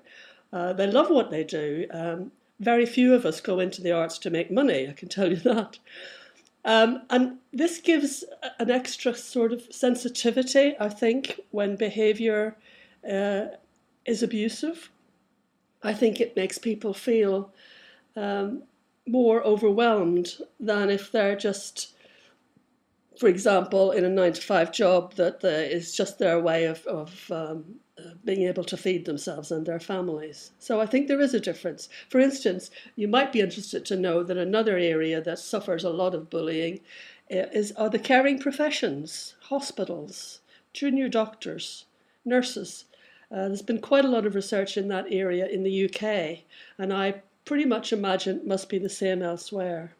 uh, 0.52 0.72
they 0.72 0.86
love 0.86 1.10
what 1.10 1.30
they 1.30 1.44
do. 1.44 1.86
Um, 1.90 2.32
very 2.60 2.86
few 2.86 3.14
of 3.14 3.26
us 3.26 3.40
go 3.40 3.58
into 3.58 3.82
the 3.82 3.92
arts 3.92 4.18
to 4.18 4.30
make 4.30 4.50
money. 4.50 4.88
I 4.88 4.92
can 4.92 5.08
tell 5.08 5.28
you 5.28 5.36
that. 5.52 5.78
Um, 6.64 7.02
and 7.08 7.38
this 7.52 7.80
gives 7.80 8.22
an 8.58 8.70
extra 8.70 9.14
sort 9.14 9.52
of 9.52 9.62
sensitivity, 9.70 10.74
I 10.78 10.88
think, 10.88 11.40
when 11.50 11.76
behavior 11.76 12.56
uh, 13.10 13.46
is 14.04 14.22
abusive. 14.22 14.90
I 15.82 15.94
think 15.94 16.20
it 16.20 16.36
makes 16.36 16.58
people 16.58 16.92
feel 16.92 17.50
um, 18.14 18.64
more 19.06 19.42
overwhelmed 19.42 20.36
than 20.58 20.90
if 20.90 21.10
they're 21.10 21.36
just, 21.36 21.94
for 23.18 23.28
example, 23.28 23.90
in 23.90 24.04
a 24.04 24.08
nine 24.08 24.32
to 24.32 24.40
five 24.40 24.72
job 24.72 25.14
that 25.14 25.44
is 25.44 25.94
just 25.94 26.18
their 26.18 26.40
way 26.40 26.64
of, 26.64 26.86
of 26.86 27.30
um, 27.30 27.64
being 28.24 28.42
able 28.42 28.64
to 28.64 28.76
feed 28.76 29.04
themselves 29.04 29.50
and 29.50 29.66
their 29.66 29.80
families. 29.80 30.52
So 30.58 30.80
I 30.80 30.86
think 30.86 31.08
there 31.08 31.20
is 31.20 31.34
a 31.34 31.40
difference. 31.40 31.88
For 32.08 32.20
instance, 32.20 32.70
you 32.96 33.08
might 33.08 33.32
be 33.32 33.40
interested 33.40 33.84
to 33.86 33.96
know 33.96 34.22
that 34.22 34.36
another 34.36 34.78
area 34.78 35.20
that 35.20 35.38
suffers 35.38 35.84
a 35.84 35.90
lot 35.90 36.14
of 36.14 36.30
bullying 36.30 36.80
eh, 37.30 37.46
is 37.52 37.72
are 37.72 37.90
the 37.90 37.98
caring 37.98 38.38
professions, 38.38 39.34
hospitals, 39.42 40.40
junior 40.72 41.08
doctors, 41.08 41.86
nurses. 42.24 42.84
Uh, 43.30 43.48
there's 43.48 43.62
been 43.62 43.80
quite 43.80 44.04
a 44.04 44.08
lot 44.08 44.26
of 44.26 44.34
research 44.34 44.76
in 44.76 44.88
that 44.88 45.06
area 45.10 45.46
in 45.46 45.62
the 45.62 45.84
UK, 45.84 46.44
and 46.78 46.92
I 46.92 47.22
pretty 47.44 47.64
much 47.64 47.92
imagine 47.92 48.38
it 48.38 48.46
must 48.46 48.68
be 48.68 48.78
the 48.78 48.88
same 48.88 49.22
elsewhere. 49.22 49.94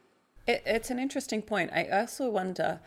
It, 0.47 0.63
it's 0.67 0.91
an 0.91 0.99
interesting 0.99 1.43
point. 1.43 1.71
I 1.73 1.87
also 1.89 2.31
wonder 2.31 2.81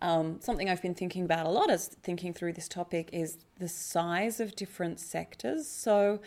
um, 0.00 0.38
something 0.40 0.68
I've 0.68 0.82
been 0.82 0.94
thinking 0.94 1.24
about 1.24 1.46
a 1.46 1.50
lot 1.50 1.70
as 1.70 1.88
thinking 2.02 2.32
through 2.32 2.52
this 2.52 2.68
topic 2.68 3.10
is 3.12 3.38
the 3.58 3.68
size 3.68 4.40
of 4.40 4.54
different 4.54 5.00
sectors. 5.00 5.66
So, 5.66 6.20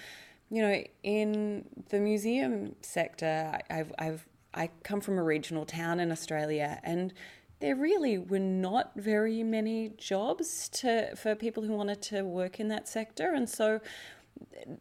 you 0.49 0.61
know, 0.61 0.84
in 1.03 1.65
the 1.89 1.99
museum 1.99 2.75
sector, 2.82 3.59
I've, 3.69 3.93
I've 3.99 4.25
I 4.53 4.71
come 4.84 4.99
from 4.99 5.17
a 5.17 5.23
regional 5.23 5.65
town 5.65 5.99
in 5.99 6.11
Australia, 6.11 6.80
and 6.84 7.13
there 7.59 7.75
really 7.75 8.17
were 8.17 8.39
not 8.39 8.91
very 8.95 9.43
many 9.43 9.89
jobs 9.97 10.69
to 10.69 11.15
for 11.15 11.36
people 11.36 11.63
who 11.63 11.73
wanted 11.73 12.01
to 12.03 12.23
work 12.23 12.59
in 12.59 12.67
that 12.69 12.88
sector, 12.88 13.34
and 13.34 13.47
so 13.47 13.80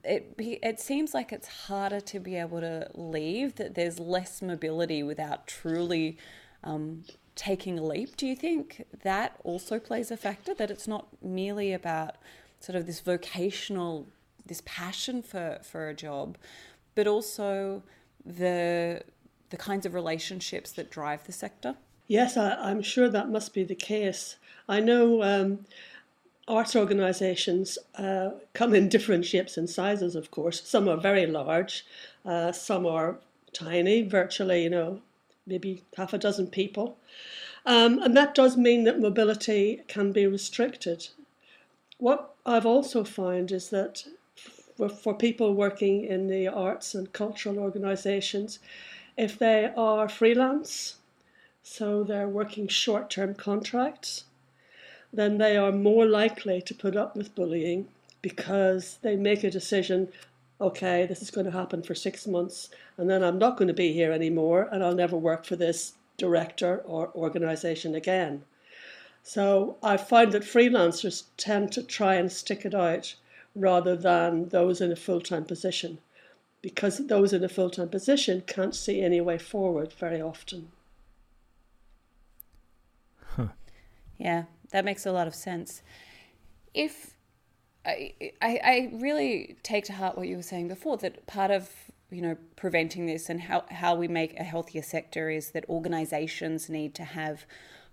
it 0.05 0.35
it 0.39 0.81
seems 0.81 1.15
like 1.15 1.33
it's 1.33 1.49
harder 1.49 2.01
to 2.01 2.21
be 2.21 2.37
able 2.37 2.61
to 2.61 2.91
leave. 2.95 3.57
That 3.57 3.75
there's 3.75 3.99
less 3.99 4.43
mobility 4.43 5.03
without 5.03 5.47
truly 5.47 6.19
um, 6.65 7.05
taking 7.35 7.79
a 7.79 7.83
leap. 7.83 8.17
Do 8.17 8.27
you 8.27 8.37
think 8.37 8.85
that 9.03 9.41
also 9.45 9.79
plays 9.79 10.11
a 10.11 10.17
factor? 10.17 10.55
That 10.55 10.71
it's 10.71 10.89
not 10.89 11.09
merely 11.23 11.73
about 11.73 12.17
sort 12.61 12.77
of 12.77 12.87
this 12.87 13.01
vocational, 13.01 14.09
this 14.45 14.63
passion 14.65 15.23
for, 15.23 15.61
for 15.63 15.89
a 15.89 15.95
job, 15.95 16.37
but 16.95 17.07
also 17.07 17.83
the 18.25 19.03
the 19.51 19.57
kinds 19.57 19.87
of 19.87 19.95
relationships 19.95 20.73
that 20.73 20.91
drive 20.91 21.25
the 21.25 21.33
sector? 21.33 21.77
Yes, 22.07 22.37
I, 22.37 22.71
am 22.71 22.83
sure 22.83 23.09
that 23.09 23.29
must 23.29 23.55
be 23.55 23.65
the 23.65 23.75
case. 23.75 24.37
I 24.69 24.81
know 24.81 25.23
um, 25.23 25.65
arts 26.49 26.75
organisations 26.75 27.79
uh, 27.97 28.31
come 28.55 28.75
in 28.75 28.89
different 28.89 29.25
shapes 29.25 29.57
and 29.57 29.69
sizes, 29.69 30.17
of 30.17 30.31
course. 30.31 30.67
Some 30.67 30.89
are 30.89 30.97
very 30.97 31.27
large, 31.27 31.85
uh, 32.25 32.53
some 32.53 32.87
are 32.87 33.19
tiny, 33.53 34.03
virtually, 34.03 34.63
you 34.65 34.71
know, 34.71 35.01
maybe 35.47 35.85
half 35.97 36.13
a 36.13 36.19
dozen 36.19 36.47
people. 36.47 36.97
Um, 37.67 38.03
and 38.03 38.17
that 38.17 38.35
does 38.35 38.57
mean 38.57 38.85
that 38.85 39.01
mobility 39.01 39.83
can 39.89 40.13
be 40.13 40.27
restricted. 40.27 41.09
What 41.99 42.35
I've 42.47 42.67
also 42.67 43.05
found 43.05 43.53
is 43.53 43.69
that 43.71 44.05
for 45.03 45.15
people 45.15 45.55
working 45.55 46.05
in 46.05 46.29
the 46.29 46.49
arts 46.49 46.95
and 46.95 47.13
cultural 47.13 47.59
organisations, 47.59 48.61
if 49.17 49.39
they 49.39 49.73
are 49.77 50.09
freelance, 50.09 50.97
so 51.63 52.05
they're 52.05 52.29
working 52.29 52.69
short 52.69 53.11
term 53.11 53.35
contracts, 53.35 54.25
then 55.13 55.39
they 55.39 55.57
are 55.57 55.73
more 55.73 56.07
likely 56.07 56.61
to 56.63 56.75
put 56.75 56.97
up 56.97 57.17
with 57.17 57.35
bullying 57.35 57.89
because 58.23 58.99
they 59.03 59.17
make 59.17 59.45
a 59.45 59.51
decision 59.51 60.09
okay, 60.61 61.07
this 61.07 61.23
is 61.23 61.31
going 61.31 61.47
to 61.47 61.53
happen 61.53 61.83
for 61.83 61.95
six 61.95 62.27
months, 62.27 62.71
and 62.97 63.09
then 63.09 63.23
I'm 63.23 63.39
not 63.39 63.57
going 63.57 63.69
to 63.69 63.75
be 63.75 63.93
here 63.93 64.13
anymore, 64.13 64.69
and 64.73 64.83
I'll 64.83 64.95
never 64.95 65.17
work 65.17 65.45
for 65.45 65.57
this 65.57 65.95
director 66.17 66.79
or 66.85 67.13
organization 67.15 67.95
again. 67.95 68.45
So 69.23 69.77
I 69.83 69.97
find 69.97 70.33
that 70.33 70.43
freelancers 70.43 71.25
tend 71.37 71.73
to 71.73 71.83
try 71.83 72.15
and 72.15 72.31
stick 72.33 72.65
it 72.65 72.75
out 72.75 73.15
rather 73.55 73.97
than 73.97 74.49
those 74.49 74.81
in 74.81 74.91
a 74.91 74.97
full 74.97 75.21
time 75.21 75.45
position, 75.45 75.99
because 76.63 76.99
those 77.07 77.33
in 77.33 77.45
a 77.45 77.49
full 77.49 77.71
time 77.71 77.89
position 77.89 78.43
can't 78.47 78.75
see 78.75 79.01
any 79.01 79.21
way 79.21 79.39
forward 79.39 79.93
very 79.93 80.21
often. 80.21 80.73
Huh. 83.37 83.49
Yeah, 84.17 84.45
that 84.71 84.85
makes 84.85 85.07
a 85.07 85.13
lot 85.13 85.27
of 85.27 85.35
sense. 85.35 85.83
If 86.75 87.15
I, 87.87 88.13
I, 88.43 88.61
I 88.63 88.91
really 88.95 89.57
take 89.63 89.85
to 89.85 89.93
heart 89.93 90.17
what 90.17 90.29
you 90.29 90.37
were 90.37 90.43
saying 90.43 90.69
before 90.69 90.97
that 90.99 91.27
part 91.27 91.51
of 91.51 91.71
you 92.11 92.23
know 92.23 92.37
preventing 92.57 93.07
this 93.07 93.29
and 93.29 93.41
how, 93.41 93.65
how 93.71 93.95
we 93.95 94.09
make 94.09 94.39
a 94.39 94.43
healthier 94.43 94.83
sector 94.83 95.31
is 95.31 95.51
that 95.51 95.65
organizations 95.69 96.69
need 96.69 96.95
to 96.95 97.05
have 97.05 97.47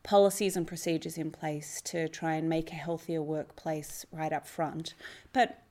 policies 0.04 0.56
and 0.56 0.68
procedures 0.68 1.18
in 1.18 1.32
place 1.32 1.82
to 1.82 2.08
try 2.08 2.36
and 2.36 2.48
make 2.48 2.72
a 2.72 2.76
healthier 2.76 3.24
workplace 3.24 4.06
right 4.12 4.32
up 4.32 4.46
front. 4.46 4.94
But 5.34 5.64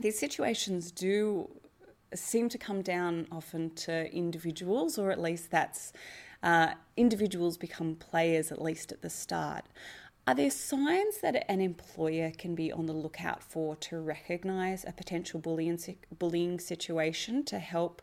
these 0.00 0.18
situations 0.18 0.90
do 0.90 1.48
seem 2.12 2.48
to 2.48 2.58
come 2.58 2.82
down 2.82 3.28
often 3.30 3.70
to 3.74 4.12
individuals, 4.12 4.98
or 4.98 5.10
at 5.12 5.20
least 5.20 5.50
that's 5.50 5.92
uh, 6.42 6.72
individuals 6.96 7.56
become 7.56 7.94
players 7.94 8.50
at 8.50 8.60
least 8.60 8.92
at 8.92 9.02
the 9.02 9.10
start. 9.10 9.64
Are 10.28 10.34
there 10.34 10.50
signs 10.50 11.18
that 11.22 11.44
an 11.48 11.60
employer 11.60 12.32
can 12.36 12.56
be 12.56 12.72
on 12.72 12.86
the 12.86 12.92
lookout 12.92 13.44
for 13.44 13.76
to 13.76 14.00
recognise 14.00 14.84
a 14.84 14.90
potential 14.90 15.38
bullying, 15.38 15.78
bullying 16.18 16.58
situation 16.58 17.44
to 17.44 17.60
help 17.60 18.02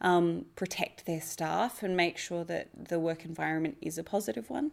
um, 0.00 0.46
protect 0.54 1.06
their 1.06 1.20
staff 1.20 1.82
and 1.82 1.96
make 1.96 2.18
sure 2.18 2.44
that 2.44 2.68
the 2.88 3.00
work 3.00 3.24
environment 3.24 3.78
is 3.80 3.98
a 3.98 4.04
positive 4.04 4.48
one? 4.48 4.70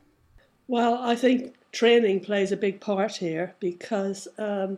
Well, 0.67 0.99
I 1.01 1.15
think 1.15 1.55
training 1.71 2.19
plays 2.19 2.51
a 2.51 2.57
big 2.57 2.79
part 2.79 3.15
here 3.15 3.55
because 3.59 4.27
um, 4.37 4.77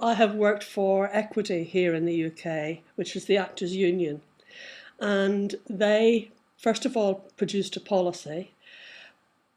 I 0.00 0.14
have 0.14 0.34
worked 0.34 0.64
for 0.64 1.10
Equity 1.12 1.62
here 1.62 1.94
in 1.94 2.06
the 2.06 2.24
UK, 2.26 2.82
which 2.94 3.14
is 3.14 3.26
the 3.26 3.36
Actors 3.36 3.76
Union, 3.76 4.22
and 4.98 5.54
they 5.68 6.30
first 6.56 6.86
of 6.86 6.96
all 6.96 7.26
produced 7.36 7.76
a 7.76 7.80
policy 7.80 8.53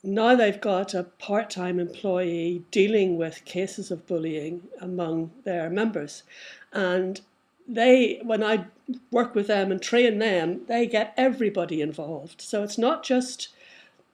now 0.03 0.35
they've 0.35 0.61
got 0.61 0.93
a 0.93 1.03
part 1.03 1.49
time 1.49 1.79
employee 1.79 2.63
dealing 2.71 3.17
with 3.17 3.45
cases 3.45 3.91
of 3.91 4.05
bullying 4.07 4.63
among 4.79 5.31
their 5.43 5.69
members. 5.69 6.23
And 6.71 7.21
they, 7.67 8.19
when 8.23 8.43
I 8.43 8.65
work 9.11 9.35
with 9.35 9.47
them 9.47 9.71
and 9.71 9.81
train 9.81 10.19
them, 10.19 10.61
they 10.67 10.85
get 10.85 11.13
everybody 11.17 11.81
involved. 11.81 12.41
So 12.41 12.63
it's 12.63 12.77
not 12.77 13.03
just 13.03 13.49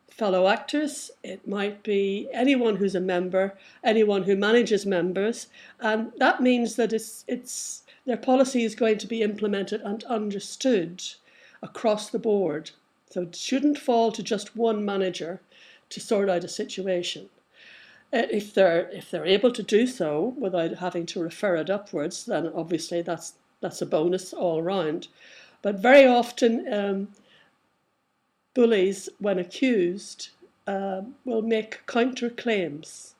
fellow 0.10 0.48
actors, 0.48 1.12
it 1.24 1.48
might 1.48 1.84
be 1.84 2.30
anyone 2.32 2.76
who's 2.76 2.96
a 2.96 3.00
member, 3.00 3.58
anyone 3.84 4.24
who 4.24 4.36
manages 4.36 4.86
members. 4.86 5.48
And 5.80 6.12
that 6.18 6.42
means 6.42 6.76
that 6.76 6.94
it's, 6.94 7.26
it's, 7.28 7.84
their 8.06 8.18
policy 8.18 8.64
is 8.64 8.76
going 8.76 9.00
to 9.00 9.08
be 9.08 9.22
implemented 9.22 9.82
and 9.82 10.04
understood 10.06 11.04
across 11.62 12.10
the 12.10 12.20
board. 12.20 12.72
So 13.10 13.24
it 13.24 13.36
shouldn't 13.36 13.78
fall 13.78 14.12
to 14.12 14.24
just 14.24 14.56
one 14.56 14.86
manager 14.86 15.42
to 15.90 16.00
sort 16.00 16.30
out 16.30 16.44
a 16.44 16.48
situation. 16.48 17.30
Uh, 18.14 18.28
if 18.30 18.54
they're 18.54 18.90
if 18.92 19.10
they're 19.10 19.26
able 19.26 19.52
to 19.52 19.64
do 19.64 19.88
so 19.88 20.36
without 20.38 20.76
having 20.76 21.06
to 21.08 21.22
refer 21.22 21.56
it 21.56 21.70
upwards, 21.70 22.26
then 22.26 22.52
obviously 22.56 23.02
that's 23.02 23.34
that's 23.62 23.82
a 23.82 23.86
bonus 23.86 24.34
all 24.34 24.62
round. 24.62 25.08
But 25.62 25.80
very 25.80 26.06
often, 26.06 26.72
um, 26.72 27.08
bullies, 28.54 29.10
when 29.20 29.40
accused, 29.40 30.30
uh, 30.68 31.02
will 31.26 31.42
make 31.42 31.86
counter 31.88 32.30
claims, 32.30 33.16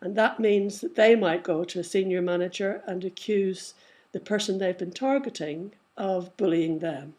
and 0.00 0.16
that 0.16 0.40
means 0.40 0.80
that 0.80 0.96
they 0.96 1.14
might 1.14 1.44
go 1.44 1.64
to 1.64 1.80
a 1.80 1.84
senior 1.84 2.22
manager 2.22 2.82
and 2.86 3.04
accuse 3.04 3.74
the 4.12 4.20
person 4.20 4.58
they've 4.58 4.78
been 4.78 4.92
targeting 4.92 5.72
of 5.96 6.36
bullying 6.36 6.78
them. 6.80 7.14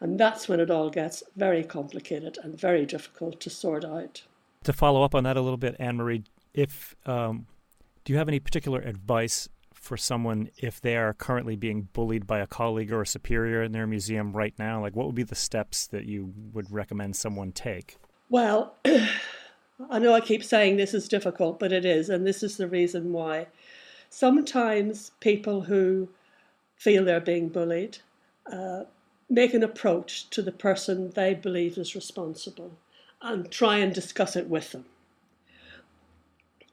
And 0.00 0.20
that's 0.20 0.48
when 0.48 0.60
it 0.60 0.70
all 0.70 0.90
gets 0.90 1.22
very 1.36 1.64
complicated 1.64 2.38
and 2.42 2.58
very 2.58 2.84
difficult 2.84 3.40
to 3.40 3.50
sort 3.50 3.84
out. 3.84 4.22
To 4.64 4.72
follow 4.72 5.02
up 5.02 5.14
on 5.14 5.24
that 5.24 5.36
a 5.36 5.40
little 5.40 5.56
bit, 5.56 5.76
Anne 5.78 5.96
Marie, 5.96 6.24
if 6.52 6.94
um, 7.06 7.46
do 8.04 8.12
you 8.12 8.18
have 8.18 8.28
any 8.28 8.40
particular 8.40 8.80
advice 8.80 9.48
for 9.74 9.96
someone 9.96 10.50
if 10.58 10.80
they 10.80 10.96
are 10.96 11.14
currently 11.14 11.56
being 11.56 11.88
bullied 11.92 12.26
by 12.26 12.40
a 12.40 12.46
colleague 12.46 12.92
or 12.92 13.02
a 13.02 13.06
superior 13.06 13.62
in 13.62 13.72
their 13.72 13.86
museum 13.86 14.32
right 14.32 14.54
now? 14.58 14.80
Like, 14.80 14.96
what 14.96 15.06
would 15.06 15.14
be 15.14 15.22
the 15.22 15.34
steps 15.34 15.86
that 15.88 16.04
you 16.04 16.32
would 16.52 16.70
recommend 16.70 17.16
someone 17.16 17.52
take? 17.52 17.96
Well, 18.28 18.74
I 19.90 19.98
know 19.98 20.12
I 20.12 20.20
keep 20.20 20.42
saying 20.42 20.76
this 20.76 20.94
is 20.94 21.08
difficult, 21.08 21.58
but 21.58 21.72
it 21.72 21.84
is, 21.84 22.08
and 22.08 22.26
this 22.26 22.42
is 22.42 22.56
the 22.56 22.66
reason 22.66 23.12
why. 23.12 23.46
Sometimes 24.10 25.12
people 25.20 25.62
who 25.62 26.08
feel 26.76 27.04
they're 27.04 27.20
being 27.20 27.48
bullied 27.48 27.98
uh, 28.50 28.84
make 29.28 29.54
an 29.54 29.62
approach 29.62 30.28
to 30.30 30.42
the 30.42 30.52
person 30.52 31.10
they 31.10 31.34
believe 31.34 31.76
is 31.76 31.94
responsible 31.94 32.72
and 33.20 33.50
try 33.50 33.78
and 33.78 33.94
discuss 33.94 34.36
it 34.36 34.48
with 34.48 34.72
them. 34.72 34.84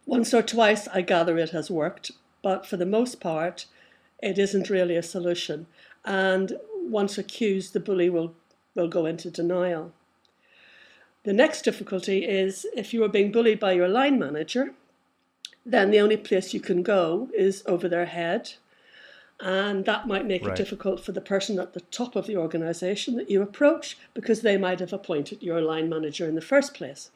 Once 0.06 0.34
or 0.34 0.42
twice, 0.42 0.88
I 0.90 1.02
gather 1.02 1.38
it 1.38 1.52
has 1.52 1.72
worked, 1.72 2.12
but 2.42 2.66
for 2.66 2.78
the 2.78 2.86
most 2.86 3.20
part, 3.20 3.66
it 4.22 4.38
isn't 4.38 4.70
really 4.70 4.96
a 4.96 5.04
solution. 5.04 5.66
And 6.06 6.58
once 6.76 7.18
accused, 7.18 7.74
the 7.74 7.80
bully 7.80 8.10
will, 8.10 8.36
will 8.76 8.90
go 8.90 9.06
into 9.06 9.32
denial. 9.32 9.94
The 11.24 11.34
next 11.34 11.62
difficulty 11.62 12.26
is 12.26 12.66
if 12.76 12.94
you 12.94 13.04
are 13.04 13.10
being 13.10 13.32
bullied 13.32 13.60
by 13.60 13.72
your 13.72 13.88
line 13.88 14.20
manager, 14.20 14.74
then 15.66 15.90
the 15.90 16.02
only 16.02 16.18
place 16.18 16.54
you 16.54 16.60
can 16.60 16.84
go 16.84 17.30
is 17.34 17.64
over 17.66 17.88
their 17.88 18.06
head 18.06 18.54
and 19.40 19.86
that 19.86 20.08
might 20.08 20.26
make 20.26 20.46
right. 20.46 20.54
it 20.54 20.58
difficult 20.58 21.04
for 21.04 21.12
the 21.12 21.22
person 21.22 21.60
at 21.60 21.74
the 21.74 21.82
top 21.82 22.16
of 22.16 22.28
the 22.28 22.38
organization 22.38 23.16
that 23.16 23.30
you 23.30 23.42
approach 23.42 23.98
because 24.14 24.42
they 24.42 24.58
might 24.58 24.80
have 24.80 24.94
appointed 24.94 25.42
your 25.42 25.62
line 25.62 25.90
manager 25.90 26.28
in 26.28 26.36
the 26.36 26.42
first 26.42 26.74
place. 26.74 27.12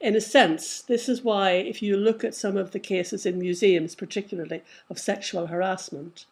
In 0.00 0.16
a 0.16 0.20
sense, 0.20 0.82
this 0.82 1.08
is 1.08 1.22
why, 1.22 1.52
if 1.52 1.80
you 1.80 1.96
look 1.96 2.24
at 2.24 2.34
some 2.34 2.56
of 2.56 2.72
the 2.72 2.80
cases 2.80 3.24
in 3.24 3.38
museums, 3.38 3.94
particularly 3.94 4.62
of 4.90 4.98
sexual 4.98 5.46
harassment, 5.46 6.26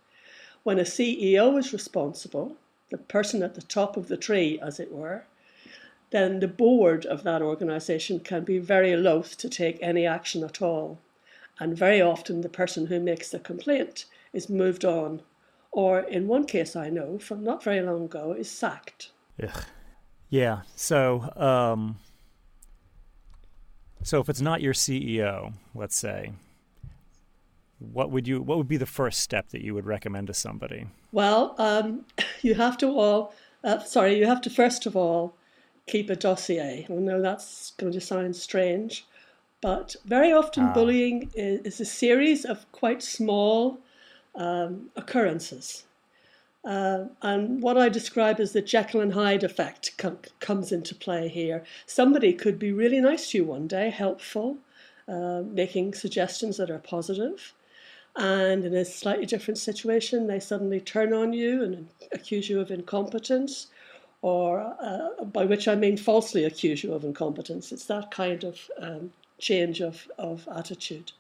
when 0.65 0.79
a 0.79 0.83
CEO 0.83 1.57
is 1.59 1.73
responsible, 1.73 2.57
the 2.91 2.99
person 2.99 3.43
at 3.43 3.55
the 3.55 3.63
top 3.63 3.97
of 3.97 4.09
the 4.09 4.17
tree, 4.17 4.59
as 4.61 4.81
it 4.81 4.93
were, 4.93 5.25
then 6.11 6.41
the 6.41 6.49
board 6.49 7.07
of 7.07 7.23
that 7.23 7.41
organization 7.41 8.19
can 8.19 8.43
be 8.43 8.59
very 8.59 8.97
loath 8.97 9.39
to 9.39 9.49
take 9.49 9.79
any 9.81 10.05
action 10.05 10.43
at 10.43 10.61
all. 10.61 10.99
And 11.61 11.77
very 11.77 12.03
often, 12.03 12.41
the 12.41 12.49
person 12.49 12.87
who 12.87 12.99
makes 12.99 13.31
the 13.31 13.39
complaint 13.39 14.07
is 14.33 14.49
moved 14.49 14.85
on, 14.85 15.23
or 15.73 16.01
in 16.01 16.27
one 16.27 16.45
case 16.45 16.77
I 16.77 16.91
know 16.91 17.19
from 17.19 17.43
not 17.45 17.63
very 17.63 17.81
long 17.81 18.05
ago, 18.05 18.33
is 18.33 18.51
sacked. 18.51 19.13
Ugh. 19.43 19.65
Yeah. 20.29 20.63
So, 20.77 21.31
um, 21.37 21.97
so 24.03 24.21
if 24.21 24.29
it's 24.29 24.41
not 24.41 24.61
your 24.61 24.75
CEO, 24.75 25.53
let's 25.75 25.97
say, 25.97 26.33
what 27.79 28.11
would 28.11 28.29
you? 28.29 28.43
What 28.43 28.59
would 28.59 28.69
be 28.69 28.77
the 28.77 28.87
first 28.87 29.21
step 29.21 29.49
that 29.51 29.63
you 29.63 29.75
would 29.75 29.87
recommend 29.87 30.29
to 30.29 30.35
somebody? 30.35 30.87
Well, 31.13 31.55
um, 31.59 32.05
you 32.43 32.55
have 32.55 32.79
to 32.79 32.89
all. 32.89 33.35
Uh, 33.65 33.81
sorry, 33.81 34.19
you 34.19 34.27
have 34.27 34.41
to 34.43 34.51
first 34.51 34.87
of 34.87 34.97
all 34.97 35.35
keep 35.87 36.09
a 36.09 36.17
dossier. 36.17 36.87
I 36.89 36.93
know 36.93 37.21
that's 37.21 37.73
going 37.73 37.93
to 37.93 38.01
sound 38.01 38.37
strange, 38.37 39.05
but 39.61 39.97
very 40.05 40.33
often 40.33 40.65
ah. 40.65 40.73
bullying 40.73 41.31
is, 41.35 41.61
is, 41.61 41.81
a 41.81 41.85
series 41.85 42.45
of 42.45 42.71
quite 42.73 43.03
small 43.03 43.79
um, 44.35 44.91
occurrences. 44.97 45.85
Uh, 46.65 47.05
and 47.23 47.63
what 47.63 47.79
I 47.79 47.89
describe 47.89 48.39
as 48.39 48.53
the 48.53 48.61
Jekyll 48.61 49.01
and 49.01 49.15
Hyde 49.15 49.45
effect 49.45 49.97
com- 49.97 50.19
comes 50.41 50.73
into 50.73 50.95
play 50.95 51.29
here. 51.29 51.65
Somebody 51.87 52.35
could 52.35 52.59
be 52.59 52.73
really 52.73 53.01
nice 53.01 53.31
to 53.31 53.39
you 53.39 53.45
one 53.45 53.67
day, 53.67 53.89
helpful, 53.89 54.59
uh, 55.09 55.43
making 55.47 55.95
suggestions 55.95 56.59
that 56.59 56.71
are 56.71 56.79
positive, 56.79 57.55
and 58.17 58.65
in 58.65 58.75
a 58.75 58.85
slightly 58.85 59.27
different 59.27 59.59
situation, 59.59 60.27
they 60.27 60.41
suddenly 60.41 60.81
turn 60.81 61.13
on 61.13 61.33
you 61.33 61.63
and 61.63 61.89
accuse 62.13 62.51
you 62.51 62.61
of 62.61 62.71
incompetence, 62.71 63.69
or 64.21 64.61
uh, 64.81 65.25
by 65.25 65.45
which 65.45 65.69
I 65.69 65.77
mean 65.77 65.97
falsely 65.97 66.45
accuse 66.45 66.83
you 66.83 66.93
of 66.93 67.05
incompetence. 67.05 67.73
It's 67.73 67.87
that 67.87 68.11
kind 68.11 68.45
of 68.45 68.71
um, 68.79 69.13
change 69.39 69.81
of, 69.81 70.11
of 70.19 70.47
attitude. 70.55 71.13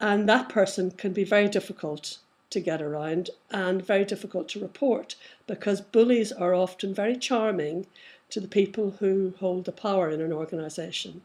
And 0.00 0.28
that 0.28 0.48
person 0.48 0.90
can 0.90 1.12
be 1.12 1.24
very 1.24 1.48
difficult 1.48 2.18
to 2.50 2.60
get 2.60 2.80
around 2.80 3.30
and 3.50 3.84
very 3.84 4.04
difficult 4.04 4.48
to 4.48 4.60
report 4.60 5.16
because 5.46 5.80
bullies 5.80 6.32
are 6.32 6.54
often 6.54 6.94
very 6.94 7.16
charming 7.16 7.86
to 8.30 8.40
the 8.40 8.48
people 8.48 8.92
who 8.98 9.34
hold 9.38 9.64
the 9.64 9.72
power 9.72 10.10
in 10.10 10.20
an 10.20 10.32
organization 10.32 11.22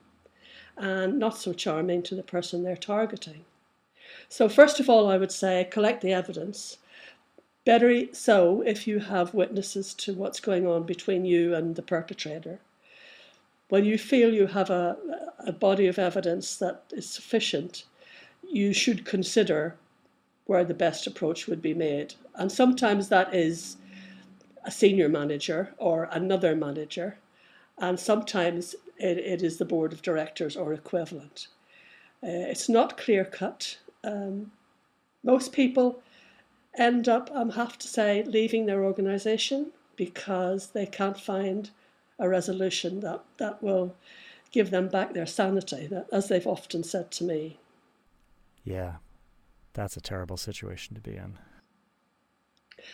and 0.77 1.19
not 1.19 1.37
so 1.37 1.53
charming 1.53 2.01
to 2.03 2.15
the 2.15 2.23
person 2.23 2.63
they're 2.63 2.75
targeting. 2.75 3.45
So, 4.29 4.49
first 4.49 4.79
of 4.79 4.89
all, 4.89 5.09
I 5.09 5.17
would 5.17 5.31
say 5.31 5.67
collect 5.69 6.01
the 6.01 6.13
evidence. 6.13 6.77
Better 7.63 8.13
so 8.13 8.61
if 8.61 8.87
you 8.87 8.99
have 8.99 9.33
witnesses 9.33 9.93
to 9.95 10.13
what's 10.13 10.39
going 10.39 10.65
on 10.65 10.83
between 10.83 11.25
you 11.25 11.53
and 11.53 11.75
the 11.75 11.83
perpetrator. 11.83 12.59
When 13.69 13.85
you 13.85 13.97
feel 13.97 14.33
you 14.33 14.47
have 14.47 14.69
a, 14.69 14.97
a 15.39 15.51
body 15.51 15.87
of 15.87 15.99
evidence 15.99 16.57
that 16.57 16.83
is 16.91 17.09
sufficient, 17.09 17.85
you 18.49 18.73
should 18.73 19.05
consider 19.05 19.75
where 20.51 20.65
the 20.65 20.73
best 20.73 21.07
approach 21.07 21.47
would 21.47 21.61
be 21.61 21.73
made. 21.73 22.13
And 22.35 22.51
sometimes 22.51 23.07
that 23.07 23.33
is 23.33 23.77
a 24.65 24.69
senior 24.69 25.07
manager 25.07 25.73
or 25.77 26.09
another 26.11 26.57
manager, 26.57 27.17
and 27.77 27.97
sometimes 27.97 28.75
it, 28.97 29.17
it 29.17 29.41
is 29.43 29.59
the 29.59 29.71
board 29.73 29.93
of 29.93 30.01
directors 30.01 30.57
or 30.57 30.73
equivalent. 30.73 31.47
Uh, 32.21 32.51
it's 32.51 32.67
not 32.67 32.97
clear 32.97 33.23
cut. 33.23 33.77
Um, 34.03 34.51
most 35.23 35.53
people 35.53 36.03
end 36.77 37.07
up, 37.07 37.31
I 37.33 37.39
um, 37.43 37.51
have 37.51 37.77
to 37.77 37.87
say, 37.87 38.21
leaving 38.23 38.65
their 38.65 38.83
organization 38.83 39.71
because 39.95 40.71
they 40.71 40.85
can't 40.85 41.17
find 41.17 41.69
a 42.19 42.27
resolution 42.27 42.99
that, 42.99 43.21
that 43.37 43.63
will 43.63 43.95
give 44.51 44.69
them 44.69 44.89
back 44.89 45.13
their 45.13 45.25
sanity, 45.25 45.87
that, 45.87 46.07
as 46.11 46.27
they've 46.27 46.45
often 46.45 46.83
said 46.83 47.09
to 47.11 47.23
me. 47.23 47.57
Yeah, 48.65 48.95
that's 49.73 49.97
a 49.97 50.01
terrible 50.01 50.37
situation 50.37 50.95
to 50.95 51.01
be 51.01 51.15
in. 51.15 51.37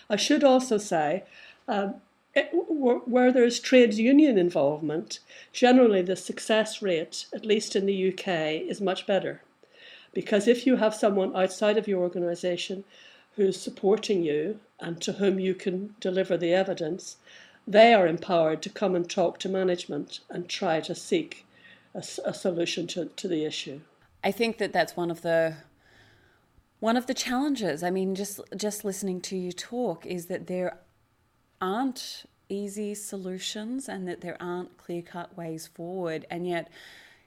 I 0.10 0.16
should 0.16 0.44
also 0.44 0.78
say, 0.78 1.24
um, 1.68 1.96
it, 2.36 2.50
where 2.54 3.32
there's 3.32 3.60
trade 3.60 3.94
union 3.94 4.38
involvement, 4.38 5.20
generally 5.54 6.02
the 6.02 6.16
success 6.16 6.82
rate, 6.82 7.26
at 7.34 7.46
least 7.46 7.76
in 7.76 7.86
the 7.86 8.14
UK, 8.14 8.28
is 8.70 8.80
much 8.80 9.08
better. 9.08 9.42
Because 10.14 10.48
if 10.48 10.66
you 10.66 10.76
have 10.78 10.94
someone 10.94 11.36
outside 11.36 11.78
of 11.78 11.88
your 11.88 12.02
organisation 12.02 12.84
who's 13.36 13.60
supporting 13.60 14.24
you 14.24 14.60
and 14.80 15.02
to 15.02 15.14
whom 15.14 15.40
you 15.40 15.54
can 15.54 15.96
deliver 16.00 16.38
the 16.38 16.54
evidence, 16.54 17.18
they 17.68 17.94
are 17.94 18.08
empowered 18.08 18.62
to 18.62 18.70
come 18.70 18.96
and 18.96 19.10
talk 19.10 19.40
to 19.40 19.50
management 19.50 20.20
and 20.30 20.48
try 20.48 20.80
to 20.80 20.96
seek 20.96 21.46
a, 21.94 22.04
a 22.26 22.34
solution 22.34 22.88
to, 22.88 23.06
to 23.06 23.28
the 23.28 23.46
issue. 23.46 23.82
I 24.24 24.32
think 24.32 24.58
that 24.58 24.74
that's 24.74 24.96
one 24.96 25.12
of 25.12 25.22
the 25.22 25.58
one 26.80 26.98
of 26.98 27.08
the 27.08 27.14
challenges 27.14 27.84
i 27.84 27.90
mean 27.90 28.16
just 28.16 28.40
just 28.56 28.86
listening 28.86 29.20
to 29.20 29.36
you 29.36 29.52
talk 29.52 30.06
is 30.06 30.28
that 30.28 30.48
there 30.48 30.80
aren't 31.62 32.26
easy 32.50 32.96
solutions 32.96 33.90
and 33.90 34.08
that 34.08 34.22
there 34.22 34.38
aren't 34.42 34.78
clear 34.78 35.02
cut 35.02 35.36
ways 35.38 35.68
forward. 35.68 36.26
And 36.30 36.48
yet 36.48 36.70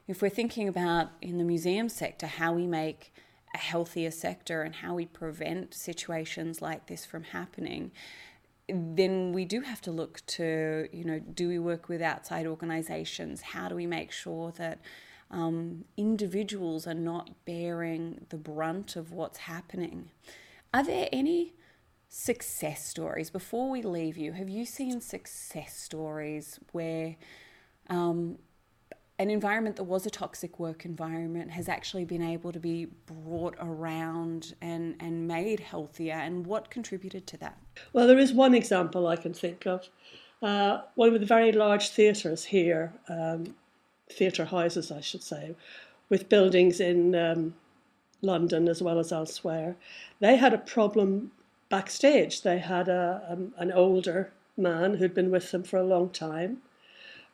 if 0.09 0.23
we're 0.23 0.29
thinking 0.29 0.69
about 0.69 1.11
in 1.21 1.39
the 1.39 1.45
museum 1.45 1.89
sector 1.89 2.27
how 2.27 2.53
we 2.53 2.67
make 2.67 3.13
a 3.55 3.59
healthier 3.59 4.11
sector 4.11 4.63
and 4.63 4.77
how 4.77 4.95
we 4.95 5.07
prevent 5.07 5.75
situations 5.75 6.63
like 6.63 6.87
this 6.87 7.05
from 7.05 7.25
happening 7.25 7.91
then 8.69 9.33
we 9.33 9.45
do 9.45 9.63
have 9.63 9.81
to 9.81 9.91
look 9.91 10.25
to 10.27 10.89
you 10.93 11.03
know 11.03 11.19
do 11.19 11.49
we 11.49 11.59
work 11.59 11.89
with 11.89 12.01
outside 12.01 12.47
organizations? 12.47 13.41
How 13.41 13.69
do 13.69 13.75
we 13.75 13.87
make 13.87 14.13
sure 14.13 14.53
that 14.53 14.79
um, 15.31 15.85
individuals 15.97 16.87
are 16.87 16.95
not 16.95 17.31
bearing 17.45 18.27
the 18.31 18.37
brunt 18.37 18.97
of 18.97 19.13
what's 19.13 19.39
happening. 19.39 20.11
Are 20.75 20.85
there 20.85 21.09
any 21.13 21.55
success 22.09 22.87
stories? 22.87 23.31
Before 23.31 23.71
we 23.71 23.83
leave 23.83 24.17
you, 24.17 24.33
have 24.33 24.49
you 24.49 24.65
seen 24.65 25.01
success 25.01 25.77
stories 25.77 26.59
where 26.73 27.17
um, 27.89 28.39
an 29.19 29.31
environment 29.31 29.77
that 29.77 29.85
was 29.85 30.07
a 30.07 30.11
toxic 30.11 30.59
work 30.59 30.85
environment 30.85 31.51
has 31.51 31.69
actually 31.69 32.05
been 32.05 32.23
able 32.23 32.53
to 32.53 32.59
be 32.59 32.87
brought 33.07 33.55
around 33.61 34.55
and, 34.61 34.97
and 34.99 35.29
made 35.29 35.61
healthier? 35.61 36.15
And 36.15 36.47
what 36.47 36.71
contributed 36.71 37.27
to 37.29 37.37
that? 37.37 37.59
Well, 37.93 38.07
there 38.07 38.19
is 38.19 38.33
one 38.33 38.55
example 38.55 39.07
I 39.07 39.17
can 39.17 39.35
think 39.35 39.67
of. 39.67 39.89
Uh, 40.43 40.81
one 40.95 41.13
of 41.13 41.21
the 41.21 41.27
very 41.27 41.53
large 41.53 41.91
theatres 41.91 42.45
here 42.45 42.95
um, 43.11 43.55
theatre 44.11 44.47
houses, 44.47 44.91
I 44.91 45.01
should 45.01 45.23
say, 45.23 45.55
with 46.09 46.29
buildings 46.29 46.81
in 46.81 47.15
um, 47.15 47.55
London 48.23 48.69
as 48.69 48.83
well 48.83 48.99
as 48.99 49.13
elsewhere. 49.13 49.77
They 50.21 50.37
had 50.37 50.53
a 50.53 50.59
problem 50.59 51.33
backstage. 51.69 52.43
They 52.43 52.59
had 52.59 52.89
a, 52.89 53.23
um, 53.29 53.55
an 53.57 53.73
older 53.73 54.33
man 54.57 54.95
who'd 54.95 55.15
been 55.15 55.31
with 55.31 55.51
them 55.51 55.63
for 55.63 55.79
a 55.79 55.85
long 55.85 56.11
time 56.11 56.59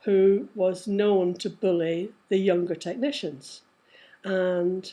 who 0.04 0.48
was 0.54 0.86
known 0.86 1.34
to 1.34 1.50
bully 1.50 2.10
the 2.28 2.38
younger 2.38 2.76
technicians. 2.76 3.62
And 4.22 4.92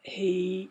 he, 0.00 0.70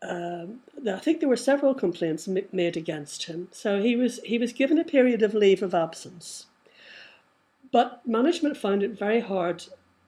um, 0.00 0.60
I 0.88 0.98
think 0.98 1.18
there 1.18 1.28
were 1.28 1.36
several 1.36 1.74
complaints 1.74 2.28
made 2.28 2.76
against 2.76 3.24
him. 3.24 3.48
So 3.50 3.82
he 3.82 3.96
was, 3.96 4.20
he 4.20 4.38
was 4.38 4.52
given 4.52 4.78
a 4.78 4.84
period 4.84 5.22
of 5.22 5.34
leave 5.34 5.62
of 5.62 5.74
absence. 5.74 6.46
But 7.72 8.06
management 8.06 8.56
found 8.56 8.82
it 8.82 8.98
very 8.98 9.20
hard 9.20 9.64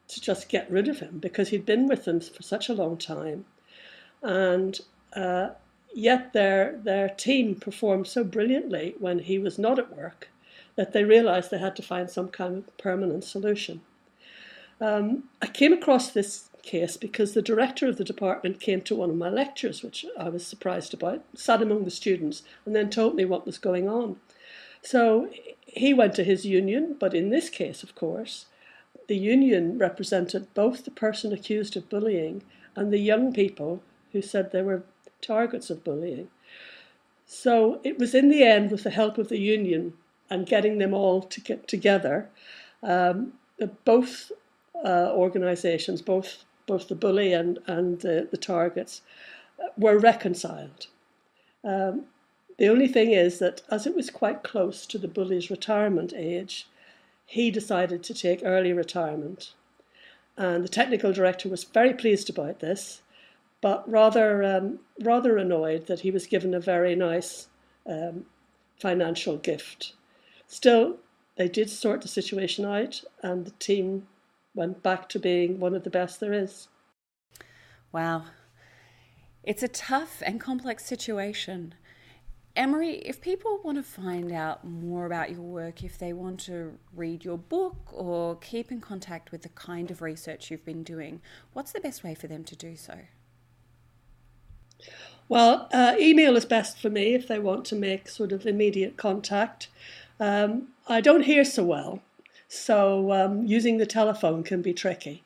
to 0.09 0.21
just 0.21 0.49
get 0.49 0.71
rid 0.71 0.89
of 0.89 0.99
him 0.99 1.19
because 1.19 1.49
he'd 1.51 1.67
been 1.67 1.87
with 1.87 2.05
them 2.05 2.21
for 2.21 2.43
such 2.43 2.69
a 2.69 2.75
long 2.75 2.97
time. 2.97 3.45
And 4.23 4.81
uh, 5.15 5.51
yet 5.95 6.33
their, 6.33 6.79
their 6.83 7.09
team 7.09 7.55
performed 7.55 8.07
so 8.07 8.25
brilliantly 8.25 8.95
when 8.99 9.21
he 9.21 9.39
was 9.39 9.59
not 9.59 9.79
at 9.79 9.97
work 9.97 10.29
that 10.77 10.93
they 10.93 11.05
realized 11.05 11.51
they 11.51 11.59
had 11.59 11.77
to 11.77 11.83
find 11.83 12.11
some 12.11 12.29
kind 12.29 12.59
of 12.59 12.79
permanent 12.79 13.25
solution. 13.25 13.83
Um, 14.81 15.25
I 15.41 15.47
came 15.47 15.73
across 15.73 16.11
this 16.11 16.49
case 16.63 16.97
because 16.97 17.35
the 17.35 17.43
director 17.43 17.89
of 17.89 17.99
the 17.99 18.05
department 18.05 18.61
came 18.61 18.81
to 18.83 18.97
one 18.97 19.11
of 19.11 19.17
my 19.17 19.29
lectures, 19.29 19.83
which 19.83 20.07
I 20.19 20.29
was 20.29 20.47
surprised 20.47 20.95
about, 20.95 21.23
sat 21.35 21.61
among 21.61 21.85
the 21.85 21.91
students, 21.91 22.43
and 22.65 22.75
then 22.75 22.91
told 22.91 23.15
me 23.15 23.25
what 23.25 23.47
was 23.47 23.59
going 23.59 23.89
on. 23.89 24.17
So 24.83 25.29
he 25.73 25.95
went 25.95 26.14
to 26.14 26.25
his 26.25 26.45
union, 26.45 26.97
but 27.01 27.14
in 27.14 27.31
this 27.31 27.49
case, 27.49 27.83
of 27.83 27.95
course, 27.95 28.47
the 29.09 29.16
union 29.16 29.79
represented 29.79 30.53
both 30.55 30.85
the 30.85 30.91
person 30.91 31.33
accused 31.33 31.77
of 31.77 31.89
bullying 31.89 32.43
and 32.77 32.93
the 32.93 32.99
young 32.99 33.33
people 33.33 33.83
who 34.12 34.20
said 34.20 34.53
they 34.53 34.62
were 34.62 34.85
targets 35.23 35.70
of 35.70 35.83
bullying. 35.83 36.29
So 37.27 37.81
it 37.85 37.99
was 37.99 38.14
in 38.14 38.29
the 38.29 38.43
end, 38.43 38.70
with 38.70 38.83
the 38.83 38.91
help 38.91 39.16
of 39.16 39.31
the 39.31 39.39
union 39.39 39.95
and 40.29 40.47
getting 40.47 40.77
them 40.77 40.93
all 40.93 41.23
to 41.23 41.41
get 41.41 41.66
together, 41.66 42.29
um, 42.83 43.33
both 43.85 44.31
uh, 44.85 45.11
organisations, 45.12 46.03
both 46.03 46.45
both 46.66 46.89
the 46.89 46.95
bully 46.95 47.33
and 47.33 47.59
and 47.66 48.01
the, 48.01 48.29
the 48.31 48.37
targets, 48.37 49.01
uh, 49.59 49.68
were 49.79 49.99
reconciled. 49.99 50.87
Um, 51.64 52.05
the 52.59 52.68
only 52.68 52.88
thing 52.88 53.12
is 53.12 53.38
that 53.38 53.62
as 53.70 53.86
it 53.86 53.94
was 53.94 54.11
quite 54.11 54.42
close 54.42 54.86
to 54.86 54.98
the 54.98 55.09
bully's 55.09 55.50
retirement 55.50 56.12
age, 56.14 56.68
he 57.26 57.50
decided 57.50 58.03
to 58.05 58.14
take 58.14 58.42
early 58.44 58.72
retirement. 58.72 59.55
And 60.36 60.64
the 60.64 60.68
technical 60.68 61.12
director 61.12 61.48
was 61.48 61.64
very 61.64 61.94
pleased 61.94 62.30
about 62.30 62.61
this, 62.61 63.03
but 63.61 63.88
rather, 63.90 64.42
um, 64.42 64.80
rather 65.00 65.36
annoyed 65.36 65.86
that 65.86 66.00
he 66.00 66.11
was 66.11 66.26
given 66.26 66.55
a 66.55 66.61
very 66.61 66.94
nice 66.94 67.48
um, 67.86 68.26
financial 68.78 69.36
gift. 69.36 69.94
Still, 70.46 70.96
they 71.36 71.48
did 71.48 71.70
sort 71.70 72.03
the 72.03 72.09
situation 72.09 72.64
out, 72.64 73.03
and 73.22 73.46
the 73.46 73.53
team 73.53 74.07
went 74.55 74.82
back 74.82 75.09
to 75.09 75.18
being 75.18 75.59
one 75.59 75.74
of 75.74 75.84
the 75.84 75.90
best 75.90 76.20
there 76.20 76.32
is. 76.32 76.68
Wow. 77.92 78.24
It's 79.42 79.62
a 79.62 79.68
tough 79.68 80.22
and 80.24 80.40
complex 80.40 80.84
situation. 80.84 81.74
Anne 82.55 82.70
Marie, 82.70 82.96
if 82.96 83.22
people 83.22 83.61
want 83.64 83.78
to 83.78 83.82
find 83.82 84.30
out 84.30 84.62
more 84.62 85.07
about 85.07 85.30
your 85.30 85.40
work, 85.40 85.82
if 85.82 85.96
they 85.96 86.12
want 86.12 86.38
to 86.40 86.78
read 86.94 87.24
your 87.24 87.38
book 87.38 87.76
or 87.92 88.36
keep 88.36 88.70
in 88.70 88.78
contact 88.80 89.32
with 89.32 89.42
the 89.42 89.48
kind 89.50 89.90
of 89.90 90.03
research 90.03 90.50
you've 90.50 90.64
been 90.64 90.82
doing, 90.82 91.22
what's 91.55 91.72
the 91.72 91.80
best 91.80 92.05
way 92.05 92.14
for 92.14 92.26
them 92.26 92.44
to 92.44 92.55
do 92.55 92.76
so? 92.76 92.98
Well, 95.30 95.68
uh, 95.72 95.94
email 95.98 96.36
is 96.36 96.44
best 96.44 96.78
for 96.78 96.90
me 96.90 97.14
if 97.14 97.26
they 97.26 97.38
want 97.38 97.64
to 97.66 97.74
make 97.74 98.07
sort 98.07 98.32
of 98.32 98.44
immediate 98.44 98.98
contact. 98.98 99.68
Um, 100.20 100.68
I 100.86 101.00
don't 101.00 101.24
hear 101.24 101.46
so 101.46 101.64
well, 101.64 102.03
so 102.48 103.12
um, 103.12 103.46
using 103.46 103.78
the 103.78 103.86
telephone 103.86 104.42
can 104.42 104.61
be 104.61 104.74
tricky. 104.74 105.22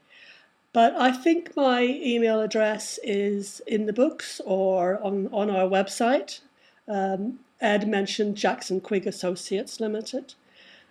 But 0.72 0.94
I 0.94 1.10
think 1.10 1.56
my 1.56 1.82
email 1.82 2.40
address 2.40 3.00
is 3.02 3.60
in 3.66 3.86
the 3.86 3.92
books 3.92 4.40
or 4.44 5.02
on, 5.02 5.28
on 5.32 5.50
our 5.50 5.68
website, 5.68 6.40
um, 6.88 7.40
Ed 7.60 7.88
mentioned 7.88 8.36
Jackson 8.36 8.80
Quigg 8.80 9.06
Associates 9.06 9.80
Limited, 9.80 10.34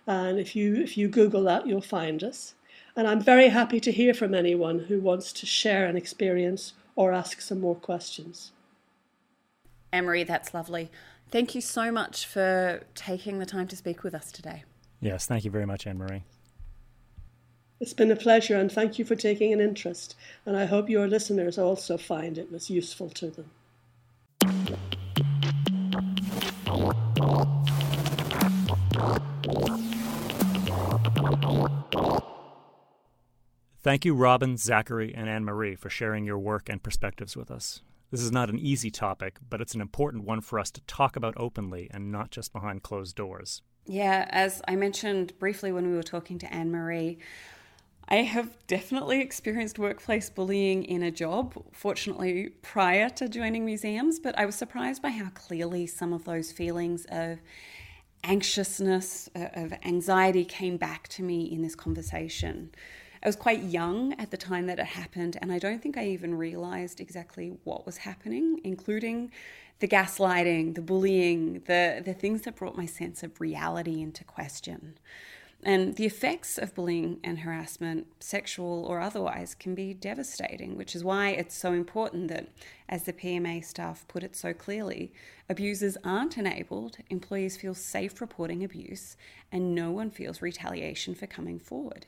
and 0.06 0.38
if 0.38 0.54
you 0.54 0.76
if 0.76 0.96
you 0.96 1.08
Google 1.08 1.42
that, 1.44 1.66
you'll 1.66 1.80
find 1.80 2.22
us. 2.22 2.54
And 2.96 3.06
I'm 3.06 3.20
very 3.20 3.48
happy 3.48 3.78
to 3.80 3.92
hear 3.92 4.14
from 4.14 4.34
anyone 4.34 4.80
who 4.80 5.00
wants 5.00 5.32
to 5.34 5.46
share 5.46 5.86
an 5.86 5.96
experience 5.96 6.72
or 6.94 7.12
ask 7.12 7.40
some 7.40 7.60
more 7.60 7.74
questions. 7.74 8.52
Anne 9.92 10.06
Marie, 10.06 10.24
that's 10.24 10.54
lovely. 10.54 10.90
Thank 11.30 11.54
you 11.54 11.60
so 11.60 11.92
much 11.92 12.26
for 12.26 12.84
taking 12.94 13.38
the 13.38 13.46
time 13.46 13.68
to 13.68 13.76
speak 13.76 14.02
with 14.02 14.14
us 14.14 14.32
today. 14.32 14.64
Yes, 15.00 15.26
thank 15.26 15.44
you 15.44 15.50
very 15.50 15.66
much, 15.66 15.86
Anne 15.86 15.98
Marie. 15.98 16.22
It's 17.80 17.92
been 17.92 18.10
a 18.10 18.16
pleasure, 18.16 18.56
and 18.56 18.72
thank 18.72 18.98
you 18.98 19.04
for 19.04 19.14
taking 19.14 19.52
an 19.52 19.60
interest. 19.60 20.16
And 20.46 20.56
I 20.56 20.64
hope 20.64 20.88
your 20.88 21.06
listeners 21.06 21.58
also 21.58 21.98
find 21.98 22.38
it 22.38 22.50
was 22.50 22.70
useful 22.70 23.10
to 23.10 23.30
them. 23.30 23.50
Thank 33.86 34.04
you, 34.04 34.14
Robin, 34.14 34.56
Zachary, 34.56 35.14
and 35.14 35.28
Anne 35.28 35.44
Marie, 35.44 35.76
for 35.76 35.88
sharing 35.88 36.24
your 36.24 36.40
work 36.40 36.68
and 36.68 36.82
perspectives 36.82 37.36
with 37.36 37.52
us. 37.52 37.82
This 38.10 38.20
is 38.20 38.32
not 38.32 38.50
an 38.50 38.58
easy 38.58 38.90
topic, 38.90 39.38
but 39.48 39.60
it's 39.60 39.74
an 39.74 39.80
important 39.80 40.24
one 40.24 40.40
for 40.40 40.58
us 40.58 40.72
to 40.72 40.80
talk 40.82 41.14
about 41.14 41.34
openly 41.36 41.88
and 41.92 42.10
not 42.10 42.32
just 42.32 42.52
behind 42.52 42.82
closed 42.82 43.14
doors. 43.14 43.62
Yeah, 43.86 44.26
as 44.30 44.60
I 44.66 44.74
mentioned 44.74 45.38
briefly 45.38 45.70
when 45.70 45.88
we 45.88 45.94
were 45.94 46.02
talking 46.02 46.38
to 46.40 46.52
Anne 46.52 46.72
Marie, 46.72 47.18
I 48.08 48.16
have 48.16 48.56
definitely 48.68 49.20
experienced 49.20 49.80
workplace 49.80 50.30
bullying 50.30 50.84
in 50.84 51.02
a 51.02 51.10
job, 51.10 51.54
fortunately 51.72 52.50
prior 52.62 53.08
to 53.10 53.28
joining 53.28 53.64
museums, 53.64 54.20
but 54.20 54.38
I 54.38 54.46
was 54.46 54.54
surprised 54.54 55.02
by 55.02 55.08
how 55.08 55.30
clearly 55.30 55.88
some 55.88 56.12
of 56.12 56.24
those 56.24 56.52
feelings 56.52 57.04
of 57.10 57.38
anxiousness, 58.22 59.28
uh, 59.34 59.48
of 59.54 59.72
anxiety 59.84 60.44
came 60.44 60.76
back 60.76 61.08
to 61.08 61.24
me 61.24 61.50
in 61.52 61.62
this 61.62 61.74
conversation. 61.74 62.70
I 63.24 63.28
was 63.28 63.34
quite 63.34 63.62
young 63.62 64.12
at 64.20 64.30
the 64.30 64.36
time 64.36 64.66
that 64.66 64.78
it 64.78 64.86
happened, 64.86 65.36
and 65.42 65.50
I 65.50 65.58
don't 65.58 65.82
think 65.82 65.96
I 65.96 66.06
even 66.06 66.36
realized 66.36 67.00
exactly 67.00 67.56
what 67.64 67.86
was 67.86 67.96
happening, 67.96 68.60
including 68.62 69.32
the 69.80 69.88
gaslighting, 69.88 70.76
the 70.76 70.80
bullying, 70.80 71.62
the, 71.66 72.02
the 72.04 72.14
things 72.14 72.42
that 72.42 72.54
brought 72.54 72.76
my 72.76 72.86
sense 72.86 73.24
of 73.24 73.40
reality 73.40 74.00
into 74.00 74.22
question. 74.22 74.96
And 75.66 75.96
the 75.96 76.06
effects 76.06 76.56
of 76.56 76.74
bullying 76.74 77.18
and 77.24 77.40
harassment, 77.40 78.06
sexual 78.20 78.86
or 78.86 79.00
otherwise, 79.00 79.54
can 79.54 79.74
be 79.74 79.92
devastating, 79.92 80.78
which 80.78 80.94
is 80.94 81.04
why 81.04 81.30
it's 81.30 81.56
so 81.56 81.72
important 81.72 82.28
that, 82.28 82.48
as 82.88 83.02
the 83.02 83.12
PMA 83.12 83.64
staff 83.64 84.06
put 84.08 84.22
it 84.22 84.36
so 84.36 84.54
clearly, 84.54 85.12
abusers 85.48 85.98
aren't 86.04 86.38
enabled, 86.38 86.98
employees 87.10 87.56
feel 87.56 87.74
safe 87.74 88.20
reporting 88.20 88.62
abuse, 88.62 89.16
and 89.50 89.74
no 89.74 89.90
one 89.90 90.10
feels 90.10 90.40
retaliation 90.40 91.14
for 91.14 91.26
coming 91.26 91.58
forward 91.58 92.06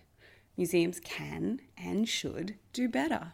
museums 0.58 0.98
can 1.00 1.60
and 1.78 2.08
should 2.08 2.56
do 2.72 2.88
better. 2.88 3.32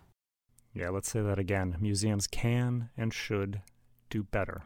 Yeah, 0.75 0.91
let's 0.91 1.11
say 1.11 1.23
that 1.23 1.39
again. 1.39 1.77
Museums 1.81 2.27
can 2.27 2.91
and 2.97 3.13
should 3.13 3.63
do 4.11 4.23
better. 4.23 4.65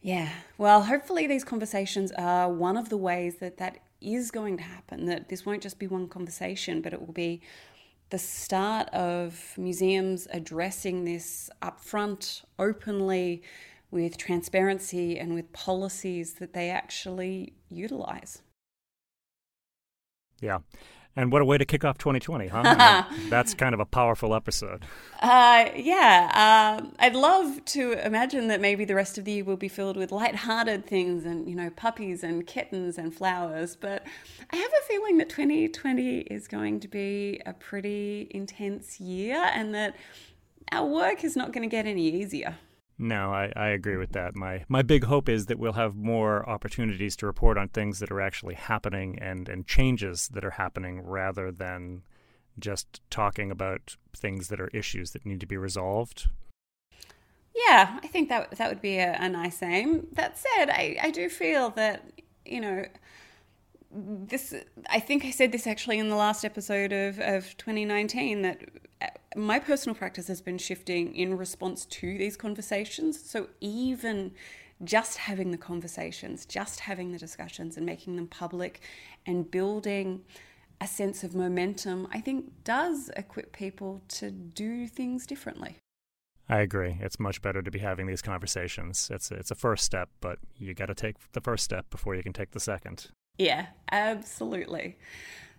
Yeah, 0.00 0.30
well, 0.56 0.84
hopefully 0.84 1.26
these 1.26 1.42
conversations 1.42 2.12
are 2.12 2.48
one 2.48 2.76
of 2.76 2.88
the 2.88 2.96
ways 2.96 3.36
that 3.40 3.56
that 3.56 3.78
is 4.00 4.30
going 4.30 4.56
to 4.56 4.62
happen, 4.62 5.06
that 5.06 5.28
this 5.28 5.44
won't 5.44 5.62
just 5.62 5.78
be 5.78 5.86
one 5.86 6.08
conversation, 6.08 6.80
but 6.80 6.92
it 6.92 7.00
will 7.00 7.12
be 7.12 7.40
the 8.10 8.18
start 8.18 8.88
of 8.90 9.54
museums 9.56 10.26
addressing 10.32 11.04
this 11.04 11.50
upfront, 11.62 12.42
openly, 12.58 13.42
with 13.90 14.16
transparency 14.16 15.18
and 15.18 15.34
with 15.34 15.52
policies 15.52 16.34
that 16.34 16.52
they 16.52 16.70
actually 16.70 17.54
utilize. 17.70 18.42
Yeah. 20.40 20.58
And 21.18 21.32
what 21.32 21.42
a 21.42 21.44
way 21.44 21.58
to 21.58 21.64
kick 21.64 21.84
off 21.84 21.98
2020, 21.98 22.46
huh? 22.46 23.02
That's 23.28 23.52
kind 23.52 23.74
of 23.74 23.80
a 23.80 23.84
powerful 23.84 24.36
episode. 24.36 24.84
Uh, 25.18 25.68
yeah, 25.74 26.78
um, 26.78 26.94
I'd 27.00 27.16
love 27.16 27.64
to 27.64 27.94
imagine 28.06 28.46
that 28.46 28.60
maybe 28.60 28.84
the 28.84 28.94
rest 28.94 29.18
of 29.18 29.24
the 29.24 29.32
year 29.32 29.44
will 29.44 29.56
be 29.56 29.66
filled 29.66 29.96
with 29.96 30.12
light-hearted 30.12 30.86
things 30.86 31.24
and 31.24 31.48
you 31.48 31.56
know 31.56 31.70
puppies 31.70 32.22
and 32.22 32.46
kittens 32.46 32.98
and 32.98 33.12
flowers. 33.12 33.74
But 33.74 34.06
I 34.52 34.56
have 34.56 34.70
a 34.70 34.86
feeling 34.86 35.18
that 35.18 35.28
2020 35.28 36.18
is 36.20 36.46
going 36.46 36.78
to 36.78 36.86
be 36.86 37.42
a 37.44 37.52
pretty 37.52 38.28
intense 38.30 39.00
year, 39.00 39.42
and 39.52 39.74
that 39.74 39.96
our 40.70 40.86
work 40.86 41.24
is 41.24 41.34
not 41.34 41.52
going 41.52 41.68
to 41.68 41.76
get 41.76 41.84
any 41.84 42.08
easier. 42.08 42.56
No, 42.98 43.32
I, 43.32 43.52
I 43.54 43.68
agree 43.68 43.96
with 43.96 44.12
that. 44.12 44.34
My 44.34 44.64
my 44.68 44.82
big 44.82 45.04
hope 45.04 45.28
is 45.28 45.46
that 45.46 45.58
we'll 45.58 45.74
have 45.74 45.94
more 45.94 46.48
opportunities 46.48 47.14
to 47.16 47.26
report 47.26 47.56
on 47.56 47.68
things 47.68 48.00
that 48.00 48.10
are 48.10 48.20
actually 48.20 48.54
happening 48.54 49.18
and, 49.20 49.48
and 49.48 49.66
changes 49.66 50.28
that 50.32 50.44
are 50.44 50.50
happening 50.50 51.02
rather 51.02 51.52
than 51.52 52.02
just 52.58 53.00
talking 53.08 53.52
about 53.52 53.96
things 54.16 54.48
that 54.48 54.60
are 54.60 54.68
issues 54.74 55.12
that 55.12 55.24
need 55.24 55.38
to 55.38 55.46
be 55.46 55.56
resolved. 55.56 56.28
Yeah, 57.54 57.98
I 58.02 58.06
think 58.08 58.28
that 58.30 58.52
that 58.52 58.68
would 58.68 58.82
be 58.82 58.98
a, 58.98 59.16
a 59.18 59.28
nice 59.28 59.62
aim. 59.62 60.08
That 60.12 60.36
said, 60.36 60.70
I, 60.70 60.96
I 61.00 61.10
do 61.10 61.28
feel 61.28 61.70
that, 61.70 62.02
you 62.44 62.60
know, 62.60 62.84
this 63.90 64.54
I 64.90 65.00
think 65.00 65.24
I 65.24 65.30
said 65.30 65.52
this 65.52 65.66
actually 65.66 65.98
in 65.98 66.08
the 66.08 66.16
last 66.16 66.44
episode 66.44 66.92
of, 66.92 67.18
of 67.20 67.56
2019 67.56 68.42
that 68.42 68.60
my 69.36 69.58
personal 69.58 69.94
practice 69.94 70.28
has 70.28 70.40
been 70.40 70.58
shifting 70.58 71.14
in 71.14 71.36
response 71.36 71.84
to 71.86 72.18
these 72.18 72.36
conversations. 72.36 73.20
So 73.28 73.48
even 73.60 74.32
just 74.84 75.18
having 75.18 75.50
the 75.50 75.58
conversations, 75.58 76.46
just 76.46 76.80
having 76.80 77.12
the 77.12 77.18
discussions 77.18 77.76
and 77.76 77.84
making 77.84 78.16
them 78.16 78.26
public 78.26 78.80
and 79.26 79.50
building 79.50 80.22
a 80.80 80.86
sense 80.86 81.24
of 81.24 81.34
momentum, 81.34 82.06
I 82.12 82.20
think 82.20 82.52
does 82.64 83.10
equip 83.16 83.52
people 83.52 84.02
to 84.08 84.30
do 84.30 84.86
things 84.86 85.26
differently. 85.26 85.78
I 86.48 86.60
agree. 86.60 86.96
It's 87.00 87.20
much 87.20 87.42
better 87.42 87.60
to 87.60 87.70
be 87.70 87.80
having 87.80 88.06
these 88.06 88.22
conversations. 88.22 89.10
It's 89.12 89.30
a, 89.30 89.34
it's 89.34 89.50
a 89.50 89.54
first 89.54 89.84
step, 89.84 90.08
but 90.20 90.38
you 90.56 90.72
got 90.72 90.86
to 90.86 90.94
take 90.94 91.16
the 91.32 91.40
first 91.40 91.64
step 91.64 91.90
before 91.90 92.14
you 92.14 92.22
can 92.22 92.32
take 92.32 92.52
the 92.52 92.60
second. 92.60 93.08
Yeah, 93.36 93.66
absolutely. 93.92 94.96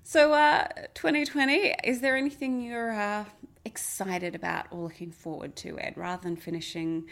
So, 0.02 0.34
uh, 0.34 0.68
2020, 0.96 1.76
is 1.84 2.02
there 2.02 2.16
anything 2.16 2.62
you're 2.62 2.92
uh, 2.94 3.26
excited 3.70 4.36
about 4.36 4.66
or 4.72 4.84
looking 4.84 5.12
forward 5.12 5.56
to, 5.58 5.80
Ed, 5.80 5.94
rather 5.96 6.24
than 6.24 6.36
finishing 6.36 7.06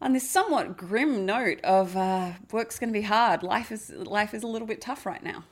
on 0.00 0.12
this 0.12 0.28
somewhat 0.28 0.76
grim 0.76 1.24
note 1.24 1.60
of 1.62 1.96
uh, 1.96 2.32
work's 2.50 2.78
going 2.78 2.92
to 2.92 2.98
be 2.98 3.02
hard, 3.02 3.42
life 3.42 3.70
is 3.70 3.90
life 3.90 4.34
is 4.34 4.42
a 4.42 4.46
little 4.46 4.66
bit 4.66 4.80
tough 4.80 5.06
right 5.06 5.22
now? 5.22 5.44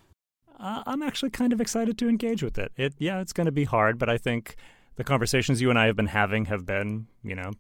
Uh, 0.58 0.82
I'm 0.86 1.02
actually 1.02 1.30
kind 1.30 1.52
of 1.52 1.60
excited 1.60 1.96
to 1.98 2.08
engage 2.08 2.42
with 2.42 2.58
it. 2.58 2.72
It, 2.76 2.94
yeah, 2.98 3.20
it's 3.20 3.32
going 3.32 3.46
to 3.46 3.52
be 3.52 3.64
hard, 3.64 3.98
but 3.98 4.08
I 4.08 4.18
think 4.18 4.56
the 4.96 5.04
conversations 5.04 5.60
you 5.60 5.70
and 5.70 5.78
I 5.78 5.86
have 5.86 5.96
been 5.96 6.06
having 6.06 6.46
have 6.46 6.66
been, 6.66 7.06
you 7.22 7.34
know, 7.34 7.52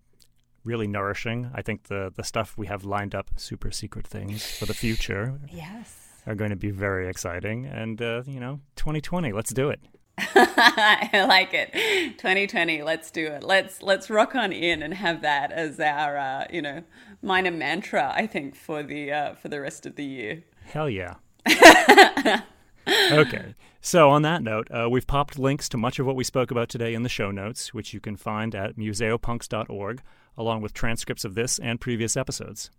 really 0.64 0.86
nourishing. 0.86 1.50
I 1.54 1.62
think 1.62 1.84
the 1.84 2.12
the 2.14 2.24
stuff 2.24 2.56
we 2.58 2.66
have 2.66 2.84
lined 2.84 3.14
up, 3.14 3.30
super 3.36 3.70
secret 3.70 4.06
things 4.06 4.58
for 4.58 4.66
the 4.66 4.74
future. 4.74 5.38
yes 5.48 6.02
are 6.26 6.34
going 6.34 6.50
to 6.50 6.56
be 6.56 6.70
very 6.70 7.08
exciting. 7.08 7.66
And, 7.66 8.00
uh, 8.00 8.22
you 8.26 8.40
know, 8.40 8.60
2020, 8.76 9.32
let's 9.32 9.52
do 9.52 9.70
it. 9.70 9.80
I 10.18 11.24
like 11.26 11.54
it. 11.54 11.72
2020, 12.18 12.82
let's 12.82 13.10
do 13.10 13.26
it. 13.26 13.42
Let's 13.42 13.82
let's 13.82 14.10
rock 14.10 14.34
on 14.34 14.52
in 14.52 14.82
and 14.82 14.94
have 14.94 15.22
that 15.22 15.52
as 15.52 15.80
our 15.80 16.16
uh, 16.16 16.46
you 16.50 16.62
know 16.62 16.82
minor 17.22 17.50
mantra. 17.50 18.12
I 18.14 18.26
think 18.26 18.54
for 18.54 18.82
the 18.82 19.12
uh, 19.12 19.34
for 19.34 19.48
the 19.48 19.60
rest 19.60 19.86
of 19.86 19.96
the 19.96 20.04
year. 20.04 20.44
Hell 20.66 20.90
yeah. 20.90 21.14
okay. 22.88 23.54
So 23.80 24.10
on 24.10 24.22
that 24.22 24.42
note, 24.42 24.68
uh, 24.70 24.88
we've 24.88 25.06
popped 25.06 25.38
links 25.38 25.68
to 25.70 25.76
much 25.76 25.98
of 25.98 26.06
what 26.06 26.14
we 26.14 26.24
spoke 26.24 26.50
about 26.50 26.68
today 26.68 26.94
in 26.94 27.02
the 27.02 27.08
show 27.08 27.30
notes, 27.30 27.74
which 27.74 27.92
you 27.92 27.98
can 27.98 28.16
find 28.16 28.54
at 28.54 28.76
museopunks.org, 28.76 30.02
along 30.36 30.62
with 30.62 30.72
transcripts 30.72 31.24
of 31.24 31.34
this 31.34 31.58
and 31.58 31.80
previous 31.80 32.16
episodes. 32.16 32.70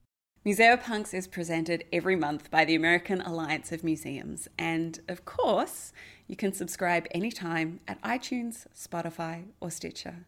Museopunks 0.46 1.14
is 1.14 1.26
presented 1.26 1.86
every 1.94 2.18
month 2.18 2.52
by 2.52 2.66
the 2.66 2.76
American 2.76 3.22
Alliance 3.22 3.72
of 3.72 3.82
Museums, 3.82 4.50
and 4.58 5.00
of 5.08 5.24
course, 5.24 5.94
you 6.28 6.36
can 6.36 6.52
subscribe 6.52 7.08
anytime 7.12 7.80
at 7.88 8.02
iTunes, 8.02 8.66
Spotify, 8.76 9.46
or 9.62 9.72
Stitcher. 9.72 10.26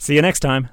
See 0.00 0.14
you 0.14 0.22
next 0.22 0.40
time. 0.40 0.70